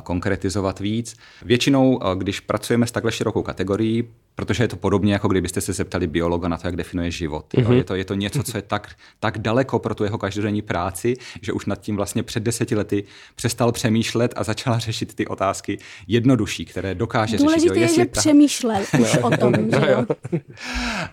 konkretizovat 0.03 0.81
víc. 0.81 1.17
Většinou, 1.43 2.01
když 2.15 2.41
pracujeme 2.41 2.87
s 2.87 2.93
takhle 2.93 3.13
širokou 3.13 3.43
kategorií, 3.43 4.09
protože 4.35 4.65
je 4.65 4.69
to 4.69 4.77
podobně, 4.77 5.13
jako 5.13 5.29
kdybyste 5.29 5.61
se 5.61 5.73
zeptali 5.73 6.07
biologa 6.07 6.49
na 6.49 6.57
to, 6.57 6.67
jak 6.67 6.77
definuje 6.77 7.11
život. 7.11 7.47
Mm-hmm. 7.55 7.73
Je, 7.73 7.85
to, 7.85 7.95
je 7.95 8.05
to 8.05 8.15
něco, 8.15 8.43
co 8.43 8.59
je 8.59 8.63
tak, 8.63 8.95
tak 9.21 9.39
daleko 9.39 9.79
pro 9.79 9.95
tu 9.95 10.05
jeho 10.05 10.19
každodenní 10.19 10.63
práci, 10.63 11.17
že 11.43 11.53
už 11.53 11.67
nad 11.67 11.81
tím 11.81 11.97
vlastně 11.97 12.23
před 12.23 12.43
deseti 12.43 12.75
lety 12.75 13.05
přestal 13.35 13.73
přemýšlet 13.73 14.35
a 14.37 14.45
začala 14.45 14.79
řešit 14.79 15.15
ty 15.15 15.27
otázky 15.27 15.79
jednodušší, 16.07 16.65
které 16.65 16.95
dokáže 16.95 17.37
Důležité 17.37 17.61
řešit. 17.61 17.75
Důležité 17.75 17.93
je, 17.93 18.05
že 18.05 18.11
ta... 18.11 18.21
přemýšlel 18.21 18.83
už 19.01 19.17
o 19.17 19.31
tom. 19.31 19.55
že 19.55 19.91
jo? 19.91 20.07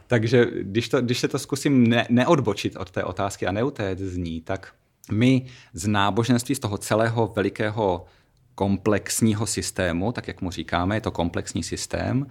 Takže 0.07 0.47
když, 0.61 0.89
to, 0.89 1.01
když 1.01 1.19
se 1.19 1.28
to 1.28 1.39
zkusím 1.39 1.88
ne, 1.88 2.07
neodbočit 2.09 2.76
od 2.76 2.91
té 2.91 3.03
otázky 3.03 3.47
a 3.47 3.51
neutéct 3.51 4.01
z 4.01 4.17
ní, 4.17 4.41
tak 4.41 4.74
my 5.11 5.45
z 5.74 5.88
náboženství, 5.88 6.55
z 6.55 6.59
toho 6.59 6.78
celého 6.78 7.34
velikého 7.36 8.05
komplexního 8.55 9.45
systému, 9.47 10.11
tak 10.11 10.28
jak 10.28 10.41
mu 10.41 10.51
říkáme, 10.51 10.95
je 10.95 11.01
to 11.01 11.11
komplexní 11.11 11.63
systém, 11.63 12.26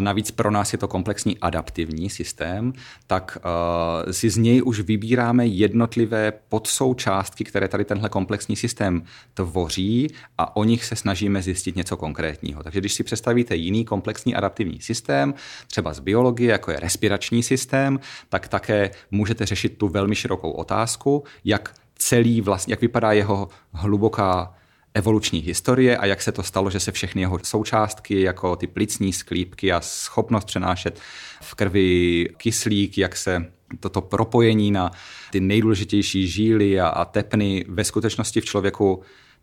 navíc 0.00 0.30
pro 0.30 0.50
nás 0.50 0.72
je 0.72 0.78
to 0.78 0.88
komplexní 0.88 1.38
adaptivní 1.38 2.10
systém, 2.10 2.72
tak 3.06 3.38
uh, 3.38 4.12
si 4.12 4.30
z 4.30 4.36
něj 4.36 4.62
už 4.64 4.80
vybíráme 4.80 5.46
jednotlivé 5.46 6.32
podsoučástky, 6.48 7.44
které 7.44 7.68
tady 7.68 7.84
tenhle 7.84 8.08
komplexní 8.08 8.56
systém 8.56 9.02
tvoří 9.34 10.08
a 10.38 10.56
o 10.56 10.64
nich 10.64 10.84
se 10.84 10.96
snažíme 10.96 11.42
zjistit 11.42 11.76
něco 11.76 11.96
konkrétního. 11.96 12.62
Takže 12.62 12.80
když 12.80 12.92
si 12.92 13.04
představíte 13.04 13.56
jiný 13.56 13.84
komplexní 13.84 14.34
adaptivní 14.34 14.80
systém, 14.80 15.34
třeba 15.66 15.92
z 15.92 16.00
biologie, 16.00 16.50
jako 16.50 16.70
je 16.70 16.80
respirační 16.80 17.42
systém, 17.42 18.00
tak 18.28 18.48
také 18.48 18.90
můžete 19.10 19.46
řešit 19.46 19.78
tu 19.78 19.88
velmi 19.88 20.14
širokou 20.14 20.50
otázku, 20.50 21.24
jak 21.44 21.74
celý 21.98 22.40
vlastně, 22.40 22.72
jak 22.72 22.80
vypadá 22.80 23.12
jeho 23.12 23.48
hluboká 23.72 24.54
evoluční 24.98 25.38
historie 25.38 25.96
a 25.96 26.06
jak 26.06 26.22
se 26.22 26.32
to 26.32 26.42
stalo, 26.42 26.70
že 26.70 26.80
se 26.80 26.92
všechny 26.92 27.22
jeho 27.22 27.38
součástky, 27.42 28.20
jako 28.20 28.56
ty 28.56 28.66
plicní 28.66 29.12
sklípky 29.12 29.72
a 29.72 29.80
schopnost 29.80 30.44
přenášet 30.44 31.00
v 31.42 31.54
krvi 31.54 32.28
kyslík, 32.36 32.98
jak 32.98 33.16
se 33.16 33.52
toto 33.80 34.00
propojení 34.00 34.70
na 34.70 34.90
ty 35.30 35.40
nejdůležitější 35.40 36.28
žíly 36.28 36.80
a, 36.80 36.88
a 36.88 37.04
tepny 37.04 37.64
ve 37.68 37.84
skutečnosti 37.84 38.40
v 38.40 38.44
člověku 38.44 39.02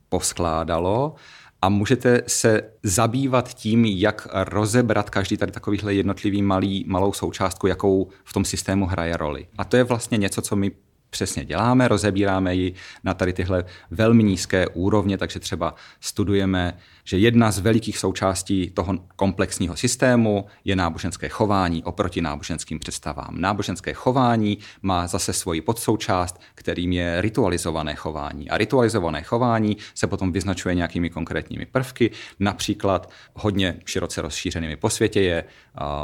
poskládalo 0.09 1.15
a 1.61 1.69
můžete 1.69 2.21
se 2.27 2.61
zabývat 2.83 3.53
tím, 3.53 3.85
jak 3.85 4.27
rozebrat 4.33 5.09
každý 5.09 5.37
tady 5.37 5.51
takovýhle 5.51 5.93
jednotlivý 5.93 6.41
malý, 6.41 6.85
malou 6.87 7.13
součástku, 7.13 7.67
jakou 7.67 8.09
v 8.23 8.33
tom 8.33 8.45
systému 8.45 8.85
hraje 8.85 9.17
roli. 9.17 9.47
A 9.57 9.63
to 9.63 9.77
je 9.77 9.83
vlastně 9.83 10.17
něco, 10.17 10.41
co 10.41 10.55
my 10.55 10.71
přesně 11.15 11.45
děláme, 11.45 11.87
rozebíráme 11.87 12.55
ji 12.55 12.73
na 13.03 13.13
tady 13.13 13.33
tyhle 13.33 13.63
velmi 13.91 14.23
nízké 14.23 14.67
úrovně, 14.67 15.17
takže 15.17 15.39
třeba 15.39 15.75
studujeme 15.99 16.77
že 17.05 17.17
jedna 17.17 17.51
z 17.51 17.59
velikých 17.59 17.97
součástí 17.97 18.69
toho 18.69 18.93
komplexního 19.15 19.75
systému 19.75 20.45
je 20.65 20.75
náboženské 20.75 21.29
chování 21.29 21.83
oproti 21.83 22.21
náboženským 22.21 22.79
představám. 22.79 23.35
Náboženské 23.41 23.93
chování 23.93 24.57
má 24.81 25.07
zase 25.07 25.33
svoji 25.33 25.61
podsoučást, 25.61 26.41
kterým 26.55 26.91
je 26.91 27.21
ritualizované 27.21 27.95
chování. 27.95 28.49
A 28.49 28.57
ritualizované 28.57 29.23
chování 29.23 29.77
se 29.93 30.07
potom 30.07 30.31
vyznačuje 30.31 30.75
nějakými 30.75 31.09
konkrétními 31.09 31.65
prvky, 31.65 32.11
například 32.39 33.09
hodně 33.33 33.77
široce 33.85 34.21
rozšířenými 34.21 34.75
po 34.75 34.89
světě 34.89 35.21
je 35.21 35.43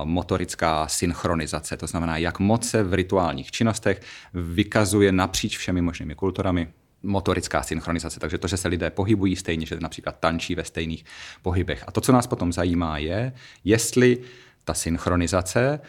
motorická 0.03 0.87
synchronizace, 0.87 1.77
to 1.77 1.87
znamená, 1.87 2.17
jak 2.17 2.39
moc 2.39 2.69
se 2.69 2.83
v 2.83 2.93
rituálních 2.93 3.51
činnostech 3.51 4.01
vykazuje 4.33 5.11
napříč 5.11 5.57
všemi 5.57 5.81
možnými 5.81 6.15
kulturami, 6.15 6.67
motorická 7.03 7.63
synchronizace, 7.63 8.19
takže 8.19 8.37
to, 8.37 8.47
že 8.47 8.57
se 8.57 8.67
lidé 8.67 8.89
pohybují 8.89 9.35
stejně, 9.35 9.65
že 9.65 9.77
například 9.79 10.19
tančí 10.19 10.55
ve 10.55 10.63
stejných 10.63 11.05
pohybech. 11.41 11.83
A 11.87 11.91
to, 11.91 12.01
co 12.01 12.11
nás 12.11 12.27
potom 12.27 12.53
zajímá, 12.53 12.97
je, 12.97 13.33
jestli 13.63 14.17
ta 14.63 14.73
synchronizace 14.73 15.79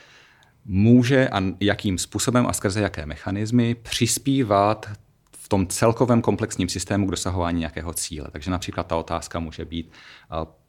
může 0.64 1.28
a 1.28 1.42
jakým 1.60 1.98
způsobem 1.98 2.46
a 2.46 2.52
skrze 2.52 2.80
jaké 2.80 3.06
mechanismy 3.06 3.74
přispívat 3.74 4.90
v 5.32 5.48
tom 5.48 5.66
celkovém 5.66 6.22
komplexním 6.22 6.68
systému 6.68 7.06
k 7.06 7.10
dosahování 7.10 7.58
nějakého 7.58 7.92
cíle. 7.92 8.28
Takže 8.32 8.50
například 8.50 8.86
ta 8.86 8.96
otázka 8.96 9.40
může 9.40 9.64
být, 9.64 9.92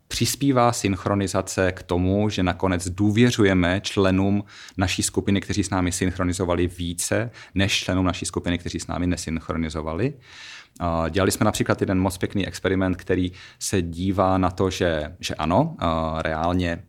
přispívá 0.08 0.72
synchronizace 0.72 1.72
k 1.72 1.84
tomu, 1.84 2.30
že 2.30 2.43
nakonec 2.43 2.89
důvěřujeme 2.89 3.82
členům 3.82 4.43
naší 4.78 5.04
skupiny, 5.04 5.41
kteří 5.41 5.64
s 5.64 5.70
námi 5.70 5.91
synchronizovali 5.91 6.68
více, 6.68 7.32
než 7.56 7.84
členům 7.84 8.06
naší 8.06 8.26
skupiny, 8.26 8.58
kteří 8.58 8.80
s 8.80 8.88
námi 8.88 9.08
nesynchronizovali. 9.08 10.14
Dělali 11.10 11.32
jsme 11.32 11.45
například 11.45 11.82
jeden 11.82 11.99
moc 11.99 12.18
pěkný 12.18 12.47
experiment, 12.47 12.97
který 12.97 13.32
se 13.60 13.82
dívá 13.82 14.38
na 14.38 14.49
to, 14.49 14.70
že, 14.70 15.16
že 15.20 15.36
ano, 15.36 15.76
reálně 16.22 16.84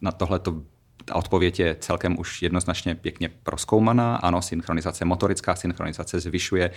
na 0.00 0.12
tohle 0.12 0.38
to 0.38 0.62
ta 1.06 1.14
odpověď 1.14 1.60
je 1.60 1.76
celkem 1.80 2.18
už 2.18 2.42
jednoznačně 2.42 2.94
pěkně 2.94 3.28
proskoumaná. 3.42 4.16
Ano, 4.16 4.42
synchronizace, 4.42 5.04
motorická 5.04 5.54
synchronizace 5.54 6.20
zvyšuje 6.20 6.70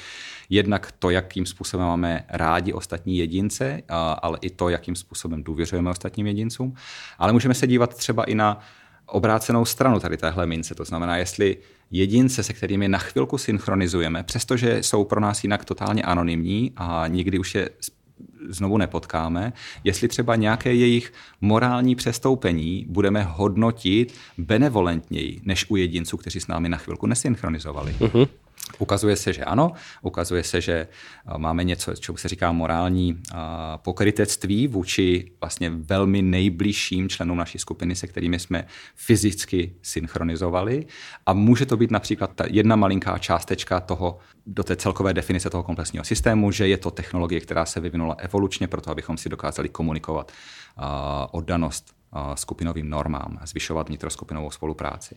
jednak 0.50 0.92
to, 1.00 1.10
jakým 1.10 1.46
způsobem 1.46 1.88
máme 1.88 2.26
rádi 2.30 2.74
ostatní 2.74 3.18
jedince, 3.18 3.82
ale 4.22 4.38
i 4.42 4.50
to, 4.50 4.70
jakým 4.70 4.96
způsobem 4.96 5.44
důvěřujeme 5.44 5.90
ostatním 5.90 6.28
jedincům. 6.28 6.76
Ale 7.18 7.34
můžeme 7.34 7.54
se 7.54 7.68
dívat 7.68 7.96
třeba 7.96 8.24
i 8.24 8.36
na 8.36 8.60
obrácenou 9.06 9.66
stranu 9.66 10.00
tady 10.00 10.18
téhle 10.18 10.46
mince. 10.46 10.76
To 10.76 10.86
znamená, 10.86 11.18
jestli 11.18 11.58
jedince, 11.92 12.44
se 12.44 12.54
kterými 12.54 12.88
na 12.88 12.98
chvilku 12.98 13.38
synchronizujeme, 13.38 14.24
přestože 14.24 14.84
jsou 14.84 15.04
pro 15.04 15.20
nás 15.20 15.44
jinak 15.44 15.66
totálně 15.66 16.04
anonymní 16.04 16.72
a 16.76 17.08
nikdy 17.08 17.40
už 17.40 17.56
je 17.56 17.70
znovu 18.50 18.78
nepotkáme, 18.78 19.54
jestli 19.84 20.08
třeba 20.08 20.36
nějaké 20.36 20.74
jejich 20.74 21.14
morální 21.42 21.96
přestoupení 21.96 22.86
budeme 22.90 23.24
hodnotit 23.24 24.14
benevolentněji 24.38 25.42
než 25.44 25.66
u 25.70 25.76
jedinců, 25.76 26.18
kteří 26.18 26.40
s 26.40 26.48
námi 26.48 26.70
na 26.70 26.78
chvilku 26.78 27.08
nesynchronizovali. 27.08 27.96
Uh-huh. 28.00 28.28
Ukazuje 28.78 29.16
se, 29.16 29.34
že 29.34 29.44
ano, 29.44 29.72
ukazuje 30.02 30.44
se, 30.44 30.62
že 30.62 30.74
eh, 30.74 31.38
máme 31.38 31.64
něco, 31.64 31.96
čemu 31.96 32.18
se 32.18 32.28
říká 32.28 32.52
morální 32.52 33.22
eh, 33.32 33.36
pokrytectví 33.78 34.68
vůči 34.68 35.32
vlastně 35.40 35.70
velmi 35.70 36.22
nejbližším 36.22 37.10
členům 37.10 37.38
naší 37.38 37.60
skupiny, 37.60 37.96
se 37.96 38.08
kterými 38.08 38.40
jsme 38.40 38.66
fyzicky 38.96 39.76
synchronizovali. 39.82 40.86
A 41.26 41.34
může 41.34 41.66
to 41.66 41.78
být 41.78 41.92
například 41.92 42.32
ta 42.36 42.46
jedna 42.50 42.76
malinká 42.76 43.18
částečka 43.18 43.80
toho, 43.80 44.20
do 44.46 44.64
té 44.64 44.76
celkové 44.76 45.14
definice 45.14 45.50
toho 45.50 45.64
komplexního 45.64 46.06
systému, 46.06 46.52
že 46.52 46.68
je 46.68 46.78
to 46.78 46.92
technologie, 46.92 47.42
která 47.42 47.66
se 47.66 47.80
vyvinula 47.80 48.16
evolučně 48.18 48.68
proto, 48.68 48.92
abychom 48.92 49.18
si 49.18 49.30
dokázali 49.30 49.70
komunikovat 49.70 50.32
eh, 50.32 50.84
oddanost 51.32 52.00
skupinovým 52.36 52.90
normám, 52.90 53.40
zvyšovat 53.46 53.88
vnitroskupinovou 53.88 54.52
spolupráci 54.52 55.16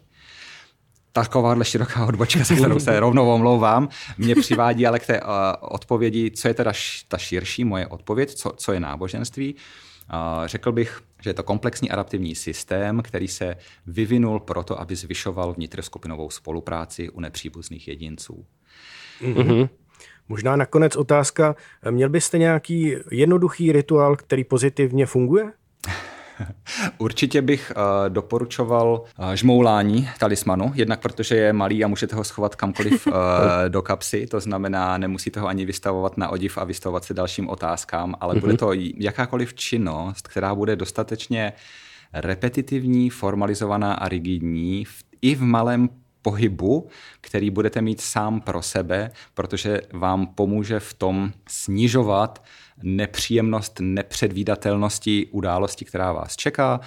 takováhle 1.13 1.65
široká 1.65 2.07
odbočka, 2.07 2.45
se 2.45 2.57
kterou 2.57 2.79
se 2.79 3.01
rovnou 3.01 3.31
omlouvám, 3.31 3.89
mě 4.19 4.35
přivádí 4.35 4.87
ale 4.87 4.99
k 4.99 5.07
té 5.07 5.21
uh, 5.21 5.29
odpovědi, 5.61 6.31
co 6.31 6.49
je 6.49 6.55
teda 6.55 6.73
š, 6.73 7.05
ta 7.09 7.19
širší 7.19 7.65
moje 7.65 7.87
odpověď, 7.87 8.35
co, 8.35 8.53
co 8.57 8.73
je 8.73 8.81
náboženství. 8.81 9.55
Uh, 9.55 10.47
řekl 10.47 10.73
bych, 10.73 11.01
že 11.23 11.31
je 11.31 11.35
to 11.35 11.43
komplexní 11.43 11.91
adaptivní 11.91 12.35
systém, 12.35 13.03
který 13.03 13.29
se 13.29 13.57
vyvinul 13.87 14.41
proto, 14.41 14.81
aby 14.81 14.97
zvyšoval 14.97 15.53
vnitroskupinovou 15.53 16.31
spolupráci 16.31 17.11
u 17.11 17.21
nepříbuzných 17.21 17.89
jedinců. 17.89 18.45
Mm-hmm. 19.23 19.69
Možná 20.29 20.57
nakonec 20.57 20.97
otázka, 20.97 21.57
měl 21.91 22.09
byste 22.09 22.39
nějaký 22.39 22.95
jednoduchý 23.11 23.73
rituál, 23.73 24.17
který 24.17 24.45
pozitivně 24.45 25.07
funguje? 25.07 25.53
Určitě 26.99 27.43
bych 27.43 27.73
uh, 27.77 27.83
doporučoval 28.09 29.03
uh, 29.19 29.33
žmoulání 29.33 30.09
talismanu, 30.19 30.73
jednak 30.75 31.01
protože 31.01 31.37
je 31.37 31.53
malý 31.53 31.85
a 31.85 31.89
můžete 31.89 32.17
ho 32.17 32.25
schovat 32.25 32.57
kamkoliv 32.57 33.07
uh, 33.07 33.13
do 33.69 33.83
kapsy, 33.83 34.27
to 34.27 34.41
znamená, 34.41 34.99
nemusíte 34.99 35.41
ho 35.41 35.49
ani 35.49 35.65
vystavovat 35.65 36.17
na 36.17 36.29
odiv 36.29 36.59
a 36.59 36.65
vystavovat 36.65 37.05
se 37.05 37.15
dalším 37.15 37.49
otázkám, 37.49 38.15
ale 38.21 38.35
mm-hmm. 38.35 38.41
bude 38.41 38.53
mhm. 38.53 38.59
to 38.59 38.71
jakákoliv 38.97 39.55
činnost, 39.55 40.29
která 40.29 40.55
bude 40.55 40.77
dostatečně 40.77 41.53
repetitivní, 42.13 43.11
formalizovaná 43.11 43.95
a 43.95 44.09
rigidní 44.09 44.85
v, 44.85 45.05
i 45.23 45.35
v 45.35 45.43
malém 45.43 45.89
pohybu, 46.23 46.89
který 47.21 47.51
budete 47.51 47.81
mít 47.81 48.01
sám 48.01 48.41
pro 48.41 48.63
sebe, 48.63 49.11
protože 49.35 49.81
vám 49.93 50.27
pomůže 50.27 50.81
v 50.81 50.95
tom 50.95 51.33
snižovat 51.49 52.43
nepříjemnost 52.83 53.81
nepředvídatelnosti 53.81 55.27
události, 55.31 55.85
která 55.85 56.13
vás 56.13 56.37
čeká, 56.37 56.81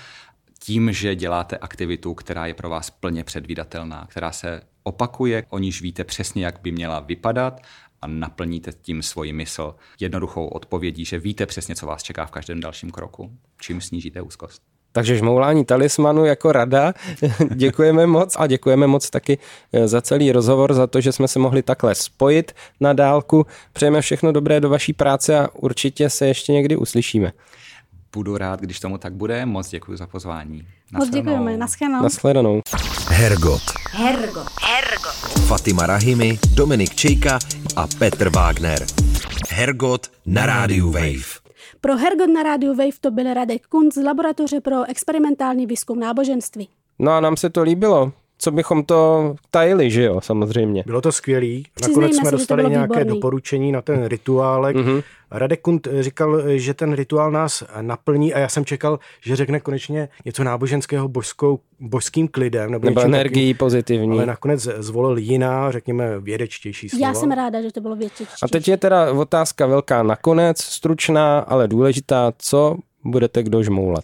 tím, 0.59 0.93
že 0.93 1.15
děláte 1.15 1.57
aktivitu, 1.57 2.13
která 2.13 2.45
je 2.45 2.53
pro 2.53 2.69
vás 2.69 2.89
plně 2.89 3.23
předvídatelná, 3.23 4.07
která 4.09 4.31
se 4.31 4.61
opakuje, 4.83 5.43
o 5.49 5.59
níž 5.59 5.81
víte 5.81 6.03
přesně, 6.03 6.45
jak 6.45 6.61
by 6.61 6.71
měla 6.71 6.99
vypadat 6.99 7.61
a 8.01 8.07
naplníte 8.07 8.71
tím 8.81 9.03
svoji 9.03 9.33
mysl 9.33 9.75
jednoduchou 9.99 10.47
odpovědí, 10.47 11.05
že 11.05 11.19
víte 11.19 11.45
přesně, 11.45 11.75
co 11.75 11.85
vás 11.85 12.03
čeká 12.03 12.25
v 12.25 12.31
každém 12.31 12.59
dalším 12.59 12.91
kroku, 12.91 13.37
čím 13.61 13.81
snížíte 13.81 14.21
úzkost. 14.21 14.74
Takže 14.95 15.17
žmoulání 15.17 15.65
talismanu 15.65 16.25
jako 16.25 16.51
rada. 16.51 16.93
děkujeme 17.55 18.07
moc 18.07 18.35
a 18.39 18.47
děkujeme 18.47 18.87
moc 18.87 19.09
taky 19.09 19.37
eh, 19.73 19.87
za 19.87 20.01
celý 20.01 20.31
rozhovor, 20.31 20.73
za 20.73 20.87
to, 20.87 21.01
že 21.01 21.11
jsme 21.11 21.27
se 21.27 21.39
mohli 21.39 21.61
takhle 21.63 21.95
spojit 21.95 22.51
na 22.79 22.93
dálku. 22.93 23.45
Přejeme 23.73 24.01
všechno 24.01 24.31
dobré 24.31 24.59
do 24.59 24.69
vaší 24.69 24.93
práce 24.93 25.39
a 25.39 25.49
určitě 25.53 26.09
se 26.09 26.27
ještě 26.27 26.51
někdy 26.53 26.75
uslyšíme. 26.75 27.31
Budu 28.13 28.37
rád, 28.37 28.59
když 28.61 28.79
tomu 28.79 28.97
tak 28.97 29.13
bude. 29.13 29.45
Moc 29.45 29.69
děkuji 29.69 29.97
za 29.97 30.07
pozvání. 30.07 30.67
Moc 30.91 31.09
děkujeme. 31.09 31.57
Naschledanou. 31.57 32.03
Naschledanou. 32.03 32.61
Hergot. 33.09 33.61
Hergot. 33.91 34.47
Hergot. 34.61 35.45
Fatima 35.47 35.85
Rahimi, 35.85 36.39
Dominik 36.53 36.95
Čejka 36.95 37.39
a 37.75 37.87
Petr 37.87 38.29
Wagner. 38.29 38.85
Hergot 39.49 40.11
na 40.25 40.45
rádiu 40.45 40.91
Wave. 40.91 41.44
Pro 41.85 41.97
Hergot 41.97 42.29
na 42.29 42.43
rádiu 42.43 42.73
Wave 42.73 42.99
to 43.01 43.11
byl 43.11 43.33
Radek 43.33 43.67
Kunc 43.67 43.93
z 43.93 44.03
Laboratoře 44.03 44.61
pro 44.61 44.83
experimentální 44.89 45.65
výzkum 45.65 45.99
náboženství. 45.99 46.69
No 46.99 47.11
a 47.11 47.19
nám 47.19 47.37
se 47.37 47.49
to 47.49 47.63
líbilo. 47.63 48.11
Co 48.37 48.51
bychom 48.51 48.83
to 48.83 49.35
tajili, 49.51 49.91
že 49.91 50.03
jo, 50.03 50.21
samozřejmě. 50.21 50.83
Bylo 50.85 51.01
to 51.01 51.11
skvělý. 51.11 51.65
Nakonec 51.81 52.15
jsme 52.15 52.31
dostali 52.31 52.69
nějaké 52.69 52.99
výborný. 52.99 53.09
doporučení 53.09 53.71
na 53.71 53.81
ten 53.81 54.05
rituálek. 54.05 54.75
Mm-hmm. 54.75 55.03
Radek 55.31 55.61
Kunt 55.61 55.87
říkal, 55.99 56.41
že 56.55 56.73
ten 56.73 56.93
rituál 56.93 57.31
nás 57.31 57.63
naplní 57.81 58.33
a 58.33 58.39
já 58.39 58.49
jsem 58.49 58.65
čekal, 58.65 58.99
že 59.21 59.35
řekne 59.35 59.59
konečně 59.59 60.09
něco 60.25 60.43
náboženského 60.43 61.07
božskou, 61.07 61.59
božským 61.79 62.27
klidem. 62.27 62.71
Nebo, 62.71 62.85
nebo 62.85 63.01
energií 63.01 63.53
takým, 63.53 63.57
pozitivní. 63.57 64.17
Ale 64.17 64.25
nakonec 64.25 64.61
zvolil 64.77 65.17
jiná, 65.17 65.71
řekněme, 65.71 66.19
vědečtější 66.19 66.89
slova. 66.89 67.07
Já 67.07 67.13
jsem 67.13 67.31
ráda, 67.31 67.61
že 67.61 67.71
to 67.71 67.81
bylo 67.81 67.95
vědečtější. 67.95 68.31
A 68.43 68.47
teď 68.47 68.67
je 68.67 68.77
teda 68.77 69.11
otázka 69.11 69.65
velká 69.65 70.03
nakonec, 70.03 70.61
stručná, 70.61 71.39
ale 71.39 71.67
důležitá. 71.67 72.33
Co 72.37 72.77
budete 73.03 73.43
kdo 73.43 73.63
žmoulat? 73.63 74.03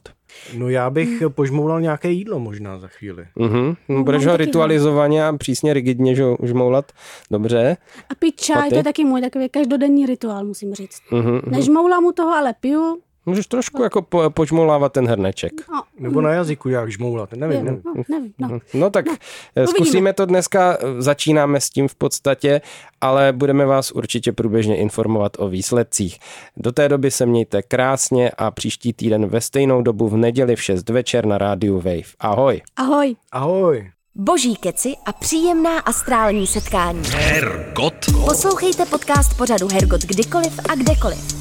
No 0.57 0.69
já 0.69 0.89
bych 0.89 1.21
hmm. 1.21 1.31
požmoulal 1.31 1.81
nějaké 1.81 2.11
jídlo 2.11 2.39
možná 2.39 2.77
za 2.77 2.87
chvíli. 2.87 3.25
Mhm. 3.35 3.75
No, 3.89 4.03
budeš 4.03 4.25
ho 4.25 4.37
ritualizovaně 4.37 5.25
a 5.25 5.37
přísně 5.37 5.73
rigidně 5.73 6.15
žmoulat. 6.43 6.91
Dobře. 7.31 7.77
A 8.09 8.15
pít 8.15 8.41
čaj, 8.41 8.69
to 8.69 8.75
je 8.75 8.83
taky 8.83 9.05
můj 9.05 9.21
takový 9.21 9.49
každodenní 9.49 10.05
rituál, 10.05 10.45
musím 10.45 10.73
říct. 10.73 11.01
Mhm. 11.11 11.41
Nežmoulám 11.47 12.03
mu 12.03 12.11
toho, 12.11 12.31
ale 12.31 12.53
piju. 12.59 12.97
Můžeš 13.25 13.47
trošku 13.47 13.83
jako 13.83 14.01
po, 14.01 14.29
požmoulávat 14.29 14.93
ten 14.93 15.07
hrneček. 15.07 15.51
No, 15.71 15.83
Nebo 15.99 16.21
na 16.21 16.31
jazyku 16.31 16.69
jak 16.69 16.91
žmoulat, 16.91 17.31
nevím. 17.33 17.65
nevím. 17.65 17.81
No, 17.85 17.93
nevím 18.09 18.33
no. 18.39 18.59
no 18.73 18.89
tak 18.89 19.05
no, 19.05 19.13
eh, 19.55 19.67
zkusíme 19.67 20.13
to 20.13 20.25
dneska, 20.25 20.77
eh, 20.79 21.01
začínáme 21.01 21.61
s 21.61 21.69
tím 21.69 21.87
v 21.87 21.95
podstatě, 21.95 22.61
ale 23.01 23.33
budeme 23.33 23.65
vás 23.65 23.91
určitě 23.91 24.31
průběžně 24.31 24.77
informovat 24.77 25.31
o 25.39 25.47
výsledcích. 25.49 26.19
Do 26.57 26.71
té 26.71 26.89
doby 26.89 27.11
se 27.11 27.25
mějte 27.25 27.61
krásně 27.61 28.31
a 28.37 28.51
příští 28.51 28.93
týden 28.93 29.25
ve 29.25 29.41
stejnou 29.41 29.81
dobu 29.81 30.09
v 30.09 30.17
neděli 30.17 30.55
v 30.55 30.63
6 30.63 30.89
večer 30.89 31.25
na 31.25 31.37
rádiu 31.37 31.75
Wave. 31.75 32.01
Ahoj. 32.19 32.61
Ahoj. 32.75 33.15
Ahoj. 33.31 33.91
Boží 34.15 34.55
keci 34.55 34.93
a 35.05 35.13
příjemná 35.13 35.79
astrální 35.79 36.47
setkání. 36.47 37.03
Hergot. 37.09 37.93
Poslouchejte 38.25 38.85
podcast 38.85 39.37
pořadu 39.37 39.67
Hergot 39.67 40.01
kdykoliv 40.01 40.59
a 40.69 40.75
kdekoliv. 40.75 41.40